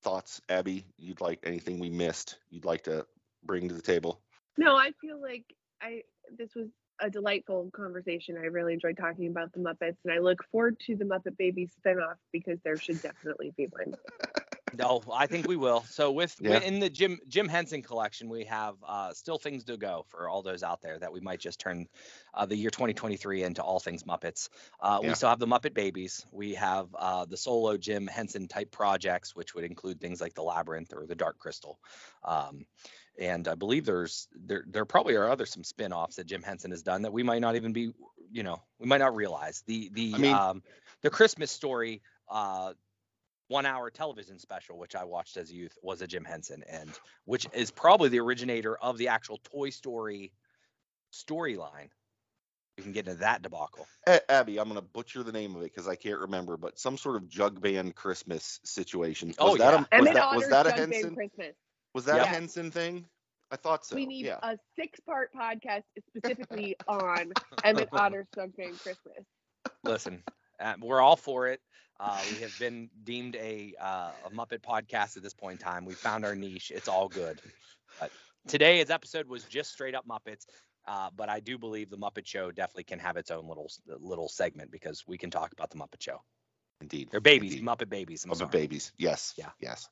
thoughts, 0.03 0.41
Abby? 0.49 0.87
You'd 0.97 1.21
like 1.21 1.41
anything 1.45 1.79
we 1.79 1.91
missed? 1.91 2.39
You'd 2.51 2.65
like 2.65 2.85
to 2.85 3.07
bring 3.45 3.69
to 3.69 3.75
the 3.75 3.83
table? 3.83 4.21
No, 4.57 4.77
I 4.77 4.93
feel 5.01 5.21
like 5.21 5.45
I 5.83 6.03
this 6.37 6.55
was 6.55 6.69
a 7.01 7.11
delightful 7.11 7.71
conversation. 7.75 8.37
I 8.37 8.47
really 8.47 8.75
enjoyed 8.75 8.97
talking 8.97 9.29
about 9.29 9.53
the 9.53 9.61
Muppets, 9.61 9.97
and 10.05 10.13
I 10.13 10.19
look 10.19 10.43
forward 10.51 10.79
to 10.87 10.97
the 10.97 11.05
Muppet 11.05 11.37
Babies 11.37 11.71
spinoff 11.85 12.17
because 12.33 12.59
there 12.65 12.77
should 12.77 13.01
definitely 13.03 13.53
be 13.57 13.67
one. 13.67 13.95
No, 14.77 15.03
I 15.13 15.27
think 15.27 15.47
we 15.49 15.57
will. 15.57 15.83
So 15.91 16.11
with 16.13 16.37
Yeah. 16.41 16.61
in 16.61 16.81
the 16.81 16.91
Jim 16.91 17.19
Jim 17.29 17.49
Henson 17.49 17.83
collection, 17.83 18.29
we 18.29 18.45
have 18.45 18.77
uh, 18.87 19.13
still 19.13 19.39
things 19.39 19.65
to 19.65 19.77
go 19.77 20.05
for 20.09 20.29
all 20.29 20.43
those 20.43 20.63
out 20.63 20.81
there 20.83 20.99
that 20.99 21.13
we 21.13 21.21
might 21.21 21.41
just 21.41 21.59
turn 21.61 21.87
uh, 22.35 22.47
the 22.47 22.57
year 22.57 22.71
2023 22.71 23.43
into 23.43 23.63
all 23.63 23.81
things 23.81 24.05
Muppets. 24.05 24.49
Uh, 24.81 25.01
Yeah. 25.03 25.09
We 25.09 25.15
still 25.15 25.29
have 25.29 25.39
the 25.39 25.47
Muppet 25.47 25.75
Babies. 25.75 26.27
We 26.31 26.55
have 26.55 26.89
uh, 26.95 27.25
the 27.25 27.37
solo 27.37 27.77
Jim 27.77 28.07
Henson 28.07 28.49
type 28.49 28.71
projects, 28.71 29.35
which 29.35 29.55
would 29.55 29.65
include 29.65 30.01
things 30.01 30.21
like 30.21 30.35
the 30.35 30.43
Labyrinth 30.43 30.93
or 30.95 31.07
the 31.07 31.15
Dark 31.15 31.39
Crystal. 31.39 31.79
Um, 32.25 32.67
and 33.19 33.49
I 33.49 33.55
believe 33.55 33.85
there's 33.85 34.29
there 34.35 34.65
there 34.67 34.85
probably 34.85 35.15
are 35.17 35.29
other 35.29 35.45
some 35.47 35.65
spin-offs 35.65 36.17
that 36.17 36.27
Jim 36.27 36.43
Henson 36.43 36.71
has 36.71 36.83
done 36.83 37.03
that 37.03 37.13
we 37.13 37.23
might 37.23 37.41
not 37.41 37.57
even 37.57 37.73
be 37.73 37.93
you 38.33 38.43
know 38.43 38.63
we 38.79 38.87
might 38.87 38.99
not 38.99 39.15
realize 39.17 39.63
the 39.67 39.91
the 39.93 40.13
I 40.15 40.19
mean- 40.19 40.35
um, 40.35 40.63
the 41.03 41.11
Christmas 41.11 41.51
story. 41.51 42.03
Uh, 42.29 42.75
one 43.51 43.67
hour 43.67 43.91
television 43.91 44.39
special, 44.39 44.79
which 44.79 44.95
I 44.95 45.03
watched 45.03 45.37
as 45.37 45.51
a 45.51 45.55
youth, 45.55 45.77
was 45.83 46.03
a 46.03 46.07
Jim 46.07 46.25
Henson, 46.25 46.63
and 46.71 46.89
which 47.25 47.47
is 47.53 47.71
probably 47.73 48.09
the 48.09 48.21
originator 48.21 48.77
of 48.79 48.97
the 48.97 49.09
actual 49.09 49.39
Toy 49.53 49.71
Story 49.71 50.33
storyline. 51.13 51.89
We 52.79 52.85
can 52.85 52.93
get 52.93 53.09
into 53.09 53.19
that 53.21 53.43
debacle. 53.43 53.87
A- 54.07 54.31
Abby, 54.31 54.59
I'm 54.59 54.69
gonna 54.69 54.81
butcher 54.81 55.23
the 55.25 55.33
name 55.33 55.55
of 55.57 55.63
it 55.63 55.65
because 55.75 55.89
I 55.89 55.97
can't 55.97 56.21
remember, 56.21 56.57
but 56.57 56.79
some 56.79 56.97
sort 56.97 57.17
of 57.17 57.29
jug 57.29 57.61
band 57.61 57.97
Christmas 57.97 58.61
situation. 58.65 59.35
Oh, 59.39 59.53
was 59.53 59.61
Oh, 59.61 59.65
that 59.65 59.73
yeah. 59.73 59.77
a, 59.77 59.79
was 59.81 59.87
Emmett 59.93 60.15
that 60.15 60.35
was 60.37 60.45
Otter's 60.45 60.51
that 60.51 60.67
a 60.67 60.71
Jug 60.71 60.79
Band 60.79 60.93
Henson? 60.95 61.15
Christmas. 61.17 61.55
Was 61.95 62.05
that 62.05 62.21
a 62.21 62.25
Henson 62.27 62.71
thing? 62.71 63.05
I 63.51 63.57
thought 63.57 63.85
so. 63.85 63.97
we 63.97 64.07
need 64.07 64.27
yeah. 64.27 64.39
a 64.45 64.57
six-part 64.79 65.31
podcast 65.35 65.83
specifically 66.09 66.77
on 66.87 67.33
Emmett 67.65 67.89
Otter's 67.93 68.29
Jug 68.33 68.57
Band 68.57 68.79
Christmas. 68.79 69.25
Listen, 69.83 70.23
uh, 70.61 70.75
we're 70.81 71.01
all 71.01 71.17
for 71.17 71.49
it. 71.49 71.61
Uh, 71.99 72.19
we 72.31 72.41
have 72.43 72.57
been 72.61 72.89
deemed 73.05 73.37
a 73.37 73.75
uh, 73.81 74.11
a 74.27 74.31
Muppet 74.31 74.61
podcast 74.61 75.17
at 75.17 75.23
this 75.23 75.35
point 75.35 75.61
in 75.61 75.67
time. 75.67 75.85
We 75.85 75.95
found 75.95 76.25
our 76.25 76.35
niche. 76.35 76.73
It's 76.75 76.89
all 76.89 77.09
good. 77.09 77.41
But 77.99 78.11
today's 78.47 78.91
episode 78.91 79.27
was 79.27 79.45
just 79.45 79.73
straight 79.73 79.95
up 79.95 80.07
Muppets. 80.07 80.47
Uh, 80.87 81.11
but 81.15 81.29
I 81.29 81.41
do 81.41 81.59
believe 81.59 81.91
the 81.91 81.99
Muppet 81.99 82.27
Show 82.27 82.51
definitely 82.51 82.85
can 82.85 82.99
have 82.99 83.17
its 83.17 83.31
own 83.31 83.47
little 83.47 83.71
little 83.99 84.29
segment 84.29 84.71
because 84.71 85.05
we 85.07 85.19
can 85.19 85.31
talk 85.31 85.53
about 85.53 85.71
the 85.71 85.77
Muppet 85.77 86.01
Show. 86.01 86.23
Indeed. 86.81 87.09
They're 87.11 87.21
babies, 87.21 87.53
Indeed. 87.53 87.67
Muppet 87.67 87.91
babies. 87.91 88.25
I'm 88.25 88.31
the 88.31 88.37
sorry. 88.37 88.51
babies. 88.51 88.93
Yes. 88.97 89.35
Yeah. 89.37 89.51
Yes. 89.61 89.89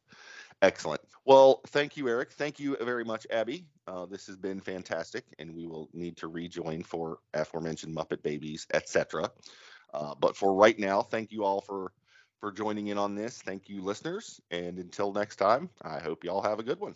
Excellent. 0.62 1.00
Well, 1.24 1.60
thank 1.68 1.96
you, 1.96 2.08
Eric. 2.08 2.32
Thank 2.32 2.58
you 2.58 2.76
very 2.80 3.04
much, 3.04 3.26
Abby. 3.30 3.66
Uh, 3.86 4.06
this 4.06 4.26
has 4.26 4.36
been 4.36 4.60
fantastic, 4.60 5.24
and 5.38 5.54
we 5.54 5.66
will 5.66 5.88
need 5.92 6.16
to 6.16 6.28
rejoin 6.28 6.82
for 6.82 7.18
aforementioned 7.34 7.94
Muppet 7.94 8.22
Babies, 8.22 8.66
etc. 8.72 9.30
Uh, 9.92 10.14
but 10.20 10.36
for 10.36 10.54
right 10.54 10.78
now, 10.78 11.02
thank 11.02 11.32
you 11.32 11.44
all 11.44 11.60
for 11.60 11.92
for 12.40 12.52
joining 12.52 12.88
in 12.88 12.98
on 12.98 13.14
this. 13.14 13.42
Thank 13.42 13.68
you, 13.68 13.82
listeners, 13.82 14.40
and 14.50 14.78
until 14.78 15.12
next 15.12 15.36
time, 15.36 15.68
I 15.82 15.98
hope 15.98 16.22
you 16.22 16.30
all 16.30 16.42
have 16.42 16.60
a 16.60 16.62
good 16.62 16.78
one. 16.78 16.94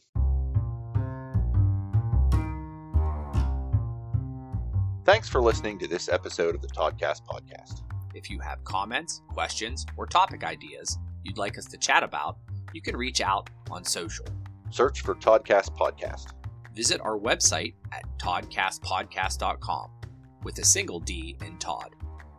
Thanks 5.04 5.28
for 5.28 5.40
listening 5.40 5.80
to 5.80 5.88
this 5.88 6.08
episode 6.08 6.54
of 6.54 6.62
the 6.62 6.68
TodCast 6.68 7.26
podcast. 7.26 7.82
If 8.14 8.30
you 8.30 8.38
have 8.38 8.62
comments, 8.62 9.20
questions, 9.28 9.84
or 9.96 10.06
topic 10.06 10.44
ideas 10.44 10.96
you'd 11.24 11.38
like 11.38 11.58
us 11.58 11.66
to 11.66 11.76
chat 11.76 12.02
about, 12.02 12.36
you 12.72 12.80
can 12.80 12.96
reach 12.96 13.20
out 13.20 13.50
on 13.70 13.84
social. 13.84 14.26
Search 14.70 15.00
for 15.00 15.14
TodCast 15.14 15.76
Podcast. 15.76 16.32
Visit 16.74 17.00
our 17.02 17.18
website 17.18 17.74
at 17.92 18.04
todcastpodcast.com 18.18 19.90
with 20.44 20.58
a 20.58 20.64
single 20.64 21.00
D 21.00 21.36
in 21.44 21.58
Todd. 21.58 21.94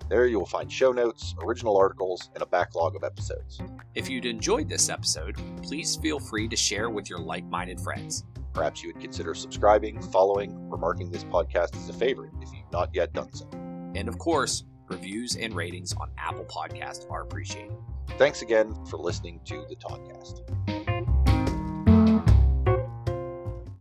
There 0.09 0.27
you 0.27 0.39
will 0.39 0.45
find 0.45 0.71
show 0.71 0.91
notes, 0.91 1.35
original 1.43 1.77
articles, 1.77 2.29
and 2.33 2.43
a 2.43 2.45
backlog 2.45 2.95
of 2.95 3.03
episodes. 3.03 3.59
If 3.95 4.09
you'd 4.09 4.25
enjoyed 4.25 4.69
this 4.69 4.89
episode, 4.89 5.35
please 5.63 5.95
feel 5.95 6.19
free 6.19 6.47
to 6.47 6.55
share 6.55 6.89
with 6.89 7.09
your 7.09 7.19
like 7.19 7.45
minded 7.45 7.79
friends. 7.79 8.23
Perhaps 8.53 8.83
you 8.83 8.93
would 8.93 9.01
consider 9.01 9.33
subscribing, 9.33 10.01
following, 10.01 10.55
or 10.69 10.77
marking 10.77 11.09
this 11.09 11.23
podcast 11.23 11.75
as 11.75 11.89
a 11.89 11.93
favorite 11.93 12.31
if 12.41 12.53
you've 12.53 12.71
not 12.71 12.93
yet 12.93 13.13
done 13.13 13.33
so. 13.33 13.49
And 13.95 14.07
of 14.07 14.19
course, 14.19 14.63
reviews 14.87 15.35
and 15.35 15.55
ratings 15.55 15.93
on 15.93 16.11
Apple 16.17 16.45
Podcasts 16.45 17.09
are 17.09 17.23
appreciated. 17.23 17.75
Thanks 18.17 18.41
again 18.41 18.75
for 18.85 18.97
listening 18.97 19.39
to 19.45 19.65
the 19.69 19.75
TodCast. 19.75 20.92